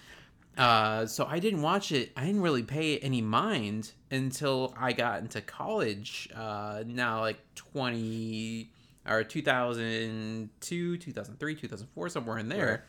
Uh, 0.58 1.06
so 1.06 1.24
I 1.26 1.38
didn't 1.38 1.62
watch 1.62 1.92
it. 1.92 2.12
I 2.16 2.26
didn't 2.26 2.42
really 2.42 2.62
pay 2.62 2.98
any 2.98 3.22
mind 3.22 3.92
until 4.10 4.74
I 4.78 4.92
got 4.92 5.20
into 5.20 5.40
college. 5.40 6.28
Uh, 6.34 6.82
now 6.86 7.20
like 7.20 7.38
20 7.54 8.70
or 9.08 9.24
2002, 9.24 10.96
2003, 10.98 11.54
2004, 11.54 12.08
somewhere 12.08 12.38
in 12.38 12.48
there. 12.48 12.84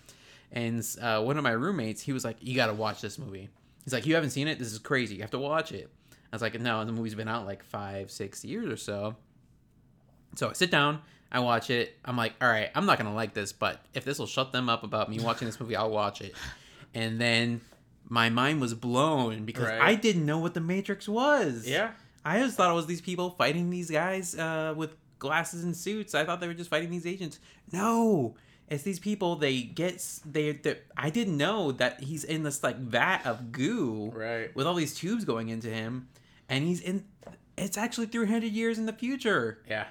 And 0.51 0.85
uh, 1.01 1.21
one 1.21 1.37
of 1.37 1.43
my 1.43 1.51
roommates, 1.51 2.01
he 2.01 2.11
was 2.11 2.25
like, 2.25 2.37
"You 2.41 2.55
got 2.55 2.67
to 2.67 2.73
watch 2.73 2.99
this 2.99 3.17
movie." 3.17 3.47
He's 3.85 3.93
like, 3.93 4.05
"You 4.05 4.15
haven't 4.15 4.31
seen 4.31 4.49
it? 4.49 4.59
This 4.59 4.73
is 4.73 4.79
crazy. 4.79 5.15
You 5.15 5.21
have 5.21 5.31
to 5.31 5.39
watch 5.39 5.71
it." 5.71 5.89
I 6.11 6.35
was 6.35 6.41
like, 6.41 6.59
"No, 6.59 6.83
the 6.83 6.91
movie's 6.91 7.15
been 7.15 7.29
out 7.29 7.45
like 7.45 7.63
five, 7.63 8.11
six 8.11 8.43
years 8.43 8.67
or 8.67 8.75
so." 8.75 9.15
So 10.35 10.49
I 10.49 10.53
sit 10.53 10.71
down, 10.71 11.01
I 11.31 11.39
watch 11.39 11.69
it. 11.69 11.97
I'm 12.03 12.17
like, 12.17 12.33
all 12.41 12.47
right, 12.47 12.69
I'm 12.75 12.85
not 12.85 12.97
gonna 12.97 13.13
like 13.13 13.33
this, 13.33 13.53
but 13.53 13.79
if 13.93 14.03
this 14.03 14.19
will 14.19 14.27
shut 14.27 14.51
them 14.51 14.69
up 14.69 14.83
about 14.83 15.09
me 15.09 15.19
watching 15.19 15.45
this 15.45 15.59
movie, 15.59 15.75
I'll 15.75 15.89
watch 15.89 16.21
it. 16.21 16.35
And 16.93 17.19
then 17.19 17.61
my 18.09 18.29
mind 18.29 18.59
was 18.61 18.73
blown 18.73 19.45
because 19.45 19.67
Right. 19.67 19.81
I 19.81 19.95
didn't 19.95 20.25
know 20.25 20.37
what 20.39 20.53
the 20.53 20.59
Matrix 20.61 21.07
was. 21.07 21.67
Yeah. 21.67 21.91
I 22.25 22.39
just 22.39 22.57
thought 22.57 22.69
it 22.69 22.75
was 22.75 22.85
these 22.87 23.01
people 23.01 23.31
fighting 23.31 23.69
these 23.69 23.89
guys 23.89 24.35
uh, 24.37 24.73
with 24.77 24.95
glasses 25.19 25.63
and 25.63 25.75
suits. 25.75 26.13
I 26.13 26.25
thought 26.25 26.39
they 26.39 26.47
were 26.47 26.53
just 26.53 26.69
fighting 26.69 26.89
these 26.91 27.05
agents. 27.07 27.39
No, 27.71 28.35
it's 28.69 28.83
these 28.83 28.99
people. 28.99 29.35
They 29.37 29.61
get 29.63 30.05
they. 30.25 30.59
I 30.95 31.09
didn't 31.09 31.37
know 31.37 31.71
that 31.73 32.01
he's 32.03 32.23
in 32.23 32.43
this 32.43 32.63
like 32.63 32.77
vat 32.77 33.21
of 33.25 33.51
goo 33.51 34.11
Right. 34.13 34.55
with 34.55 34.67
all 34.67 34.75
these 34.75 34.93
tubes 34.93 35.25
going 35.25 35.49
into 35.49 35.69
him, 35.69 36.09
and 36.47 36.63
he's 36.65 36.79
in. 36.81 37.05
It's 37.57 37.77
actually 37.77 38.07
300 38.07 38.51
years 38.51 38.77
in 38.77 38.85
the 38.85 38.93
future. 38.93 39.59
Yeah. 39.69 39.85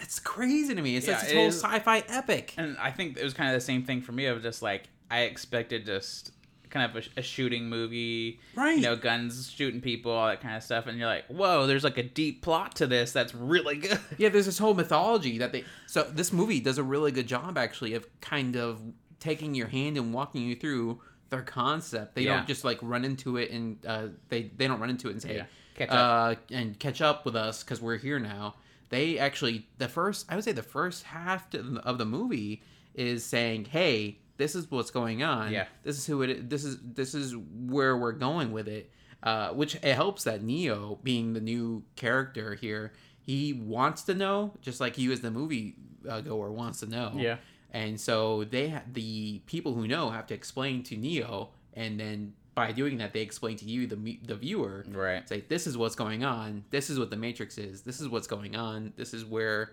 It's 0.00 0.18
crazy 0.18 0.74
to 0.74 0.82
me. 0.82 0.96
It's 0.96 1.06
Yeah, 1.06 1.18
such 1.18 1.30
it 1.30 1.32
a 1.34 1.36
whole 1.38 1.48
is. 1.48 1.62
sci-fi 1.62 1.98
epic. 2.08 2.52
And 2.56 2.76
I 2.78 2.90
think 2.90 3.16
it 3.16 3.24
was 3.24 3.32
kind 3.32 3.48
of 3.48 3.54
the 3.54 3.64
same 3.64 3.84
thing 3.84 4.02
for 4.02 4.12
me. 4.12 4.26
Of 4.26 4.42
just 4.42 4.60
like 4.60 4.84
I 5.10 5.20
expected 5.22 5.86
just 5.86 6.32
kind 6.76 6.96
of 6.96 7.04
a, 7.16 7.20
a 7.20 7.22
shooting 7.22 7.68
movie, 7.68 8.40
Right. 8.54 8.76
You 8.76 8.82
know, 8.82 8.96
guns 8.96 9.50
shooting 9.50 9.80
people, 9.80 10.12
all 10.12 10.28
that 10.28 10.40
kind 10.40 10.56
of 10.56 10.62
stuff. 10.62 10.86
And 10.86 10.98
you're 10.98 11.06
like, 11.08 11.26
whoa, 11.28 11.66
there's 11.66 11.84
like 11.84 11.98
a 11.98 12.02
deep 12.02 12.42
plot 12.42 12.76
to 12.76 12.86
this 12.86 13.12
that's 13.12 13.34
really 13.34 13.76
good. 13.86 13.98
Yeah, 14.18 14.28
there's 14.28 14.46
this 14.46 14.58
whole 14.58 14.74
mythology 14.74 15.38
that 15.38 15.52
they. 15.52 15.64
So 15.86 16.02
this 16.04 16.32
movie 16.32 16.60
does 16.60 16.78
a 16.78 16.82
really 16.82 17.12
good 17.12 17.26
job 17.26 17.56
actually 17.58 17.94
of 17.94 18.06
kind 18.20 18.56
of 18.56 18.80
taking 19.20 19.54
your 19.54 19.68
hand 19.68 19.96
and 19.96 20.12
walking 20.12 20.42
you 20.42 20.54
through 20.56 21.00
their 21.30 21.42
concept. 21.42 22.14
They 22.14 22.22
Yeah. 22.22 22.36
don't 22.36 22.46
just 22.46 22.64
like 22.64 22.78
run 22.82 23.04
into 23.04 23.36
it 23.36 23.50
and 23.50 23.78
uh, 23.86 24.08
they 24.28 24.50
they 24.56 24.66
don't 24.68 24.78
run 24.80 24.90
into 24.90 25.08
it 25.08 25.12
and 25.12 25.22
say 25.22 25.36
Yeah. 25.36 25.44
Catch 25.74 25.90
uh, 25.90 26.34
and 26.50 26.78
catch 26.78 27.00
up 27.02 27.24
with 27.26 27.36
us 27.36 27.62
because 27.62 27.80
we're 27.80 27.98
here 27.98 28.18
now. 28.18 28.54
They 28.88 29.18
actually 29.18 29.66
the 29.78 29.88
first 29.88 30.26
I 30.30 30.34
would 30.36 30.44
say 30.44 30.52
the 30.52 30.62
first 30.62 31.02
half 31.02 31.50
to- 31.50 31.80
of 31.84 31.98
the 31.98 32.04
movie 32.06 32.62
is 32.94 33.24
saying, 33.24 33.66
hey, 33.66 34.18
this 34.36 34.54
is 34.54 34.70
what's 34.70 34.90
going 34.90 35.22
on. 35.22 35.52
Yeah. 35.52 35.66
this 35.82 35.96
is 35.98 36.06
who 36.06 36.22
it. 36.22 36.30
Is. 36.30 36.42
This 36.48 36.64
is 36.64 36.78
this 36.82 37.14
is 37.14 37.34
where 37.36 37.96
we're 37.96 38.12
going 38.12 38.52
with 38.52 38.68
it. 38.68 38.90
Uh, 39.22 39.48
which 39.50 39.74
it 39.76 39.94
helps 39.94 40.24
that 40.24 40.42
Neo, 40.42 40.98
being 41.02 41.32
the 41.32 41.40
new 41.40 41.82
character 41.96 42.54
here, 42.54 42.92
he 43.20 43.52
wants 43.52 44.02
to 44.02 44.14
know, 44.14 44.52
just 44.60 44.78
like 44.78 44.98
you 44.98 45.10
as 45.10 45.20
the 45.20 45.30
movie 45.30 45.74
uh, 46.08 46.20
goer 46.20 46.52
wants 46.52 46.80
to 46.80 46.86
know. 46.86 47.12
Yeah. 47.16 47.36
And 47.72 47.98
so 48.00 48.44
they, 48.44 48.68
ha- 48.68 48.82
the 48.92 49.40
people 49.46 49.74
who 49.74 49.88
know, 49.88 50.10
have 50.10 50.26
to 50.28 50.34
explain 50.34 50.82
to 50.84 50.96
Neo, 50.96 51.48
and 51.74 51.98
then 51.98 52.34
by 52.54 52.70
doing 52.72 52.98
that, 52.98 53.12
they 53.14 53.22
explain 53.22 53.56
to 53.56 53.64
you, 53.64 53.86
the 53.88 53.96
me- 53.96 54.20
the 54.24 54.36
viewer, 54.36 54.84
Right. 54.88 55.28
say 55.28 55.42
this 55.48 55.66
is 55.66 55.76
what's 55.76 55.96
going 55.96 56.22
on. 56.22 56.64
This 56.70 56.88
is 56.88 56.98
what 56.98 57.10
the 57.10 57.16
Matrix 57.16 57.58
is. 57.58 57.82
This 57.82 58.00
is 58.00 58.08
what's 58.08 58.26
going 58.28 58.54
on. 58.54 58.92
This 58.96 59.12
is 59.12 59.24
where, 59.24 59.72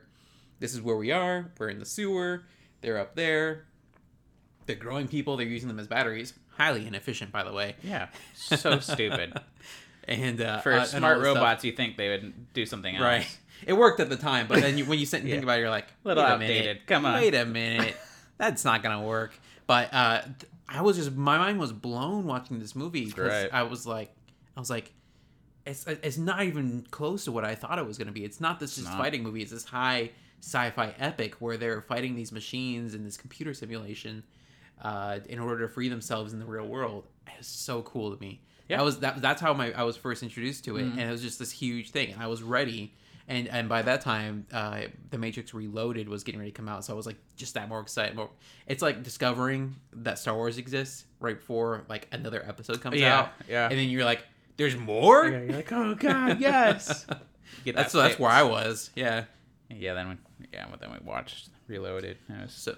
this 0.60 0.74
is 0.74 0.82
where 0.82 0.96
we 0.98 1.12
are. 1.12 1.52
We're 1.60 1.70
in 1.70 1.80
the 1.80 1.86
sewer. 1.86 2.46
They're 2.82 2.98
up 2.98 3.14
there. 3.16 3.66
They're 4.66 4.76
growing 4.76 5.08
people. 5.08 5.38
They're 5.38 5.48
using 5.48 5.68
them 5.68 5.80
as 5.80 5.88
batteries. 5.88 6.34
Highly 6.58 6.86
inefficient, 6.88 7.32
by 7.32 7.44
the 7.44 7.52
way. 7.54 7.76
Yeah. 7.84 8.08
So 8.36 8.80
stupid. 8.80 9.34
And 10.08 10.42
uh, 10.42 10.60
For 10.60 10.74
uh, 10.74 10.80
and 10.80 10.88
smart 10.88 11.18
stuff. 11.22 11.36
robots, 11.36 11.64
you 11.64 11.72
think 11.72 11.98
they 11.98 12.10
would 12.10 12.54
do 12.54 12.66
something 12.66 12.96
else. 12.96 13.04
right? 13.04 13.38
It 13.66 13.74
worked 13.74 14.00
at 14.02 14.10
the 14.10 14.18
time, 14.18 14.48
but 14.48 14.60
then 14.60 14.78
you, 14.78 14.84
when 14.86 15.00
you 15.00 15.06
sit 15.06 15.22
and 15.22 15.30
think 15.30 15.44
about 15.44 15.58
it, 15.58 15.62
you're 15.62 15.70
like, 15.70 15.88
Little 16.04 16.22
wait 16.24 16.30
a 16.30 16.34
outdated. 16.34 16.62
minute. 16.66 16.82
Come 16.88 17.06
on. 17.06 17.14
wait 17.14 17.34
a 17.34 17.46
minute, 17.46 17.96
that's 18.38 18.66
not 18.66 18.84
gonna 18.84 19.02
work. 19.02 19.32
But 19.68 19.94
uh, 19.94 20.22
th- 20.24 20.52
I 20.68 20.82
was 20.82 20.98
just 20.98 21.14
my 21.14 21.38
mind 21.38 21.60
was 21.60 21.72
blown 21.72 22.26
watching 22.26 22.60
this 22.60 22.76
movie 22.76 23.06
because 23.06 23.30
Right. 23.44 23.50
I 23.54 23.64
was 23.64 23.88
like, 23.88 24.14
I 24.58 24.60
was 24.60 24.70
like, 24.70 24.92
it's 25.66 25.88
it's 25.88 26.18
not 26.18 26.44
even 26.44 26.86
close 26.92 27.24
to 27.24 27.32
what 27.32 27.46
I 27.46 27.56
thought 27.56 27.80
it 27.80 27.86
was 27.88 27.98
gonna 27.98 28.12
be. 28.12 28.26
It's 28.26 28.42
not 28.42 28.60
this 28.60 28.76
just 28.76 28.90
not. 28.90 28.98
fighting 28.98 29.24
movie. 29.24 29.42
It's 29.42 29.52
this 29.52 29.64
high 29.64 30.12
sci-fi 30.42 30.94
epic 31.00 31.36
where 31.36 31.56
they're 31.56 31.82
fighting 31.84 32.16
these 32.18 32.34
machines 32.34 32.94
in 32.94 33.06
this 33.06 33.16
computer 33.16 33.54
simulation 33.54 34.24
uh, 34.82 35.20
in 35.30 35.40
order 35.40 35.68
to 35.68 35.74
free 35.74 35.90
themselves 35.90 36.34
in 36.34 36.40
the 36.40 36.46
real 36.46 36.68
world. 36.68 37.06
It 37.28 37.34
was 37.38 37.48
so 37.48 37.82
cool 37.84 38.14
to 38.16 38.20
me. 38.22 38.42
Yeah. 38.70 38.78
That 38.78 38.84
was 38.84 39.00
that. 39.00 39.22
That's 39.22 39.42
how 39.42 39.54
my 39.54 39.72
I 39.74 39.84
was 39.84 39.98
first 39.98 40.24
introduced 40.24 40.66
to 40.66 40.78
it, 40.78 40.84
Mhm. 40.84 40.92
and 40.94 41.02
it 41.02 41.12
was 41.12 41.22
just 41.22 41.40
this 41.40 41.52
huge 41.52 41.92
thing. 41.92 42.12
And 42.14 42.22
I 42.22 42.28
was 42.28 42.42
ready. 42.44 42.94
and 43.30 43.48
and 43.48 43.70
by 43.70 43.82
that 43.82 44.02
time, 44.02 44.46
uh, 44.52 44.82
the 45.10 45.18
Matrix 45.18 45.54
Reloaded 45.54 46.10
was 46.10 46.26
getting 46.26 46.40
ready 46.42 46.52
to 46.52 46.56
come 46.58 46.68
out, 46.68 46.84
so 46.84 46.92
I 46.92 46.96
was 46.98 47.06
like 47.06 47.16
just 47.38 47.54
that 47.54 47.70
more 47.70 47.80
excited. 47.80 48.16
More, 48.18 48.30
it's 48.68 48.82
like 48.82 49.02
discovering 49.02 49.78
that 49.94 50.20
Star 50.20 50.36
Wars 50.36 50.58
exists 50.58 51.06
right 51.22 51.38
before 51.38 51.86
like 51.88 52.10
another 52.12 52.44
episode 52.46 52.82
comes 52.82 53.00
Yeah, 53.00 53.20
out, 53.20 53.30
yeah. 53.48 53.70
and 53.70 53.80
then 53.80 53.88
you're 53.88 54.04
like, 54.04 54.26
"There's 54.58 54.76
more." 54.76 55.26
Yeah, 55.26 55.42
you're 55.42 55.54
like, 55.56 55.72
oh 55.72 55.96
god, 55.96 56.42
yes. 56.42 57.06
That's 57.66 57.94
that 57.94 57.94
that's 57.94 58.20
where 58.20 58.32
I 58.32 58.44
was. 58.44 58.90
Yeah. 58.96 59.24
Yeah, 59.70 59.94
then 59.94 60.10
we 60.10 60.48
yeah, 60.52 60.66
but 60.70 60.82
then 60.82 60.92
we 60.92 60.98
watched 61.06 61.48
Reloaded. 61.68 62.18
and 62.28 62.40
It 62.40 62.44
was 62.44 62.54
So, 62.54 62.76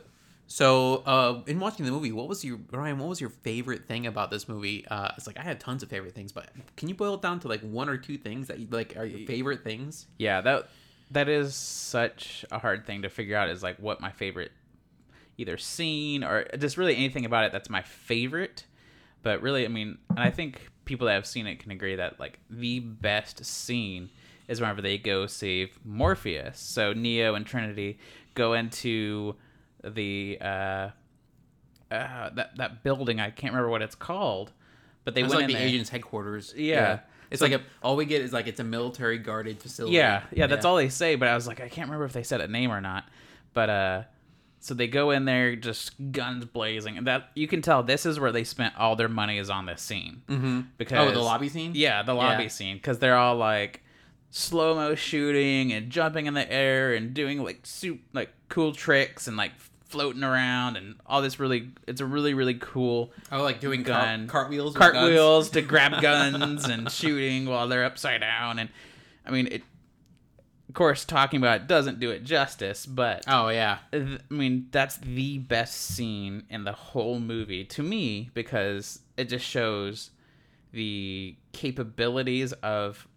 so 0.48 0.98
uh, 1.06 1.42
in 1.48 1.60
watching 1.60 1.86
the 1.86 1.92
movie, 1.92 2.12
what 2.12 2.28
was 2.28 2.46
your 2.46 2.60
Ryan? 2.72 3.00
What 3.00 3.10
was 3.10 3.20
your 3.20 3.30
favorite 3.30 3.88
thing 3.88 4.06
about 4.06 4.30
this 4.32 4.48
movie? 4.48 4.86
Uh, 4.88 5.10
it's 5.18 5.28
like 5.28 5.40
I 5.40 5.42
had 5.42 5.60
tons 5.60 5.84
of 5.84 5.90
favorite 5.90 6.14
things, 6.14 6.32
but 6.32 6.50
can 6.78 6.88
you 6.88 6.96
boil 6.96 7.16
it 7.16 7.22
down 7.22 7.40
to 7.42 7.48
like 7.48 7.62
one 7.62 7.90
or 7.90 7.98
two 7.98 8.18
things 8.18 8.48
that 8.48 8.60
you 8.60 8.68
like 8.70 8.96
are 8.98 9.06
your 9.06 9.26
favorite 9.28 9.64
things? 9.64 10.08
yeah 10.18 10.42
that 10.42 10.70
that 11.12 11.30
is 11.30 11.56
such 11.56 12.46
a 12.52 12.60
hard 12.60 12.86
thing 12.86 13.04
to 13.04 13.10
figure 13.10 13.38
out 13.38 13.50
is 13.50 13.62
like 13.64 13.78
what 13.78 14.02
my 14.02 14.12
favorite 14.12 14.52
either 15.38 15.58
scene 15.58 16.24
or 16.24 16.46
just 16.58 16.78
really 16.78 16.96
anything 16.96 17.26
about 17.26 17.44
it 17.46 17.52
that's 17.52 17.70
my 17.70 17.82
favorite 17.82 18.66
but 19.22 19.42
really 19.42 19.66
i 19.66 19.68
mean 19.68 19.98
and 20.10 20.20
i 20.20 20.32
think 20.32 20.70
people 20.86 21.06
that 21.08 21.14
have 21.14 21.26
seen 21.28 21.46
it 21.46 21.60
can 21.60 21.72
agree 21.72 21.96
that 21.96 22.20
like 22.20 22.40
the 22.50 22.80
best 22.80 23.46
scene 23.46 24.10
is 24.48 24.62
whenever 24.62 24.82
they 24.82 24.98
go 24.98 25.28
save 25.28 25.78
morpheus 25.84 26.58
so 26.60 26.94
neo 26.94 27.36
and 27.36 27.46
trinity 27.46 28.00
go 28.34 28.54
into 28.54 29.36
the 29.94 30.38
uh, 30.42 30.46
uh 30.46 30.90
that 32.34 32.56
that 32.58 32.84
building 32.84 33.20
i 33.20 33.30
can't 33.30 33.54
remember 33.54 33.70
what 33.70 33.82
it's 33.82 33.96
called 33.96 34.52
but 35.04 35.14
they 35.14 35.22
was 35.24 35.30
went 35.32 35.42
like 35.44 35.50
in 35.52 35.54
the 35.56 35.60
there. 35.60 35.68
agent's 35.68 35.90
headquarters. 35.92 36.52
Yeah. 36.58 37.02
It's 37.30 37.40
So- 37.40 37.46
like 37.46 37.54
a, 37.54 37.64
all 37.84 37.96
we 37.96 38.06
get 38.06 38.22
is 38.24 38.34
like 38.34 38.48
it's 38.48 38.60
a 38.60 38.64
military 38.64 39.20
guarded 39.20 39.60
facility. 39.62 39.96
Yeah, 39.98 40.24
yeah, 40.32 40.48
that's 40.48 40.66
all 40.66 40.76
they 40.78 40.90
say. 40.90 41.14
But 41.14 41.28
I 41.28 41.36
was 41.36 41.46
like, 41.46 41.60
I 41.62 41.70
can't 41.70 41.88
remember 41.90 42.06
if 42.06 42.14
they 42.14 42.24
said 42.24 42.42
a 42.42 42.48
name 42.48 42.72
or 42.72 42.82
not. 42.82 43.04
But 43.54 43.70
uh, 43.70 44.04
so 44.62 44.74
they 44.74 44.88
go 44.88 45.12
in 45.12 45.26
there, 45.26 45.56
just 45.56 45.92
guns 46.12 46.46
blazing, 46.46 46.98
and 46.98 47.06
that 47.06 47.30
you 47.36 47.48
can 47.48 47.62
tell 47.62 47.84
this 47.84 48.08
is 48.08 48.20
where 48.20 48.32
they 48.32 48.44
spent 48.44 48.76
all 48.80 48.96
their 48.96 49.08
money 49.08 49.38
is 49.38 49.52
on 49.52 49.68
this 49.68 49.84
scene 49.84 50.24
Mm-hmm. 50.28 50.62
because 50.80 51.08
Oh, 51.08 51.14
the 51.14 51.20
lobby 51.22 51.50
scene. 51.50 51.74
yeah, 51.76 52.02
the 52.02 52.16
lobby 52.16 52.44
Yeah. 52.44 52.50
scene 52.50 52.78
because 52.78 52.98
they're 52.98 53.16
all 53.18 53.36
like 53.36 53.84
slow 54.32 54.74
mo 54.74 54.96
shooting 54.96 55.72
and 55.72 55.92
jumping 55.92 56.26
in 56.26 56.34
the 56.34 56.52
air 56.52 56.96
and 56.96 57.14
doing 57.14 57.44
like 57.44 57.60
soup 57.64 58.00
like 58.12 58.32
cool 58.50 58.72
tricks 58.74 59.28
and 59.28 59.38
like 59.38 59.52
floating 59.86 60.24
around 60.24 60.76
and 60.78 60.96
all 61.06 61.22
this 61.22 61.40
really 61.40 61.70
it's 61.88 62.02
a 62.02 62.06
really 62.06 62.34
really 62.34 62.56
cool 62.56 63.12
Oh, 63.32 63.44
like 63.44 63.60
doing 63.60 63.84
Gun. 63.84 64.28
car- 64.28 64.42
cartwheels. 64.44 64.76
cartwheels 64.76 65.50
to 65.52 65.62
grab 65.62 66.02
guns 66.02 66.66
and 66.66 66.92
shooting 66.92 67.46
while 67.46 67.68
they're 67.68 67.86
upside 67.86 68.22
down 68.22 68.58
and 68.60 68.70
i 69.26 69.32
mean 69.32 69.48
it 69.48 69.62
of 70.68 70.74
course 70.74 71.06
talking 71.06 71.38
about 71.38 71.62
it 71.62 71.68
doesn't 71.68 72.00
do 72.00 72.10
it 72.10 72.24
justice 72.24 72.86
but 72.88 73.24
Oh 73.28 73.50
yeah. 73.50 73.78
th- 73.92 74.20
i 74.30 74.34
mean 74.34 74.68
that's 74.72 74.98
the 74.98 75.38
best 75.38 75.76
scene 75.80 76.44
in 76.50 76.64
the 76.64 76.74
whole 76.74 77.20
movie 77.20 77.64
to 77.66 77.84
me 77.84 78.32
because 78.34 79.00
it 79.18 79.30
just 79.30 79.46
shows 79.46 80.10
the 80.74 81.36
capabilities 81.54 82.52
of 82.54 83.08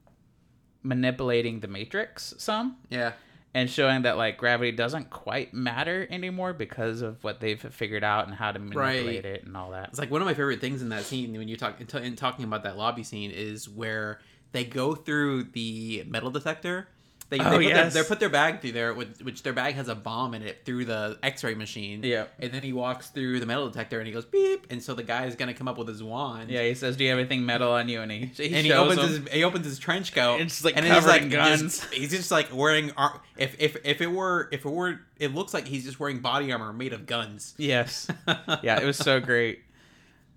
manipulating 0.82 1.60
the 1.60 1.68
matrix 1.68 2.34
some 2.38 2.76
Yeah. 2.90 3.12
And 3.54 3.70
showing 3.70 4.02
that 4.02 4.16
like 4.16 4.36
gravity 4.36 4.72
doesn't 4.72 5.10
quite 5.10 5.54
matter 5.54 6.06
anymore 6.10 6.52
because 6.52 7.02
of 7.02 7.22
what 7.24 7.40
they've 7.40 7.60
figured 7.60 8.04
out 8.04 8.26
and 8.26 8.34
how 8.34 8.52
to 8.52 8.58
manipulate 8.58 9.24
it 9.24 9.44
and 9.44 9.56
all 9.56 9.70
that 9.70 9.88
It's 9.88 9.98
like 9.98 10.10
one 10.10 10.20
of 10.20 10.26
my 10.26 10.34
favorite 10.34 10.60
things 10.60 10.82
in 10.82 10.90
that 10.90 11.04
scene 11.04 11.32
when 11.32 11.48
you 11.48 11.56
talk 11.56 11.80
in, 11.80 11.86
t- 11.86 11.98
in 11.98 12.16
talking 12.16 12.44
about 12.44 12.62
that 12.64 12.76
lobby 12.76 13.02
scene 13.02 13.30
is 13.30 13.68
where 13.68 14.20
they 14.52 14.64
go 14.64 14.94
through 14.94 15.44
the 15.44 16.04
metal 16.06 16.30
detector. 16.30 16.88
They, 17.30 17.38
Oh, 17.40 17.50
they, 17.50 17.56
put 17.56 17.64
yes. 17.66 17.92
their, 17.92 18.02
they 18.02 18.08
put 18.08 18.20
their 18.20 18.30
bag 18.30 18.62
through 18.62 18.72
there, 18.72 18.94
with, 18.94 19.20
which 19.22 19.42
their 19.42 19.52
bag 19.52 19.74
has 19.74 19.88
a 19.88 19.94
bomb 19.94 20.32
in 20.32 20.42
it 20.42 20.64
through 20.64 20.86
the 20.86 21.18
X-ray 21.22 21.54
machine. 21.54 22.02
Yeah. 22.02 22.24
and 22.38 22.52
then 22.52 22.62
he 22.62 22.72
walks 22.72 23.08
through 23.10 23.38
the 23.40 23.44
metal 23.44 23.68
detector 23.68 23.98
and 23.98 24.06
he 24.06 24.14
goes 24.14 24.24
beep, 24.24 24.66
and 24.70 24.82
so 24.82 24.94
the 24.94 25.02
guy 25.02 25.26
is 25.26 25.34
gonna 25.34 25.52
come 25.52 25.68
up 25.68 25.76
with 25.76 25.88
his 25.88 26.02
wand. 26.02 26.48
Yeah, 26.50 26.62
he 26.62 26.74
says, 26.74 26.96
"Do 26.96 27.04
you 27.04 27.10
have 27.10 27.18
anything 27.18 27.44
metal 27.44 27.70
on 27.72 27.88
you?" 27.90 28.00
And 28.00 28.10
he, 28.10 28.18
he 28.34 28.54
and 28.54 28.64
he 28.64 28.72
opens 28.72 29.00
him. 29.02 29.24
his 29.26 29.32
he 29.34 29.44
opens 29.44 29.66
his 29.66 29.78
trench 29.78 30.14
coat. 30.14 30.40
It's 30.40 30.54
just, 30.54 30.64
like, 30.64 30.78
and 30.78 30.86
covered 30.86 30.94
he's 30.94 31.04
in 31.04 31.10
like 31.10 31.30
just- 31.60 31.60
guns. 31.82 31.84
he's 31.92 32.10
just 32.12 32.30
like 32.30 32.48
wearing 32.54 32.92
ar- 32.96 33.20
if 33.36 33.56
if 33.60 33.76
if 33.84 34.00
it 34.00 34.10
were 34.10 34.48
if 34.50 34.64
it 34.64 34.70
were 34.70 34.98
it 35.18 35.34
looks 35.34 35.52
like 35.52 35.66
he's 35.68 35.84
just 35.84 36.00
wearing 36.00 36.20
body 36.20 36.50
armor 36.50 36.72
made 36.72 36.94
of 36.94 37.04
guns. 37.04 37.52
Yes, 37.58 38.08
yeah, 38.62 38.80
it 38.80 38.86
was 38.86 38.96
so 38.96 39.20
great. 39.20 39.60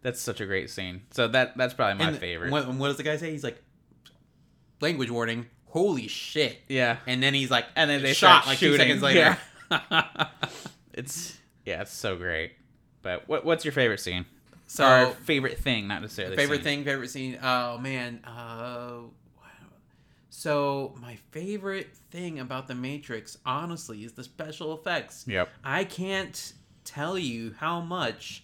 That's 0.01 0.19
such 0.19 0.41
a 0.41 0.45
great 0.45 0.69
scene. 0.69 1.03
So 1.11 1.29
that 1.29 1.55
that's 1.55 1.73
probably 1.73 2.03
my 2.03 2.09
And 2.09 2.19
favorite. 2.19 2.51
What, 2.51 2.67
what 2.67 2.87
does 2.89 2.97
the 2.97 3.03
guy 3.03 3.15
say? 3.15 3.31
He's 3.31 3.45
like, 3.45 3.63
language 4.81 5.09
warning. 5.09 5.45
Holy 5.71 6.07
shit! 6.07 6.59
yeah, 6.67 6.97
And 7.07 7.23
then 7.23 7.33
he's 7.33 7.49
like, 7.49 7.65
And 7.75 7.89
then 7.89 8.01
they 8.03 8.13
shot 8.13 8.45
like 8.45 8.57
shooting. 8.57 8.77
two 8.77 8.99
seconds 8.99 9.01
later. 9.01 9.37
it's 10.93 11.37
yeah, 11.65 11.81
it's 11.81 11.93
so 11.93 12.15
great. 12.17 12.51
But 13.01 13.27
what 13.27 13.45
what's 13.45 13.65
your 13.65 13.71
favorite 13.71 13.99
scene? 13.99 14.25
so 14.67 14.85
or 14.85 15.11
favorite 15.25 15.57
thing, 15.59 15.87
not 15.87 16.01
necessarily 16.01 16.35
favorite 16.37 16.57
scene. 16.57 16.63
thing, 16.63 16.83
favorite 16.85 17.09
scene. 17.09 17.39
Oh 17.41 17.77
man. 17.77 18.19
Uh, 18.25 19.07
so 20.29 20.95
my 20.99 21.17
favorite 21.31 21.89
thing 22.09 22.39
about 22.39 22.67
the 22.67 22.75
Matrix, 22.75 23.37
honestly, 23.45 24.03
is 24.03 24.13
the 24.13 24.23
special 24.23 24.73
effects. 24.73 25.25
Yep. 25.27 25.49
I 25.63 25.83
can't 25.83 26.53
tell 26.83 27.17
you 27.17 27.53
how 27.57 27.81
much 27.81 28.43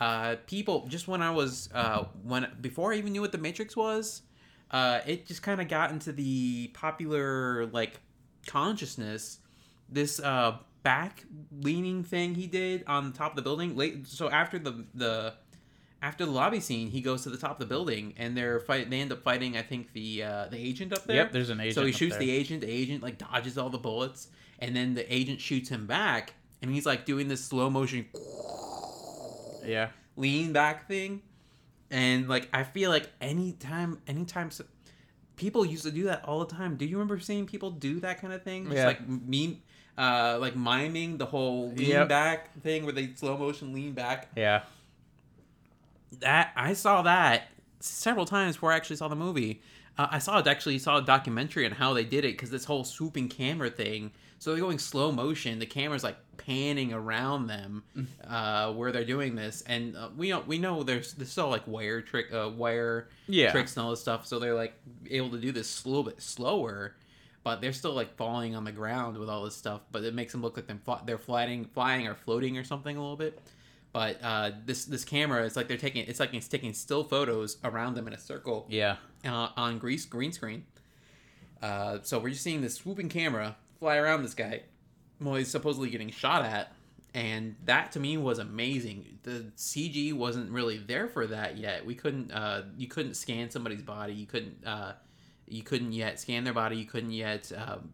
uh, 0.00 0.36
people 0.46 0.86
just 0.88 1.06
when 1.08 1.22
I 1.22 1.30
was 1.30 1.68
uh, 1.72 2.04
when 2.22 2.48
before 2.60 2.92
I 2.92 2.96
even 2.96 3.12
knew 3.12 3.20
what 3.20 3.32
the 3.32 3.38
Matrix 3.38 3.76
was, 3.76 4.22
uh, 4.70 5.00
it 5.06 5.26
just 5.26 5.42
kind 5.42 5.60
of 5.60 5.68
got 5.68 5.90
into 5.90 6.12
the 6.12 6.68
popular 6.74 7.66
like 7.66 8.00
consciousness. 8.46 9.38
This 9.88 10.18
uh, 10.20 10.58
back 10.82 11.24
leaning 11.60 12.02
thing 12.04 12.34
he 12.34 12.46
did 12.46 12.84
on 12.86 13.10
the 13.10 13.16
top 13.16 13.32
of 13.32 13.36
the 13.36 13.42
building. 13.42 13.76
Late, 13.76 14.06
so 14.06 14.30
after 14.30 14.58
the 14.58 14.84
the 14.94 15.34
after 16.02 16.26
the 16.26 16.30
lobby 16.30 16.60
scene, 16.60 16.90
he 16.90 17.00
goes 17.00 17.22
to 17.22 17.30
the 17.30 17.36
top 17.38 17.52
of 17.52 17.58
the 17.58 17.66
building 17.66 18.12
and 18.16 18.36
they're 18.36 18.60
fight. 18.60 18.90
They 18.90 19.00
end 19.00 19.12
up 19.12 19.22
fighting. 19.22 19.56
I 19.56 19.62
think 19.62 19.92
the 19.92 20.22
uh, 20.22 20.46
the 20.50 20.58
agent 20.58 20.92
up 20.92 21.04
there. 21.04 21.16
Yep, 21.16 21.32
there's 21.32 21.50
an 21.50 21.60
agent. 21.60 21.74
So 21.74 21.84
he 21.86 21.92
shoots 21.92 22.16
the 22.16 22.30
agent. 22.30 22.60
The 22.62 22.70
agent 22.70 23.02
like 23.02 23.18
dodges 23.18 23.56
all 23.58 23.70
the 23.70 23.78
bullets, 23.78 24.28
and 24.58 24.74
then 24.74 24.94
the 24.94 25.14
agent 25.14 25.40
shoots 25.40 25.68
him 25.68 25.86
back, 25.86 26.34
and 26.62 26.70
he's 26.70 26.86
like 26.86 27.04
doing 27.04 27.28
this 27.28 27.44
slow 27.44 27.70
motion 27.70 28.06
Yeah. 29.64 29.88
lean 30.16 30.52
back 30.52 30.88
thing, 30.88 31.22
and 31.90 32.28
like 32.28 32.48
I 32.52 32.62
feel 32.64 32.90
like 32.90 33.10
anytime, 33.20 34.00
anytime. 34.06 34.50
So, 34.50 34.64
People 35.36 35.66
used 35.66 35.82
to 35.82 35.90
do 35.90 36.04
that 36.04 36.24
all 36.24 36.44
the 36.44 36.54
time. 36.54 36.76
Do 36.76 36.84
you 36.84 36.96
remember 36.96 37.18
seeing 37.18 37.44
people 37.44 37.72
do 37.72 37.98
that 38.00 38.20
kind 38.20 38.32
of 38.32 38.44
thing? 38.44 38.66
Just 38.66 38.76
Yeah. 38.76 38.86
like 38.86 39.00
meme, 39.08 39.60
uh, 39.98 40.38
like 40.40 40.54
miming 40.54 41.18
the 41.18 41.26
whole 41.26 41.70
lean 41.72 41.88
Yep. 41.88 42.08
back 42.08 42.62
thing 42.62 42.84
where 42.84 42.92
they 42.92 43.12
slow 43.14 43.36
motion 43.36 43.72
lean 43.72 43.94
back. 43.94 44.28
Yeah. 44.36 44.62
That 46.20 46.52
I 46.54 46.74
saw 46.74 47.02
that 47.02 47.48
several 47.80 48.26
times 48.26 48.54
before 48.54 48.72
I 48.72 48.76
actually 48.76 48.94
saw 48.96 49.08
the 49.08 49.16
movie. 49.16 49.60
Uh, 49.98 50.06
I 50.10 50.18
saw 50.20 50.38
it 50.38 50.46
actually 50.46 50.78
saw 50.78 50.98
a 50.98 51.02
documentary 51.02 51.66
on 51.66 51.72
how 51.72 51.92
they 51.92 52.04
did 52.04 52.24
it 52.24 52.32
because 52.34 52.50
this 52.50 52.64
whole 52.66 52.84
swooping 52.84 53.28
camera 53.28 53.70
thing. 53.70 54.12
So 54.44 54.50
they're 54.50 54.60
going 54.60 54.78
slow 54.78 55.10
motion. 55.10 55.58
The 55.58 55.64
camera's 55.64 56.04
like 56.04 56.18
panning 56.36 56.92
around 56.92 57.46
them 57.46 57.82
uh, 58.28 58.74
where 58.74 58.92
they're 58.92 59.02
doing 59.06 59.34
this, 59.34 59.62
and 59.66 59.96
uh, 59.96 60.10
we 60.14 60.28
know 60.28 60.40
we 60.46 60.58
know 60.58 60.82
there's 60.82 61.14
there's 61.14 61.30
still 61.32 61.48
like 61.48 61.66
wire 61.66 62.02
trick, 62.02 62.26
uh, 62.30 62.50
wire 62.54 63.08
Yeah. 63.26 63.52
tricks 63.52 63.74
and 63.74 63.82
all 63.86 63.90
this 63.90 64.02
stuff. 64.02 64.26
So 64.26 64.38
they're 64.38 64.54
like 64.54 64.74
able 65.10 65.30
to 65.30 65.38
do 65.38 65.50
this 65.50 65.82
a 65.86 65.88
little 65.88 66.04
bit 66.04 66.20
slower, 66.20 66.94
but 67.42 67.62
they're 67.62 67.72
still 67.72 67.94
like 67.94 68.16
falling 68.18 68.54
on 68.54 68.64
the 68.64 68.70
ground 68.72 69.16
with 69.16 69.30
all 69.30 69.44
this 69.46 69.56
stuff. 69.56 69.80
But 69.90 70.04
it 70.04 70.12
makes 70.12 70.32
them 70.32 70.42
look 70.42 70.58
like 70.58 70.66
they're, 70.66 70.76
fly- 70.76 71.00
they're 71.06 71.16
flying, 71.16 71.64
flying 71.64 72.06
or 72.06 72.14
floating 72.14 72.58
or 72.58 72.64
something 72.64 72.98
a 72.98 73.00
little 73.00 73.16
bit. 73.16 73.40
But 73.94 74.18
uh, 74.22 74.50
this 74.66 74.84
this 74.84 75.06
camera, 75.06 75.46
it's 75.46 75.56
like 75.56 75.68
they're 75.68 75.78
taking 75.78 76.06
it's 76.06 76.20
like 76.20 76.34
it's 76.34 76.48
taking 76.48 76.74
still 76.74 77.02
photos 77.02 77.56
around 77.64 77.94
them 77.94 78.06
in 78.08 78.12
a 78.12 78.18
circle 78.20 78.66
Yeah. 78.68 78.96
uh, 79.24 79.48
on 79.56 79.78
grease 79.78 80.04
green 80.04 80.32
screen. 80.32 80.66
Uh, 81.62 82.00
so 82.02 82.18
we're 82.18 82.28
just 82.28 82.42
seeing 82.42 82.60
this 82.60 82.74
swooping 82.74 83.08
camera 83.08 83.56
fly 83.84 83.98
around 83.98 84.22
this 84.22 84.32
guy 84.32 84.62
while 85.18 85.34
he's 85.34 85.50
supposedly 85.50 85.90
getting 85.90 86.10
shot 86.10 86.42
at, 86.42 86.72
and 87.12 87.54
that 87.66 87.92
to 87.92 88.00
me 88.00 88.16
was 88.16 88.38
amazing. 88.38 89.18
The 89.24 89.52
CG 89.58 90.14
wasn't 90.14 90.50
really 90.50 90.78
there 90.78 91.06
for 91.06 91.26
that 91.26 91.58
yet. 91.58 91.84
We 91.84 91.94
couldn't 91.94 92.32
uh, 92.32 92.62
you 92.78 92.88
couldn't 92.88 93.12
scan 93.12 93.50
somebody's 93.50 93.82
body. 93.82 94.14
You 94.14 94.24
couldn't 94.24 94.66
uh, 94.66 94.94
you 95.46 95.62
couldn't 95.62 95.92
yet 95.92 96.18
scan 96.18 96.44
their 96.44 96.54
body. 96.54 96.78
You 96.78 96.86
couldn't 96.86 97.12
yet. 97.12 97.52
Um, 97.54 97.92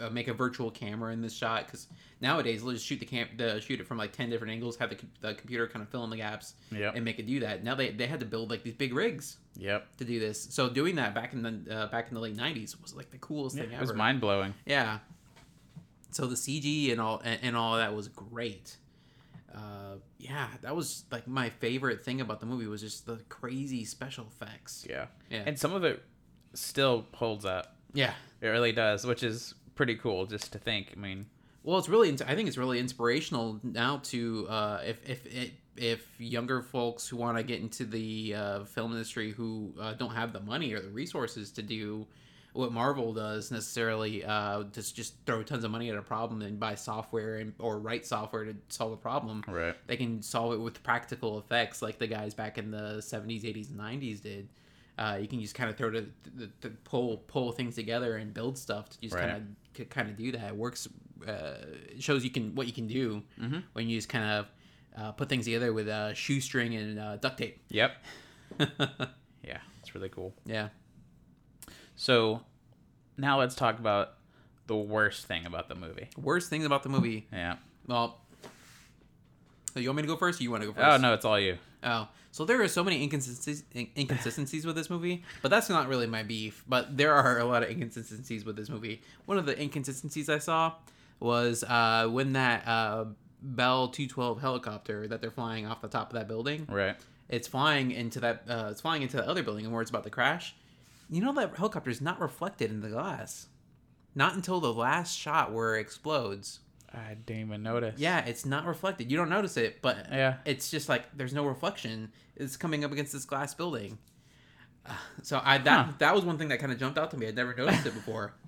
uh, 0.00 0.10
make 0.10 0.28
a 0.28 0.32
virtual 0.34 0.70
camera 0.70 1.12
in 1.12 1.20
this 1.22 1.32
shot 1.34 1.66
because 1.66 1.86
nowadays 2.20 2.62
they'll 2.62 2.72
just 2.72 2.84
shoot 2.86 2.98
the 3.00 3.06
camp, 3.06 3.30
the 3.36 3.60
shoot 3.60 3.80
it 3.80 3.86
from 3.86 3.96
like 3.98 4.12
10 4.12 4.28
different 4.30 4.52
angles 4.52 4.76
have 4.76 4.90
the, 4.90 4.96
the 5.20 5.34
computer 5.34 5.66
kind 5.68 5.82
of 5.82 5.88
fill 5.88 6.02
in 6.04 6.10
the 6.10 6.16
gaps 6.16 6.54
Yep. 6.72 6.96
and 6.96 7.04
make 7.04 7.18
it 7.18 7.26
do 7.26 7.40
that 7.40 7.62
now 7.62 7.74
they, 7.74 7.90
they 7.90 8.06
had 8.06 8.18
to 8.20 8.26
build 8.26 8.50
like 8.50 8.62
these 8.64 8.74
big 8.74 8.92
rigs 8.94 9.36
Yep. 9.56 9.96
to 9.98 10.04
do 10.04 10.18
this. 10.18 10.48
So 10.50 10.68
doing 10.68 10.96
that 10.96 11.14
back 11.14 11.32
in 11.32 11.42
the 11.42 11.74
uh, 11.76 11.86
back 11.86 12.08
in 12.08 12.14
the 12.14 12.20
late 12.20 12.36
'90s 12.36 12.80
was 12.82 12.92
like 12.94 13.10
the 13.12 13.18
coolest 13.18 13.54
Yeah, 13.56 13.62
thing 13.64 13.72
ever. 13.74 13.82
it 13.84 13.86
was 13.86 13.94
mind 13.96 14.20
blowing. 14.20 14.52
Yeah. 14.66 14.98
So 16.10 16.26
the 16.26 16.34
CG 16.34 16.90
and 16.92 17.00
all 17.00 17.20
and, 17.24 17.38
and 17.42 17.56
all 17.56 17.76
that 17.76 17.94
was 17.94 18.08
great. 18.08 18.76
Uh, 19.54 19.96
yeah, 20.18 20.48
that 20.62 20.74
was 20.74 21.04
like 21.12 21.28
my 21.28 21.48
favorite 21.50 22.04
thing 22.04 22.20
about 22.20 22.40
the 22.40 22.46
movie 22.46 22.66
was 22.66 22.80
just 22.80 23.06
the 23.06 23.18
crazy 23.28 23.84
special 23.84 24.26
effects. 24.26 24.84
Yeah. 24.90 25.06
Yeah. 25.30 25.44
And 25.46 25.56
some 25.58 25.72
of 25.72 25.84
it 25.84 26.02
still 26.54 27.06
holds 27.14 27.44
up. 27.44 27.76
Yeah. 27.92 28.14
It 28.40 28.48
really 28.48 28.72
does, 28.72 29.06
which 29.06 29.22
is 29.22 29.54
pretty 29.74 29.96
cool 29.96 30.26
just 30.26 30.52
to 30.52 30.58
think. 30.58 30.92
I 30.96 30.98
mean, 31.00 31.26
Well, 31.62 31.78
it's 31.78 31.88
really. 31.88 32.10
I 32.26 32.34
think 32.34 32.48
it's 32.48 32.58
really 32.58 32.78
inspirational 32.78 33.60
now 33.62 33.98
to 34.04 34.46
uh, 34.48 34.80
if 34.86 34.98
if 35.08 35.50
if 35.76 36.06
younger 36.20 36.62
folks 36.62 37.08
who 37.08 37.16
want 37.16 37.36
to 37.36 37.42
get 37.42 37.60
into 37.60 37.84
the 37.84 38.34
uh, 38.34 38.64
film 38.64 38.92
industry 38.92 39.32
who 39.32 39.72
uh, 39.80 39.92
don't 39.94 40.14
have 40.14 40.32
the 40.32 40.40
money 40.40 40.72
or 40.72 40.80
the 40.80 40.90
resources 40.90 41.50
to 41.52 41.62
do 41.62 42.06
what 42.52 42.70
Marvel 42.70 43.12
does 43.12 43.50
necessarily, 43.50 44.24
uh, 44.24 44.62
just 44.72 44.94
just 44.94 45.14
throw 45.26 45.42
tons 45.42 45.64
of 45.64 45.72
money 45.72 45.90
at 45.90 45.96
a 45.96 46.02
problem 46.02 46.40
and 46.42 46.60
buy 46.60 46.76
software 46.76 47.38
and 47.38 47.52
or 47.58 47.80
write 47.80 48.06
software 48.06 48.44
to 48.44 48.54
solve 48.68 48.92
a 48.92 48.96
problem. 48.96 49.42
right. 49.48 49.74
They 49.88 49.96
can 49.96 50.22
solve 50.22 50.52
it 50.52 50.58
with 50.60 50.80
practical 50.84 51.38
effects, 51.40 51.82
like 51.82 51.98
the 51.98 52.06
guys 52.06 52.32
back 52.32 52.56
in 52.56 52.70
the 52.70 53.00
seventies, 53.00 53.44
eighties, 53.44 53.70
and 53.70 53.78
nineties 53.78 54.20
did. 54.20 54.48
Uh, 54.96 55.18
you 55.20 55.26
can 55.26 55.40
just 55.40 55.56
kind 55.56 55.68
of 55.68 55.76
throw 55.76 55.90
to, 55.90 56.02
to, 56.38 56.48
to 56.60 56.70
pull 56.84 57.16
pull 57.26 57.50
things 57.50 57.74
together 57.74 58.14
and 58.18 58.32
build 58.32 58.56
stuff 58.56 58.88
to 58.90 59.00
just 59.00 59.16
Right. 59.16 59.22
kind 59.22 59.36
of 59.38 59.42
kind 59.90 60.08
of 60.10 60.16
do 60.16 60.32
that. 60.32 60.48
It 60.48 60.56
works. 60.56 60.88
Uh, 61.26 61.54
it 61.94 62.02
shows 62.02 62.22
you 62.24 62.30
can 62.30 62.54
what 62.54 62.66
you 62.66 62.72
can 62.72 62.86
do 62.86 63.22
Mm-hmm. 63.40 63.58
when 63.72 63.88
you 63.88 63.96
just 63.98 64.08
kind 64.08 64.24
of 64.24 64.46
uh, 64.96 65.12
put 65.12 65.28
things 65.28 65.44
together 65.46 65.72
with 65.72 65.88
uh, 65.88 66.12
shoestring 66.14 66.74
and 66.76 66.98
uh, 66.98 67.16
duct 67.16 67.38
tape. 67.38 67.62
Yep. 67.70 67.92
Yeah, 69.46 69.58
it's 69.80 69.94
really 69.94 70.08
cool. 70.08 70.34
yeah. 70.46 70.68
So 71.96 72.40
now 73.18 73.38
let's 73.38 73.54
talk 73.54 73.78
about 73.78 74.14
the 74.66 74.76
worst 74.76 75.26
thing 75.26 75.44
about 75.46 75.68
the 75.68 75.74
movie. 75.74 76.08
Worst 76.16 76.48
things 76.48 76.64
about 76.64 76.82
the 76.82 76.88
movie. 76.88 77.26
Yeah. 77.32 77.56
Well, 77.86 78.20
so 79.74 79.80
you 79.80 79.88
want 79.88 79.96
me 79.96 80.02
to 80.02 80.08
go 80.08 80.16
first, 80.16 80.40
or 80.40 80.44
you 80.44 80.50
want 80.50 80.62
to 80.62 80.68
go 80.68 80.72
first? 80.72 80.86
Oh 80.86 80.96
no, 80.96 81.12
it's 81.14 81.24
all 81.26 81.38
you. 81.38 81.58
Oh, 81.82 82.08
so 82.34 82.44
there 82.44 82.60
are 82.60 82.66
so 82.66 82.82
many 82.82 83.00
inconsistencies 83.00 83.62
inconsistencies 83.96 84.66
with 84.66 84.74
this 84.74 84.90
movie, 84.90 85.22
but 85.40 85.52
that's 85.52 85.68
not 85.68 85.86
really 85.86 86.08
my 86.08 86.24
beef. 86.24 86.64
But 86.66 86.96
there 86.96 87.14
are 87.14 87.38
a 87.38 87.44
lot 87.44 87.62
of 87.62 87.70
inconsistencies 87.70 88.44
with 88.44 88.56
this 88.56 88.68
movie. 88.68 89.02
One 89.26 89.38
of 89.38 89.46
the 89.46 89.56
inconsistencies 89.62 90.28
I 90.28 90.38
saw 90.38 90.72
was 91.20 91.62
uh, 91.62 92.08
when 92.10 92.32
that 92.32 92.66
uh, 92.66 93.04
Bell 93.40 93.86
two 93.86 94.08
twelve 94.08 94.40
helicopter 94.40 95.06
that 95.06 95.20
they're 95.20 95.30
flying 95.30 95.64
off 95.64 95.80
the 95.80 95.86
top 95.86 96.08
of 96.08 96.14
that 96.14 96.26
building. 96.26 96.66
Right. 96.68 96.96
It's 97.28 97.46
flying 97.46 97.92
into 97.92 98.18
that. 98.18 98.42
Uh, 98.48 98.66
it's 98.68 98.80
flying 98.80 99.02
into 99.02 99.16
the 99.16 99.28
other 99.28 99.44
building, 99.44 99.64
and 99.64 99.72
where 99.72 99.82
it's 99.82 99.90
about 99.90 100.02
to 100.02 100.10
crash. 100.10 100.56
You 101.08 101.22
know 101.22 101.32
that 101.34 101.56
helicopter 101.56 101.90
is 101.90 102.00
not 102.00 102.20
reflected 102.20 102.72
in 102.72 102.80
the 102.80 102.88
glass. 102.88 103.46
Not 104.16 104.34
until 104.34 104.58
the 104.58 104.74
last 104.74 105.16
shot 105.16 105.52
where 105.52 105.76
it 105.76 105.82
explodes. 105.82 106.58
I 106.94 107.14
didn't 107.14 107.42
even 107.46 107.62
notice. 107.62 107.98
Yeah, 107.98 108.24
it's 108.24 108.46
not 108.46 108.66
reflected. 108.66 109.10
You 109.10 109.16
don't 109.16 109.28
notice 109.30 109.56
it, 109.56 109.82
but 109.82 110.06
Yeah. 110.12 110.36
it's 110.44 110.70
just 110.70 110.88
like 110.88 111.04
there's 111.16 111.32
no 111.34 111.44
reflection. 111.44 112.12
It's 112.36 112.56
coming 112.56 112.84
up 112.84 112.92
against 112.92 113.12
this 113.12 113.24
glass 113.24 113.52
building. 113.54 113.98
Uh, 114.86 114.92
So 115.22 115.40
I 115.42 115.58
that 115.58 115.86
Huh. 115.86 115.92
that 115.98 116.14
was 116.14 116.24
one 116.24 116.38
thing 116.38 116.48
that 116.48 116.58
kind 116.60 116.70
of 116.72 116.78
jumped 116.78 116.98
out 116.98 117.10
to 117.10 117.16
me. 117.16 117.26
I'd 117.26 117.34
never 117.36 117.54
noticed 117.54 117.86
it 117.86 117.94
before. 117.94 118.34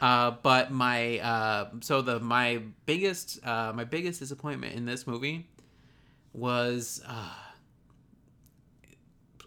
Uh, 0.00 0.30
but 0.42 0.70
my 0.70 1.18
uh, 1.18 1.68
so 1.80 2.00
the 2.00 2.18
my 2.20 2.62
biggest 2.86 3.38
uh, 3.46 3.70
my 3.74 3.84
biggest 3.84 4.18
disappointment 4.18 4.74
in 4.74 4.86
this 4.86 5.06
movie 5.06 5.46
was 6.32 7.02
uh, 7.06 7.34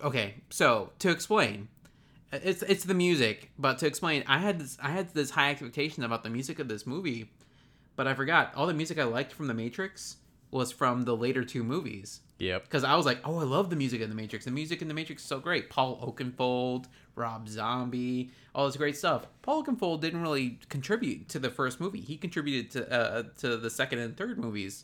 okay. 0.03 0.35
So 0.51 0.91
to 0.99 1.09
explain, 1.09 1.69
it's 2.31 2.61
it's 2.63 2.83
the 2.83 2.93
music. 2.93 3.51
But 3.57 3.79
to 3.79 3.87
explain, 3.87 4.23
I 4.27 4.37
had 4.37 4.59
this 4.59 4.77
I 4.81 4.91
had 4.91 5.11
this 5.13 5.31
high 5.31 5.49
expectation 5.51 6.03
about 6.03 6.23
the 6.23 6.29
music 6.29 6.59
of 6.59 6.67
this 6.67 6.85
movie, 6.85 7.31
but 7.95 8.07
I 8.07 8.13
forgot 8.13 8.53
all 8.55 8.67
the 8.67 8.73
music 8.73 8.99
I 8.99 9.03
liked 9.03 9.33
from 9.33 9.47
The 9.47 9.53
Matrix 9.53 10.17
was 10.49 10.71
from 10.71 11.03
the 11.03 11.15
later 11.15 11.43
two 11.45 11.63
movies 11.63 12.19
Yep. 12.39 12.63
because 12.63 12.83
I 12.83 12.95
was 12.95 13.05
like, 13.05 13.19
oh, 13.23 13.37
I 13.39 13.43
love 13.43 13.69
the 13.69 13.75
music 13.75 14.01
in 14.01 14.09
the 14.09 14.15
Matrix. 14.15 14.45
The 14.45 14.51
music 14.51 14.81
in 14.81 14.87
the 14.87 14.93
Matrix 14.93 15.21
is 15.21 15.27
so 15.27 15.39
great. 15.39 15.69
Paul 15.69 15.97
Oakenfold, 16.01 16.87
Rob 17.15 17.47
Zombie, 17.47 18.31
all 18.53 18.65
this 18.65 18.75
great 18.75 18.97
stuff. 18.97 19.27
Paul 19.43 19.63
Oakenfold 19.63 20.01
didn't 20.01 20.21
really 20.21 20.59
contribute 20.67 21.29
to 21.29 21.39
the 21.39 21.49
first 21.49 21.79
movie. 21.79 22.01
He 22.01 22.17
contributed 22.17 22.71
to 22.71 22.91
uh, 22.91 23.23
to 23.39 23.57
the 23.57 23.69
second 23.69 23.99
and 23.99 24.17
third 24.17 24.37
movies. 24.39 24.83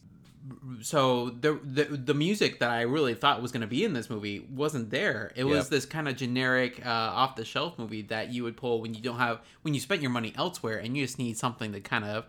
So 0.82 1.32
the 1.32 1.60
the, 1.63 1.84
the 1.86 2.13
music 2.13 2.60
that 2.60 2.70
I 2.70 2.84
really 2.84 3.13
thought 3.15 3.41
was 3.41 3.52
going 3.52 3.62
to 3.62 3.67
be 3.67 3.84
in 3.84 3.93
this 3.93 4.10
movie 4.10 4.39
wasn't 4.50 4.89
there. 4.91 5.32
It 5.36 5.43
was 5.43 5.67
this 5.70 5.86
kind 5.86 6.08
of 6.08 6.15
generic 6.15 6.86
uh, 6.86 6.89
off 6.89 7.36
the 7.36 7.43
shelf 7.43 7.78
movie 7.78 8.04
that 8.04 8.32
you 8.32 8.43
would 8.43 8.56
pull 8.56 8.82
when 8.82 8.93
you 8.93 9.02
don't 9.02 9.17
have 9.20 9.41
when 9.63 9.74
you 9.74 9.80
spent 9.80 10.02
your 10.02 10.12
money 10.12 10.34
elsewhere 10.38 10.78
and 10.78 10.96
you 10.96 11.04
just 11.04 11.20
need 11.20 11.38
something 11.38 11.74
to 11.74 11.82
kind 11.82 12.06
of 12.06 12.26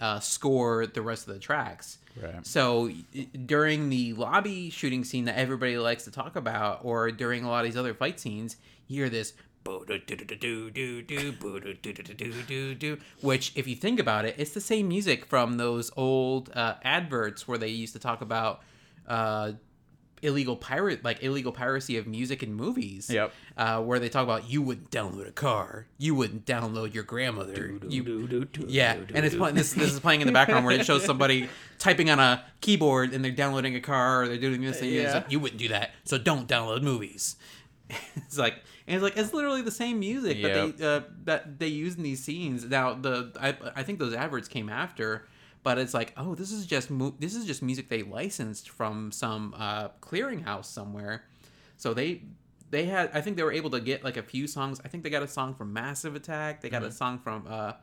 uh, 0.00 0.20
score 0.20 0.86
the 0.86 1.02
rest 1.02 1.28
of 1.28 1.34
the 1.34 1.40
tracks. 1.40 1.98
Right. 2.20 2.46
So 2.46 2.90
during 3.46 3.88
the 3.88 4.12
lobby 4.14 4.70
shooting 4.70 5.04
scene 5.04 5.24
that 5.26 5.36
everybody 5.36 5.78
likes 5.78 6.04
to 6.04 6.10
talk 6.10 6.36
about, 6.36 6.80
or 6.82 7.10
during 7.10 7.44
a 7.44 7.48
lot 7.48 7.64
of 7.64 7.70
these 7.70 7.76
other 7.76 7.94
fight 7.94 8.20
scenes, 8.20 8.56
you 8.86 9.00
hear 9.00 9.08
this 9.08 9.34
which 13.20 13.52
if 13.54 13.68
you 13.68 13.76
think 13.76 14.00
about 14.00 14.24
it 14.24 14.34
it's 14.36 14.50
the 14.50 14.60
same 14.60 14.88
music 14.88 15.24
from 15.24 15.56
those 15.56 15.90
old 15.96 16.50
uh, 16.54 16.74
adverts 16.82 17.46
where 17.46 17.58
they 17.58 17.68
used 17.68 17.92
to 17.92 17.98
talk 18.00 18.20
about 18.20 18.60
uh, 19.06 19.52
illegal 20.22 20.56
pirate 20.56 21.04
like 21.04 21.22
illegal 21.22 21.52
piracy 21.52 21.96
of 21.98 22.06
music 22.06 22.42
and 22.42 22.54
movies 22.54 23.10
Yep. 23.10 23.32
uh, 23.56 23.80
where 23.82 23.98
they 23.98 24.08
talk 24.08 24.22
about 24.22 24.48
you 24.48 24.62
wouldn't 24.62 24.90
download 24.90 25.26
a 25.28 25.32
car 25.32 25.86
you 25.98 26.14
wouldn't 26.14 26.46
download 26.46 26.94
your 26.94 27.02
grandmother 27.04 27.78
you 27.88 28.02
yeah, 28.68 28.94
and 29.14 29.26
it's 29.26 29.34
playing. 29.34 29.54
This 29.56 29.72
this 29.72 29.92
is 29.92 30.00
playing 30.00 30.20
in 30.20 30.26
the 30.26 30.32
background 30.32 30.64
where 30.64 30.74
it 30.78 30.86
shows 30.86 31.04
somebody 31.04 31.48
typing 31.78 32.08
on 32.10 32.18
a 32.18 32.44
keyboard 32.60 33.12
and 33.12 33.24
they're 33.24 33.32
downloading 33.32 33.74
a 33.76 33.80
car 33.80 34.22
or 34.22 34.28
they're 34.28 34.36
doing 34.38 34.60
this. 34.62 34.80
And 34.80 34.90
it's 34.90 35.02
Yeah. 35.04 35.14
like, 35.14 35.30
you 35.32 35.40
wouldn't 35.40 35.58
do 35.60 35.68
that, 35.68 35.90
so 36.04 36.18
don't 36.18 36.48
download 36.48 36.82
movies. 36.82 37.36
it's 38.16 38.38
like 38.38 38.54
and 38.86 38.96
it's 38.96 39.02
like 39.02 39.16
it's 39.16 39.32
literally 39.34 39.62
the 39.62 39.70
same 39.70 39.98
music 40.00 40.38
Yep. 40.38 40.42
that 40.54 40.78
they 40.78 40.86
uh, 40.86 41.00
that 41.24 41.58
they 41.58 41.66
use 41.68 41.96
in 41.96 42.02
these 42.02 42.22
scenes. 42.22 42.64
Now 42.64 42.94
the 42.94 43.32
I 43.40 43.56
I 43.80 43.82
think 43.82 43.98
those 43.98 44.14
adverts 44.14 44.48
came 44.48 44.68
after. 44.68 45.26
But 45.62 45.78
it's 45.78 45.94
like, 45.94 46.12
oh, 46.16 46.34
this 46.34 46.50
is 46.50 46.66
just 46.66 46.90
mu- 46.90 47.12
this 47.18 47.34
is 47.34 47.44
just 47.44 47.62
music 47.62 47.88
they 47.88 48.02
licensed 48.02 48.68
from 48.68 49.12
some 49.12 49.54
uh, 49.56 49.88
clearinghouse 50.00 50.64
somewhere. 50.64 51.24
So 51.76 51.94
they 51.94 52.22
they 52.70 52.86
had 52.86 53.10
I 53.14 53.20
think 53.20 53.36
they 53.36 53.42
were 53.42 53.52
able 53.52 53.70
to 53.70 53.80
get 53.80 54.02
like 54.02 54.16
a 54.16 54.22
few 54.22 54.46
songs. 54.48 54.80
I 54.84 54.88
think 54.88 55.04
they 55.04 55.10
got 55.10 55.22
a 55.22 55.28
song 55.28 55.54
from 55.54 55.72
Massive 55.72 56.16
Attack. 56.16 56.62
They 56.62 56.70
got 56.70 56.82
a 56.82 56.90
song 56.90 57.18
from 57.18 57.46
uh, 57.48 57.74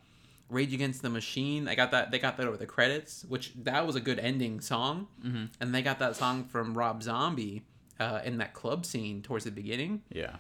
Rage 0.49 0.73
Against 0.73 1.01
the 1.01 1.09
Machine. 1.09 1.67
I 1.67 1.75
got 1.75 1.91
that. 1.91 2.11
They 2.11 2.19
got 2.19 2.37
that 2.37 2.47
over 2.47 2.57
the 2.57 2.65
credits, 2.65 3.23
which 3.29 3.53
that 3.63 3.85
was 3.85 3.95
a 3.95 4.01
good 4.01 4.19
ending 4.19 4.59
song. 4.59 5.07
Mm-hmm. 5.25 5.45
And 5.61 5.73
they 5.73 5.81
got 5.81 5.99
that 5.99 6.15
song 6.15 6.45
from 6.45 6.77
Rob 6.77 7.03
Zombie 7.03 7.63
uh, 7.99 8.21
in 8.25 8.39
that 8.39 8.53
club 8.53 8.85
scene 8.85 9.21
towards 9.21 9.45
the 9.45 9.51
beginning. 9.51 10.01
Yeah. 10.09 10.37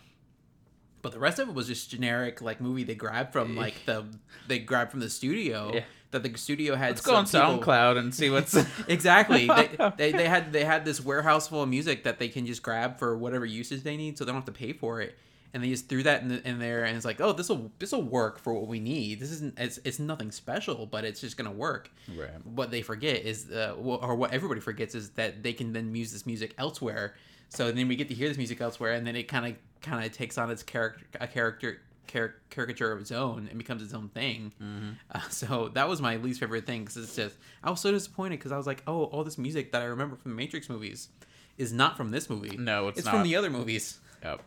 But 1.01 1.13
the 1.13 1.19
rest 1.19 1.39
of 1.39 1.47
it 1.47 1.55
was 1.55 1.67
just 1.67 1.89
generic, 1.89 2.41
like 2.41 2.59
movie 2.59 2.83
they 2.83 2.95
grabbed 2.95 3.31
from 3.31 3.55
like 3.55 3.85
the 3.85 4.05
they 4.47 4.59
grabbed 4.59 4.91
from 4.91 4.99
the 4.99 5.09
studio. 5.09 5.71
Yeah. 5.73 5.83
That 6.11 6.23
the 6.23 6.35
studio 6.37 6.75
had. 6.75 6.89
Let's 6.89 7.01
go 7.01 7.15
on 7.15 7.25
some 7.27 7.57
people- 7.59 7.73
SoundCloud 7.73 7.97
and 7.97 8.13
see 8.15 8.29
what's. 8.29 8.55
exactly. 8.87 9.47
they, 9.47 9.69
they, 9.97 10.11
they 10.11 10.27
had 10.27 10.51
they 10.51 10.63
had 10.65 10.83
this 10.85 10.99
warehouse 11.03 11.47
full 11.47 11.61
of 11.61 11.69
music 11.69 12.03
that 12.05 12.17
they 12.17 12.29
can 12.29 12.45
just 12.45 12.63
grab 12.63 12.97
for 12.97 13.17
whatever 13.17 13.45
usage 13.45 13.83
they 13.83 13.95
need, 13.95 14.17
so 14.17 14.25
they 14.25 14.29
don't 14.29 14.41
have 14.41 14.45
to 14.45 14.51
pay 14.51 14.73
for 14.73 15.01
it. 15.01 15.15
And 15.51 15.63
they 15.63 15.69
just 15.69 15.89
threw 15.89 16.03
that 16.03 16.21
in, 16.21 16.27
the, 16.27 16.47
in 16.47 16.59
there, 16.59 16.83
and 16.85 16.95
it's 16.95 17.05
like, 17.05 17.19
oh, 17.21 17.31
this 17.33 17.49
will 17.49 17.71
this 17.79 17.91
will 17.91 18.03
work 18.03 18.39
for 18.39 18.53
what 18.53 18.67
we 18.67 18.79
need. 18.79 19.19
This 19.19 19.31
isn't 19.31 19.59
it's, 19.59 19.79
it's 19.83 19.99
nothing 19.99 20.31
special, 20.31 20.85
but 20.85 21.03
it's 21.03 21.21
just 21.21 21.37
gonna 21.37 21.51
work. 21.51 21.91
Right. 22.15 22.29
What 22.43 22.71
they 22.71 22.81
forget 22.81 23.23
is, 23.23 23.49
uh, 23.51 23.73
or 23.75 24.15
what 24.15 24.31
everybody 24.33 24.61
forgets 24.61 24.95
is 24.95 25.11
that 25.11 25.43
they 25.43 25.53
can 25.53 25.73
then 25.73 25.93
use 25.95 26.11
this 26.11 26.25
music 26.25 26.53
elsewhere. 26.57 27.15
So 27.49 27.71
then 27.71 27.87
we 27.87 27.95
get 27.95 28.09
to 28.09 28.13
hear 28.13 28.27
this 28.27 28.37
music 28.37 28.61
elsewhere, 28.61 28.93
and 28.93 29.05
then 29.07 29.15
it 29.15 29.23
kind 29.23 29.45
of 29.47 29.55
kind 29.81 30.05
of 30.05 30.11
takes 30.11 30.37
on 30.37 30.51
its 30.51 30.61
character 30.61 31.05
a 31.19 31.27
character 31.27 31.81
car- 32.11 32.35
caricature 32.49 32.91
of 32.91 32.99
its 32.99 33.11
own 33.11 33.47
and 33.49 33.57
becomes 33.57 33.81
its 33.83 33.93
own 33.93 34.09
thing. 34.09 34.53
Uh, 35.11 35.19
so 35.29 35.69
that 35.73 35.89
was 35.89 36.01
my 36.01 36.17
least 36.17 36.39
favorite 36.39 36.67
thing 36.67 36.81
because 36.81 36.95
it's 36.97 37.15
just 37.15 37.35
I 37.63 37.71
was 37.71 37.79
so 37.79 37.91
disappointed 37.91 38.37
because 38.37 38.51
I 38.51 38.57
was 38.57 38.67
like, 38.67 38.83
oh, 38.85 39.05
all 39.05 39.23
this 39.23 39.39
music 39.39 39.71
that 39.71 39.81
I 39.81 39.85
remember 39.85 40.15
from 40.15 40.31
the 40.31 40.37
Matrix 40.37 40.69
movies 40.69 41.09
is 41.57 41.73
not 41.73 41.97
from 41.97 42.11
this 42.11 42.29
movie. 42.29 42.55
No, 42.57 42.89
it's 42.89 43.01
from 43.01 43.19
not. 43.19 43.23
the 43.23 43.35
other 43.35 43.49
movies. 43.49 43.99
Yep. 44.23 44.41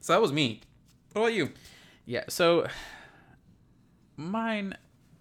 So 0.00 0.12
that 0.12 0.20
was 0.20 0.32
me. 0.32 0.60
What 1.12 1.22
about 1.22 1.32
you? 1.34 1.52
Yeah, 2.04 2.24
so 2.28 2.66
mine 4.16 4.76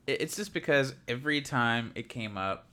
it's 0.07 0.35
just 0.35 0.53
because 0.53 0.93
every 1.07 1.41
time 1.41 1.91
it 1.95 2.09
came 2.09 2.37
up 2.37 2.67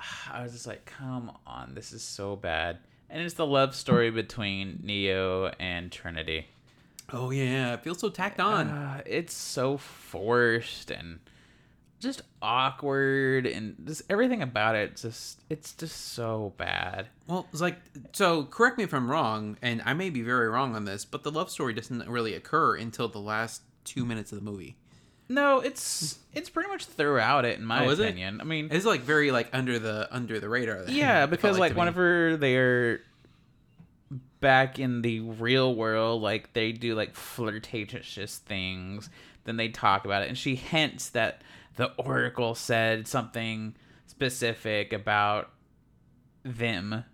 I 0.32 0.42
was 0.42 0.52
just 0.52 0.66
like, 0.66 0.84
"Come 0.86 1.32
on, 1.46 1.74
this 1.74 1.92
is 1.92 2.02
so 2.02 2.36
bad." 2.36 2.78
And 3.08 3.22
it's 3.22 3.34
the 3.34 3.46
love 3.46 3.74
story 3.74 4.10
between 4.10 4.80
Neo 4.82 5.50
and 5.58 5.90
Trinity. 5.90 6.46
Oh 7.12 7.30
yeah, 7.30 7.74
it 7.74 7.82
feels 7.82 7.98
so 7.98 8.08
tacked 8.08 8.40
on. 8.40 8.68
Uh, 8.68 9.02
it's 9.06 9.34
so 9.34 9.76
forced 9.76 10.90
and 10.90 11.20
just 11.98 12.22
awkward 12.40 13.46
and 13.46 13.76
just 13.84 14.02
everything 14.08 14.40
about 14.40 14.74
it 14.74 14.96
just 14.96 15.40
it's 15.50 15.72
just 15.74 16.12
so 16.14 16.54
bad. 16.56 17.08
Well, 17.26 17.46
it's 17.52 17.60
like 17.60 17.76
so. 18.12 18.44
Correct 18.44 18.78
me 18.78 18.84
if 18.84 18.94
I'm 18.94 19.10
wrong, 19.10 19.56
and 19.62 19.82
I 19.84 19.92
may 19.94 20.10
be 20.10 20.22
very 20.22 20.48
wrong 20.48 20.74
on 20.76 20.84
this, 20.84 21.04
but 21.04 21.22
the 21.24 21.30
love 21.30 21.50
story 21.50 21.74
doesn't 21.74 22.08
really 22.08 22.34
occur 22.34 22.76
until 22.76 23.08
the 23.08 23.18
last 23.18 23.62
two 23.84 24.04
minutes 24.04 24.32
of 24.32 24.38
the 24.42 24.44
movie. 24.50 24.76
No, 25.28 25.60
it's 25.60 26.18
it's 26.34 26.50
pretty 26.50 26.68
much 26.70 26.86
throughout 26.86 27.44
it 27.44 27.58
in 27.58 27.64
my 27.64 27.84
Oh, 27.86 27.90
is 27.90 28.00
it? 28.00 28.04
opinion. 28.06 28.40
I 28.40 28.44
mean, 28.44 28.68
It's 28.72 28.84
like 28.86 29.02
very 29.02 29.30
like 29.30 29.48
under 29.52 29.78
the 29.78 30.08
under 30.10 30.40
the 30.40 30.48
radar. 30.48 30.82
then, 30.82 30.94
Yeah, 30.94 31.26
because 31.26 31.58
like 31.58 31.72
me. 31.74 31.78
whenever 31.78 32.36
they're 32.36 33.00
back 34.40 34.78
in 34.78 35.02
the 35.02 35.20
real 35.20 35.74
world, 35.74 36.22
like 36.22 36.52
they 36.52 36.72
do 36.72 36.94
like 36.94 37.14
flirtatious 37.14 38.38
things. 38.38 39.10
then 39.44 39.56
they 39.56 39.68
talk 39.68 40.04
about 40.04 40.22
it, 40.22 40.28
and 40.28 40.36
she 40.38 40.54
hints 40.54 41.10
that 41.10 41.42
the 41.76 41.92
Oracle 41.94 42.54
said 42.54 43.06
something 43.06 43.74
specific 44.06 44.92
about 44.92 45.50
them, 46.42 47.04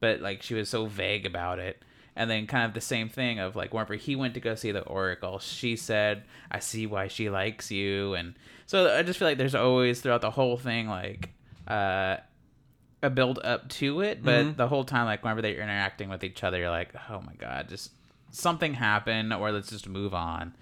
but 0.00 0.20
like 0.20 0.42
she 0.42 0.54
was 0.54 0.68
so 0.68 0.86
vague 0.86 1.26
about 1.26 1.58
it. 1.58 1.82
And 2.14 2.28
then 2.28 2.48
kind 2.48 2.64
of 2.64 2.74
the 2.74 2.80
same 2.80 3.08
thing 3.08 3.38
of 3.38 3.54
like 3.54 3.72
whenever 3.72 3.94
he 3.94 4.16
went 4.16 4.34
to 4.34 4.40
go 4.40 4.56
see 4.56 4.72
the 4.72 4.82
Oracle, 4.82 5.38
she 5.38 5.76
said, 5.76 6.24
"I 6.50 6.58
see 6.58 6.86
why 6.86 7.06
she 7.08 7.30
likes 7.30 7.70
you," 7.70 8.14
and 8.14 8.34
so 8.66 8.94
I 8.94 9.02
just 9.02 9.18
feel 9.18 9.28
like 9.28 9.38
there's 9.38 9.54
always 9.54 10.00
throughout 10.00 10.20
the 10.22 10.32
whole 10.32 10.56
thing 10.56 10.88
like 10.88 11.30
uh, 11.68 12.16
a 13.02 13.10
build 13.10 13.38
up 13.44 13.68
to 13.68 14.00
it, 14.00 14.22
but 14.24 14.44
Mhm. 14.46 14.56
the 14.56 14.68
whole 14.68 14.84
time 14.84 15.06
like 15.06 15.22
whenever 15.22 15.40
they're 15.42 15.54
interacting 15.60 16.08
with 16.08 16.24
each 16.24 16.42
other, 16.42 16.58
you're 16.58 16.70
like, 16.70 16.90
"Oh 17.10 17.20
my 17.20 17.34
god, 17.34 17.68
just 17.68 17.92
something 18.30 18.74
happened, 18.74 19.32
or 19.32 19.52
let's 19.52 19.70
just 19.70 19.88
move 19.88 20.14
on." 20.14 20.54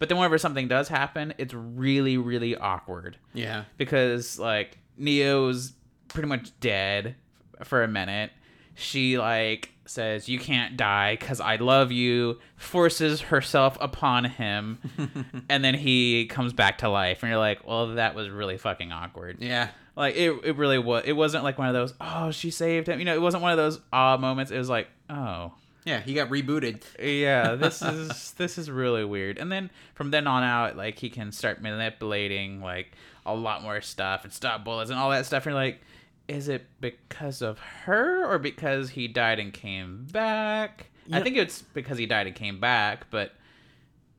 But 0.00 0.08
then 0.08 0.18
whenever 0.18 0.38
something 0.38 0.66
does 0.68 0.88
happen, 0.88 1.34
it's 1.38 1.54
really 1.54 2.16
really 2.16 2.56
awkward 2.56 3.16
Yeah. 3.32 3.64
because 3.76 4.38
like 4.38 4.78
Neo's 4.98 5.72
pretty 6.08 6.28
much 6.28 6.50
dead 6.60 7.14
for 7.62 7.82
a 7.84 7.88
minute. 7.88 8.32
She 8.74 9.18
like 9.18 9.70
says 9.86 10.28
you 10.28 10.38
can't 10.38 10.76
die 10.76 11.16
cuz 11.20 11.40
I 11.40 11.56
love 11.56 11.92
you, 11.92 12.40
forces 12.56 13.20
herself 13.20 13.78
upon 13.80 14.24
him, 14.24 14.78
and 15.48 15.64
then 15.64 15.74
he 15.74 16.26
comes 16.26 16.52
back 16.52 16.78
to 16.78 16.88
life 16.88 17.22
and 17.22 17.30
you're 17.30 17.38
like, 17.38 17.66
"Well, 17.66 17.94
that 17.94 18.14
was 18.16 18.30
really 18.30 18.56
fucking 18.58 18.90
awkward." 18.92 19.36
Yeah. 19.40 19.68
Like 19.96 20.16
it 20.16 20.32
it 20.44 20.56
really 20.56 20.78
was. 20.78 21.04
It 21.06 21.12
wasn't 21.12 21.44
like 21.44 21.58
one 21.58 21.68
of 21.68 21.74
those, 21.74 21.94
"Oh, 22.00 22.30
she 22.30 22.50
saved 22.50 22.88
him." 22.88 22.98
You 22.98 23.04
know, 23.04 23.14
it 23.14 23.20
wasn't 23.22 23.42
one 23.42 23.52
of 23.52 23.58
those 23.58 23.80
ah 23.92 24.16
moments. 24.16 24.50
It 24.50 24.58
was 24.58 24.68
like, 24.68 24.88
"Oh, 25.08 25.52
Yeah. 25.84 26.00
He 26.00 26.14
got 26.14 26.30
rebooted. 26.30 26.82
yeah 26.98 27.54
this 27.56 27.80
is 27.82 28.32
this 28.32 28.58
is 28.58 28.70
really 28.70 29.04
weird 29.04 29.38
and 29.38 29.52
then 29.52 29.70
from 29.94 30.10
then 30.10 30.26
on 30.26 30.42
out 30.42 30.76
like 30.76 30.98
he 30.98 31.10
can 31.10 31.30
start 31.30 31.60
manipulating 31.60 32.60
like 32.62 32.92
a 33.26 33.34
lot 33.34 33.62
more 33.62 33.80
stuff 33.80 34.24
and 34.24 34.32
stop 34.32 34.64
bullets 34.64 34.90
and 34.90 34.98
all 34.98 35.10
that 35.10 35.26
stuff 35.26 35.44
and 35.46 35.52
you're 35.54 35.62
like 35.62 35.80
is 36.26 36.48
it 36.48 36.64
because 36.80 37.42
of 37.42 37.58
her 37.58 38.24
or 38.26 38.38
because 38.38 38.88
he 38.90 39.06
died 39.06 39.38
and 39.38 39.52
came 39.52 40.06
back 40.10 40.86
i 41.12 41.20
think 41.20 41.36
it's 41.36 41.60
because 41.60 41.98
he 41.98 42.06
died 42.06 42.26
and 42.26 42.34
came 42.34 42.58
back 42.58 43.06
but 43.10 43.32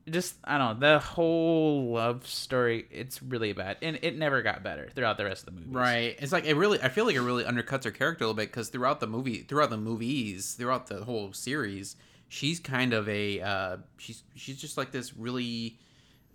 just 0.08 0.36
i 0.44 0.56
don't 0.56 0.78
know 0.80 0.94
the 0.94 0.98
whole 1.00 1.92
love 1.92 2.26
story 2.26 2.86
it's 2.92 3.20
really 3.22 3.52
bad 3.52 3.76
and 3.82 3.98
it 4.02 4.16
never 4.16 4.40
got 4.42 4.62
better 4.62 4.88
throughout 4.94 5.16
the 5.16 5.24
rest 5.24 5.46
of 5.48 5.54
the 5.54 5.60
movie 5.60 5.72
Right. 5.72 6.16
It's 6.20 6.30
like 6.32 6.44
it 6.44 6.54
really. 6.54 6.80
I 6.80 6.88
feel 6.88 7.06
like 7.06 7.16
it 7.16 7.20
really 7.22 7.42
undercuts 7.44 7.84
her 7.84 7.90
character 7.90 8.24
a 8.24 8.28
little 8.28 8.36
bit 8.36 8.50
because 8.50 8.68
throughout 8.68 9.00
the 9.00 9.06
movie, 9.08 9.38
throughout 9.42 9.70
the 9.70 9.76
movies, 9.76 10.54
throughout 10.54 10.86
the 10.86 11.02
whole 11.04 11.32
series, 11.32 11.96
she's 12.28 12.60
kind 12.60 12.92
of 12.92 13.08
a. 13.08 13.40
Uh, 13.40 13.76
she's 13.98 14.22
she's 14.36 14.60
just 14.60 14.76
like 14.76 14.92
this 14.92 15.16
really 15.16 15.78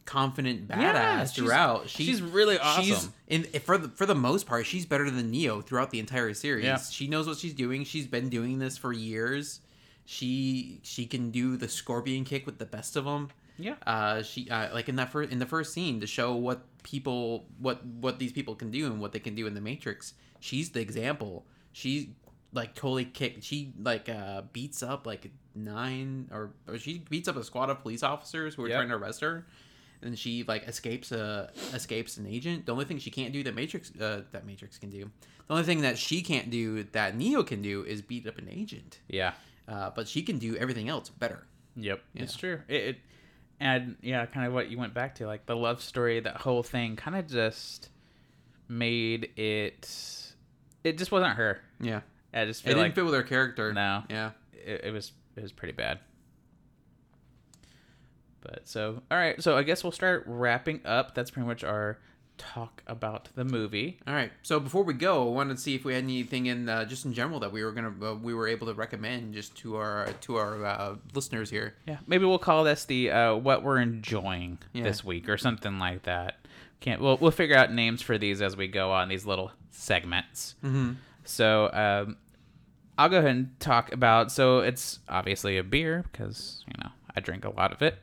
confident 0.06 0.68
badass 0.68 0.82
Yeah, 0.82 1.18
she's- 1.20 1.36
throughout. 1.36 1.90
She- 1.90 2.06
she's 2.06 2.22
really 2.22 2.56
She's 2.82 2.94
awesome. 2.96 3.14
in 3.28 3.44
for 3.62 3.78
the 3.78 3.90
for 3.90 4.06
the 4.06 4.16
most 4.16 4.46
part, 4.48 4.66
she's 4.66 4.86
better 4.86 5.10
than 5.10 5.32
Neo 5.32 5.62
throughout 5.62 5.92
the 5.92 6.00
entire 6.00 6.34
series. 6.34 6.66
Yeah. 6.66 6.78
She 6.78 7.08
knows 7.08 7.28
what 7.28 7.38
she's 7.38 7.54
doing. 7.54 7.84
She's 7.86 8.08
been 8.08 8.30
doing 8.30 8.60
this 8.60 8.78
for 8.78 8.92
years. 8.92 9.62
She 10.06 10.80
she 10.84 11.06
can 11.06 11.32
do 11.32 11.56
the 11.58 11.68
scorpion 11.70 12.26
kick 12.26 12.46
with 12.46 12.58
the 12.58 12.66
best 12.66 12.96
of 12.96 13.06
them. 13.06 13.30
Yeah 13.62 13.76
Uh, 13.86 14.22
she 14.24 14.50
uh, 14.50 14.74
like 14.74 14.90
in 14.90 14.96
that 14.98 15.10
first 15.12 15.32
in 15.32 15.40
the 15.40 15.46
first 15.46 15.74
scene 15.74 16.00
to 16.02 16.08
show 16.08 16.36
what 16.36 16.60
people 16.84 17.46
what 17.60 17.86
what 17.86 18.20
these 18.20 18.32
people 18.32 18.56
can 18.56 18.72
do 18.72 18.86
and 18.88 19.00
what 19.00 19.12
they 19.14 19.20
can 19.20 19.36
do 19.36 19.46
in 19.48 19.54
the 19.54 19.62
Matrix. 19.62 20.14
She's 20.40 20.72
the 20.72 20.82
example. 20.82 21.46
She 21.72 22.16
like 22.54 22.74
totally 22.76 23.06
kick. 23.06 23.38
She 23.42 23.74
like 23.82 24.10
uh 24.10 24.42
beats 24.54 24.82
up 24.84 25.06
like 25.06 25.32
nine 25.56 26.28
or, 26.32 26.52
or 26.68 26.78
she 26.78 27.00
beats 27.10 27.28
up 27.28 27.36
a 27.38 27.44
squad 27.44 27.70
of 27.70 27.82
police 27.82 28.04
officers 28.04 28.56
who 28.56 28.64
are 28.64 28.70
Yep. 28.70 28.78
trying 28.78 28.90
to 28.90 28.96
arrest 28.96 29.22
her. 29.22 29.46
And 30.04 30.18
she 30.18 30.44
like 30.48 30.64
escapes 30.68 31.12
a 31.12 31.52
escapes 31.74 32.18
an 32.18 32.26
agent. 32.26 32.66
The 32.66 32.72
only 32.72 32.86
thing 32.86 32.98
she 32.98 33.12
can't 33.12 33.32
do 33.34 33.44
that 33.44 33.54
Matrix 33.56 33.92
uh, 34.00 34.24
that 34.32 34.46
Matrix 34.46 34.78
can 34.80 34.90
do. 34.90 35.12
The 35.48 35.54
only 35.54 35.64
thing 35.64 35.82
that 35.82 35.98
she 35.98 36.22
can't 36.24 36.50
do 36.50 36.84
that 36.94 37.16
Neo 37.16 37.44
can 37.44 37.62
do 37.62 37.84
is 37.84 38.02
beat 38.02 38.26
up 38.28 38.38
an 38.40 38.50
agent. 38.50 39.00
yeah 39.08 39.34
Uh, 39.68 39.92
but 39.96 40.08
she 40.08 40.22
can 40.24 40.40
do 40.40 40.56
everything 40.58 40.90
else 40.90 41.10
better. 41.10 41.46
Yep, 41.76 42.02
it's 42.16 42.36
true. 42.36 42.60
It, 42.68 42.82
it 42.90 42.96
and 43.62 43.96
yeah, 44.02 44.26
kind 44.26 44.46
of 44.48 44.54
what 44.54 44.70
you 44.70 44.78
went 44.78 44.94
back 44.94 45.16
to, 45.16 45.28
like 45.28 45.46
the 45.46 45.56
love 45.56 45.82
story, 45.82 46.20
that 46.20 46.38
whole 46.38 46.64
thing, 46.64 46.96
kind 46.98 47.16
of 47.16 47.28
just 47.28 47.90
made 48.68 49.30
it. 49.38 50.34
It 50.84 50.98
just 50.98 51.12
wasn't 51.12 51.36
her. 51.36 51.62
Yeah, 51.80 52.02
I 52.34 52.46
just 52.46 52.64
it 52.66 52.70
didn't 52.70 52.82
like 52.84 52.96
fit 52.96 53.06
with 53.06 53.14
her 53.14 53.24
character. 53.24 53.72
no, 53.72 54.04
Yeah. 54.10 54.32
it, 54.54 54.86
it 54.86 54.92
was 54.92 55.12
it 55.36 55.44
was 55.44 55.52
pretty 55.52 55.74
bad. 55.74 56.00
But 58.42 58.68
so 58.68 59.02
all 59.12 59.18
right, 59.18 59.42
so 59.42 59.56
I 59.56 59.64
guess 59.64 59.84
we'll 59.84 59.92
start 59.92 60.24
wrapping 60.26 60.82
up. 60.86 61.14
That's 61.14 61.30
pretty 61.30 61.48
much 61.48 61.64
our 61.64 62.00
talk 62.54 62.82
about 62.88 63.30
the 63.36 63.44
movie. 63.46 64.00
All 64.08 64.14
right. 64.14 64.32
So 64.42 64.60
before 64.60 64.84
we 64.84 64.94
go, 64.94 65.28
I 65.28 65.32
wanted 65.32 65.58
to 65.58 65.62
see 65.62 65.76
if 65.76 65.86
we 65.86 65.94
had 65.94 66.04
anything 66.04 66.48
in 66.48 66.68
uh, 66.68 66.86
just 66.86 67.06
in 67.06 67.14
general 67.14 67.40
that 67.42 67.52
we 67.52 67.64
were 67.64 67.72
gonna 67.72 67.94
uh, 68.04 68.16
we 68.16 68.34
were 68.34 68.48
able 68.48 68.68
to 68.68 68.74
recommend 68.74 69.34
just 69.34 69.56
to 69.58 69.76
our 69.76 70.08
to 70.22 70.36
our 70.38 70.66
uh, 70.66 70.96
listeners 71.14 71.50
here. 71.50 71.76
Yeah, 71.88 71.98
maybe 72.08 72.26
we'll 72.26 72.40
call 72.40 72.64
this 72.64 72.86
the 72.86 73.12
uh, 73.12 73.36
what 73.36 73.64
we're 73.64 73.80
enjoying 73.80 74.58
Yeah. 74.74 74.84
this 74.84 75.04
week 75.04 75.30
or 75.30 75.38
something 75.38 75.78
like 75.80 76.04
that. 76.04 76.38
Can't 76.80 77.00
we'll 77.02 77.18
we'll 77.18 77.32
figure 77.32 77.56
out 77.56 77.72
names 77.72 78.02
for 78.02 78.18
these 78.18 78.42
as 78.42 78.58
we 78.58 78.68
go 78.68 78.92
on 78.92 79.08
these 79.08 79.26
little 79.26 79.52
segments. 79.70 80.56
Mm-hmm. 80.64 80.94
So 81.24 81.70
um, 81.74 82.18
I'll 82.98 83.10
go 83.10 83.20
ahead 83.20 83.32
and 83.32 83.60
talk 83.60 83.92
about. 83.92 84.32
So 84.32 84.60
it's 84.60 85.00
obviously 85.08 85.58
a 85.58 85.64
beer 85.64 86.04
because 86.12 86.64
you 86.68 86.74
know 86.84 86.90
I 87.16 87.20
drink 87.20 87.46
a 87.46 87.50
lot 87.50 87.72
of 87.72 87.82
it. 87.82 87.96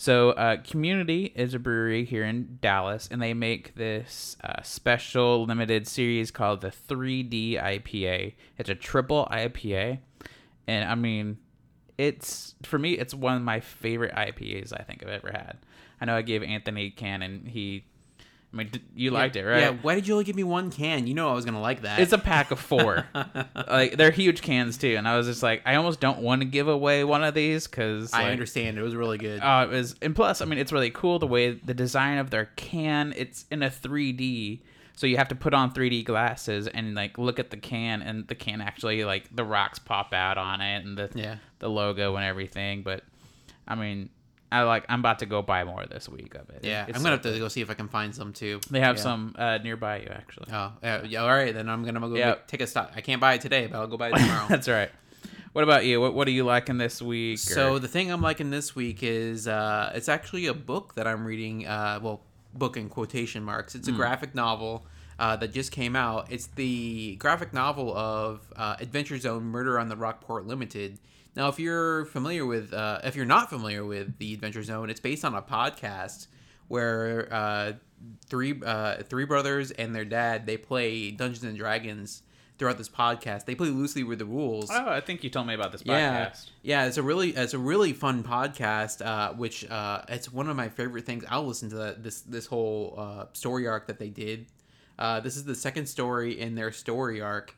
So 0.00 0.30
uh, 0.30 0.56
Community 0.62 1.30
is 1.34 1.52
a 1.52 1.58
brewery 1.58 2.06
here 2.06 2.24
in 2.24 2.56
Dallas, 2.62 3.06
and 3.10 3.20
they 3.20 3.34
make 3.34 3.74
this 3.74 4.34
uh, 4.42 4.62
special 4.62 5.44
limited 5.44 5.86
series 5.86 6.30
called 6.30 6.62
the 6.62 6.70
3D 6.70 7.62
IPA. 7.62 8.32
It's 8.56 8.70
a 8.70 8.74
triple 8.74 9.28
IPA, 9.30 9.98
and 10.66 10.88
I 10.88 10.94
mean, 10.94 11.36
it's 11.98 12.54
for 12.62 12.78
me, 12.78 12.92
it's 12.92 13.12
one 13.12 13.36
of 13.36 13.42
my 13.42 13.60
favorite 13.60 14.14
IPAs 14.14 14.72
I 14.72 14.84
think 14.84 15.02
I've 15.02 15.10
ever 15.10 15.32
had. 15.32 15.58
I 16.00 16.06
know 16.06 16.16
I 16.16 16.22
gave 16.22 16.42
Anthony 16.42 16.86
a 16.86 16.90
can, 16.90 17.20
and 17.20 17.46
he, 17.46 17.84
I 18.52 18.56
mean, 18.56 18.70
you 18.96 19.12
liked 19.12 19.36
it, 19.36 19.44
right? 19.44 19.60
Yeah. 19.60 19.76
Why 19.80 19.94
did 19.94 20.08
you 20.08 20.14
only 20.14 20.24
give 20.24 20.34
me 20.34 20.42
one 20.42 20.72
can? 20.72 21.06
You 21.06 21.14
know 21.14 21.30
I 21.30 21.34
was 21.34 21.44
gonna 21.44 21.60
like 21.60 21.82
that. 21.82 22.00
It's 22.00 22.12
a 22.12 22.18
pack 22.18 22.50
of 22.50 22.58
four. 22.58 23.06
like 23.68 23.96
they're 23.96 24.10
huge 24.10 24.42
cans 24.42 24.76
too, 24.76 24.96
and 24.96 25.06
I 25.06 25.16
was 25.16 25.28
just 25.28 25.42
like, 25.42 25.62
I 25.64 25.76
almost 25.76 26.00
don't 26.00 26.18
want 26.18 26.42
to 26.42 26.46
give 26.46 26.66
away 26.66 27.04
one 27.04 27.22
of 27.22 27.32
these 27.34 27.68
because 27.68 28.12
I 28.12 28.30
understand. 28.30 28.76
It 28.76 28.82
was 28.82 28.96
really 28.96 29.18
good. 29.18 29.40
Uh, 29.40 29.68
it 29.70 29.72
was, 29.72 29.94
and 30.02 30.16
plus, 30.16 30.40
I 30.40 30.46
mean, 30.46 30.58
it's 30.58 30.72
really 30.72 30.90
cool 30.90 31.20
the 31.20 31.28
way 31.28 31.52
the 31.52 31.74
design 31.74 32.18
of 32.18 32.30
their 32.30 32.46
can. 32.56 33.14
It's 33.16 33.44
in 33.52 33.62
a 33.62 33.70
3D, 33.70 34.62
so 34.96 35.06
you 35.06 35.16
have 35.16 35.28
to 35.28 35.36
put 35.36 35.54
on 35.54 35.72
3D 35.72 36.04
glasses 36.04 36.66
and 36.66 36.96
like 36.96 37.18
look 37.18 37.38
at 37.38 37.50
the 37.50 37.56
can, 37.56 38.02
and 38.02 38.26
the 38.26 38.34
can 38.34 38.60
actually 38.60 39.04
like 39.04 39.34
the 39.34 39.44
rocks 39.44 39.78
pop 39.78 40.12
out 40.12 40.38
on 40.38 40.60
it, 40.60 40.84
and 40.84 40.98
the 40.98 41.08
yeah. 41.14 41.36
the 41.60 41.70
logo 41.70 42.16
and 42.16 42.24
everything. 42.24 42.82
But 42.82 43.04
I 43.68 43.76
mean, 43.76 44.10
I 44.52 44.62
like 44.62 44.84
I'm 44.88 45.00
about 45.00 45.20
to 45.20 45.26
go 45.26 45.42
buy 45.42 45.64
more 45.64 45.84
this 45.86 46.08
week 46.08 46.34
of 46.34 46.48
it. 46.50 46.60
Yeah. 46.64 46.86
It's 46.88 46.96
I'm 46.98 47.04
gonna 47.04 47.22
so 47.22 47.28
have 47.28 47.34
to 47.34 47.38
go 47.38 47.48
see 47.48 47.60
if 47.60 47.70
I 47.70 47.74
can 47.74 47.88
find 47.88 48.14
some 48.14 48.32
too. 48.32 48.60
They 48.70 48.80
have 48.80 48.96
Yeah. 48.96 49.02
some 49.02 49.34
uh, 49.38 49.58
nearby 49.58 49.98
you 50.00 50.08
actually. 50.10 50.48
Oh, 50.52 50.72
yeah, 50.82 51.02
yeah. 51.04 51.22
All 51.22 51.28
right, 51.28 51.54
then 51.54 51.68
I'm 51.68 51.84
gonna 51.84 52.00
go 52.00 52.14
Yeah. 52.14 52.30
make- 52.30 52.46
take 52.48 52.60
a 52.60 52.66
stop. 52.66 52.92
I 52.96 53.00
can't 53.00 53.20
buy 53.20 53.34
it 53.34 53.40
today, 53.40 53.66
but 53.68 53.78
I'll 53.78 53.86
go 53.86 53.96
buy 53.96 54.08
it 54.08 54.14
tomorrow. 54.16 54.46
That's 54.48 54.68
right. 54.68 54.90
What 55.52 55.62
about 55.64 55.84
you? 55.84 56.00
What 56.00 56.14
What 56.14 56.26
are 56.28 56.32
you 56.32 56.44
liking 56.44 56.78
this 56.78 57.00
week? 57.02 57.38
So 57.38 57.74
or- 57.74 57.78
the 57.78 57.88
thing 57.88 58.10
I'm 58.10 58.22
liking 58.22 58.50
this 58.50 58.74
week 58.74 59.02
is 59.02 59.46
uh, 59.48 59.92
it's 59.94 60.08
actually 60.08 60.46
a 60.46 60.54
book 60.54 60.94
that 60.96 61.06
I'm 61.06 61.24
reading. 61.24 61.66
Uh, 61.66 62.00
well, 62.02 62.20
book 62.54 62.76
in 62.76 62.88
quotation 62.88 63.44
marks. 63.44 63.74
It's 63.74 63.86
a 63.88 63.92
graphic 63.92 64.34
novel 64.34 64.84
uh, 65.20 65.36
that 65.36 65.52
just 65.52 65.70
came 65.70 65.94
out. 65.94 66.26
It's 66.30 66.46
the 66.48 67.14
graphic 67.16 67.52
novel 67.52 67.96
of 67.96 68.40
uh, 68.56 68.76
Adventure 68.80 69.18
Zone: 69.18 69.44
Murder 69.44 69.78
on 69.78 69.88
the 69.88 69.96
Rockport 69.96 70.46
Limited. 70.46 70.98
Now, 71.36 71.48
if 71.48 71.58
you're 71.58 72.06
familiar 72.06 72.44
with, 72.44 72.72
uh, 72.72 73.00
if 73.04 73.16
you're 73.16 73.24
not 73.24 73.50
familiar 73.50 73.84
with 73.84 74.18
the 74.18 74.34
Adventure 74.34 74.62
Zone, 74.62 74.90
it's 74.90 75.00
based 75.00 75.24
on 75.24 75.34
a 75.34 75.42
podcast 75.42 76.26
where 76.68 77.28
uh, 77.32 77.72
three 78.26 78.60
uh, 78.64 79.02
three 79.04 79.24
brothers 79.24 79.70
and 79.70 79.94
their 79.94 80.04
dad 80.04 80.46
they 80.46 80.56
play 80.56 81.10
Dungeons 81.10 81.44
and 81.44 81.56
Dragons 81.56 82.22
throughout 82.58 82.78
this 82.78 82.88
podcast. 82.88 83.46
They 83.46 83.54
play 83.54 83.68
loosely 83.68 84.04
with 84.04 84.18
the 84.18 84.26
rules. 84.26 84.70
oh, 84.70 84.88
I 84.88 85.00
think 85.00 85.24
you 85.24 85.30
told 85.30 85.46
me 85.46 85.54
about 85.54 85.72
this 85.72 85.82
podcast. 85.82 85.86
yeah, 86.62 86.82
yeah 86.82 86.84
it's 86.84 86.98
a 86.98 87.02
really 87.02 87.30
it's 87.30 87.54
a 87.54 87.58
really 87.58 87.92
fun 87.92 88.22
podcast. 88.22 89.04
Uh, 89.04 89.32
which 89.34 89.68
uh, 89.70 90.02
it's 90.08 90.32
one 90.32 90.48
of 90.48 90.56
my 90.56 90.68
favorite 90.68 91.06
things. 91.06 91.24
I'll 91.28 91.46
listen 91.46 91.70
to 91.70 91.76
that, 91.76 92.02
this 92.02 92.20
this 92.20 92.46
whole 92.46 92.94
uh, 92.98 93.24
story 93.32 93.66
arc 93.66 93.86
that 93.86 93.98
they 93.98 94.10
did. 94.10 94.46
Uh, 94.98 95.20
this 95.20 95.36
is 95.36 95.44
the 95.44 95.54
second 95.54 95.86
story 95.86 96.38
in 96.38 96.54
their 96.54 96.70
story 96.70 97.22
arc, 97.22 97.54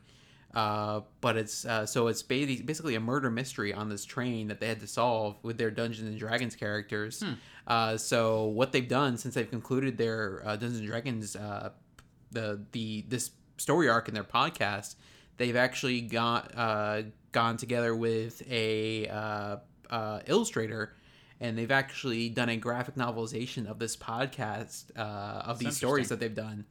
uh, 0.53 1.01
but 1.21 1.35
it's 1.37 1.65
uh, 1.65 1.85
so 1.85 2.07
it's 2.07 2.21
ba- 2.21 2.45
basically 2.63 2.95
a 2.95 2.99
murder 2.99 3.31
mystery 3.31 3.73
on 3.73 3.89
this 3.89 4.05
train 4.05 4.47
that 4.47 4.59
they 4.59 4.67
had 4.67 4.79
to 4.79 4.87
solve 4.87 5.37
with 5.43 5.57
their 5.57 5.71
Dungeons 5.71 6.07
and 6.07 6.19
Dragons 6.19 6.55
characters. 6.55 7.23
Uh, 7.65 7.97
so 7.97 8.45
what 8.45 8.71
they've 8.71 8.87
done 8.87 9.17
since 9.17 9.33
they've 9.35 9.49
concluded 9.49 9.97
their 9.97 10.41
uh, 10.45 10.55
Dungeons 10.55 10.79
and 10.79 10.87
Dragons 10.87 11.35
uh, 11.35 11.71
the 12.31 12.61
the 12.71 13.05
this 13.07 13.31
story 13.57 13.89
arc 13.89 14.07
in 14.07 14.13
their 14.13 14.23
podcast, 14.23 14.95
they've 15.37 15.55
actually 15.55 16.01
got 16.01 16.51
uh, 16.55 17.03
gone 17.31 17.57
together 17.57 17.95
with 17.95 18.41
a 18.49 19.07
uh, 19.07 19.57
uh, 19.89 20.19
illustrator 20.27 20.95
and 21.43 21.57
they've 21.57 21.71
actually 21.71 22.29
done 22.29 22.49
a 22.49 22.57
graphic 22.57 22.95
novelization 22.95 23.69
of 23.69 23.77
this 23.77 23.95
podcast 23.95 24.85
uh, 24.97 25.01
of 25.45 25.59
these 25.59 25.77
stories 25.77 26.09
that 26.09 26.19
they've 26.19 26.33
done. 26.35 26.65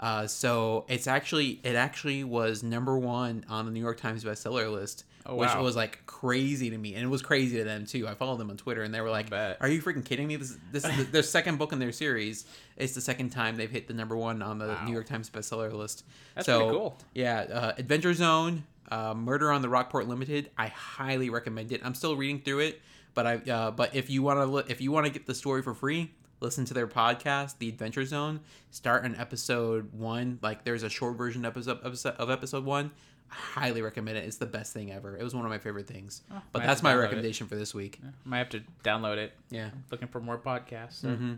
Uh, 0.00 0.26
so 0.28 0.84
it's 0.88 1.08
actually 1.08 1.58
it 1.64 1.74
actually 1.74 2.22
was 2.22 2.62
number 2.62 2.96
one 2.96 3.44
on 3.48 3.64
the 3.66 3.72
New 3.72 3.80
York 3.80 3.98
Times 3.98 4.22
bestseller 4.24 4.70
list, 4.72 5.04
Oh, 5.26 5.34
which 5.34 5.48
wow. 5.50 5.62
was 5.62 5.74
like 5.76 6.06
crazy 6.06 6.70
to 6.70 6.78
me, 6.78 6.94
and 6.94 7.02
it 7.04 7.08
was 7.08 7.20
crazy 7.20 7.58
to 7.58 7.64
them 7.64 7.84
too. 7.84 8.06
I 8.08 8.14
followed 8.14 8.38
them 8.38 8.48
on 8.48 8.56
Twitter, 8.56 8.82
and 8.82 8.94
they 8.94 9.00
were 9.00 9.10
like, 9.10 9.30
"Are 9.32 9.68
you 9.68 9.82
freaking 9.82 10.04
kidding 10.04 10.26
me? 10.28 10.36
This 10.36 10.56
this 10.72 10.84
is 10.86 10.96
the, 10.96 11.02
their 11.04 11.22
second 11.22 11.58
book 11.58 11.72
in 11.72 11.80
their 11.80 11.92
series. 11.92 12.46
It's 12.76 12.94
the 12.94 13.00
second 13.00 13.30
time 13.30 13.56
they've 13.56 13.70
hit 13.70 13.88
the 13.88 13.94
number 13.94 14.16
one 14.16 14.40
on 14.40 14.58
the 14.58 14.68
Wow. 14.68 14.84
New 14.86 14.92
York 14.92 15.06
Times 15.06 15.28
bestseller 15.28 15.72
list. 15.72 16.04
That's 16.34 16.46
so, 16.46 16.58
pretty 16.60 16.78
cool. 16.78 16.98
Yeah, 17.14 17.40
uh, 17.40 17.72
Adventure 17.76 18.14
Zone, 18.14 18.64
uh, 18.90 19.14
Murder 19.14 19.50
on 19.52 19.60
the 19.62 19.68
Rockport 19.68 20.06
Limited. 20.08 20.50
I 20.56 20.68
highly 20.68 21.28
recommend 21.28 21.72
it. 21.72 21.80
I'm 21.84 21.94
still 21.94 22.16
reading 22.16 22.40
through 22.40 22.60
it, 22.60 22.80
but 23.18 23.26
I 23.26 23.34
uh, 23.50 23.70
but 23.72 23.96
if 23.96 24.08
you 24.10 24.22
want 24.22 24.38
to 24.66 24.70
if 24.70 24.80
you 24.80 24.92
want 24.92 25.06
to 25.06 25.10
get 25.12 25.26
the 25.26 25.34
story 25.34 25.60
for 25.60 25.74
free, 25.74 26.12
listen 26.38 26.64
to 26.66 26.72
their 26.74 26.86
podcast, 26.86 27.58
The 27.58 27.68
Adventure 27.68 28.04
Zone. 28.04 28.38
Start 28.70 29.04
on 29.04 29.16
episode 29.16 29.92
one. 29.92 30.38
Like 30.40 30.62
there's 30.62 30.84
a 30.84 30.88
short 30.88 31.16
version 31.16 31.44
episode 31.44 31.80
episode 31.84 32.14
of 32.14 32.30
episode 32.30 32.64
one. 32.64 32.92
I 33.28 33.34
highly 33.34 33.82
recommend 33.82 34.18
it. 34.18 34.24
It's 34.24 34.36
the 34.36 34.46
best 34.46 34.72
thing 34.72 34.92
ever. 34.92 35.16
It 35.16 35.24
was 35.24 35.34
one 35.34 35.44
of 35.44 35.50
my 35.50 35.58
favorite 35.58 35.88
things. 35.88 36.22
but 36.52 36.62
that's 36.62 36.80
my 36.80 36.92
download 36.92 36.94
it. 36.94 36.98
recommendation 37.00 37.48
for 37.48 37.56
this 37.56 37.74
week. 37.74 37.98
Might 38.24 38.38
have 38.38 38.50
to 38.50 38.60
download 38.84 39.16
it. 39.16 39.32
Yeah. 39.50 39.70
Looking 39.90 40.06
for 40.06 40.20
more 40.20 40.38
podcasts. 40.38 40.92
so- 41.02 41.08
hmm 41.08 41.32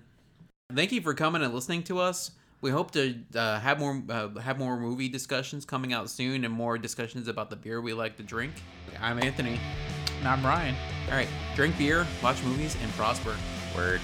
Thank 0.74 0.92
you 0.92 1.00
for 1.00 1.14
coming 1.14 1.40
and 1.42 1.54
listening 1.54 1.82
to 1.84 1.98
us. 1.98 2.30
We 2.60 2.70
hope 2.70 2.90
to 2.90 3.18
uh, 3.34 3.58
have 3.58 3.78
more 3.80 4.02
uh, 4.10 4.38
have 4.38 4.58
more 4.58 4.78
movie 4.78 5.08
discussions 5.08 5.64
coming 5.64 5.94
out 5.94 6.10
soon 6.10 6.44
and 6.44 6.52
more 6.52 6.76
discussions 6.76 7.26
about 7.26 7.48
the 7.48 7.56
beer 7.56 7.80
we 7.80 7.94
like 7.94 8.18
to 8.18 8.22
drink. 8.22 8.52
I'm 9.00 9.18
Anthony. 9.18 9.58
And 10.20 10.28
I'm 10.28 10.44
Ryan. 10.44 10.76
All 11.08 11.14
right, 11.14 11.28
drink 11.56 11.76
beer, 11.76 12.06
watch 12.22 12.42
movies, 12.44 12.76
and 12.82 12.92
prosper. 12.92 13.34
Word. 13.74 14.00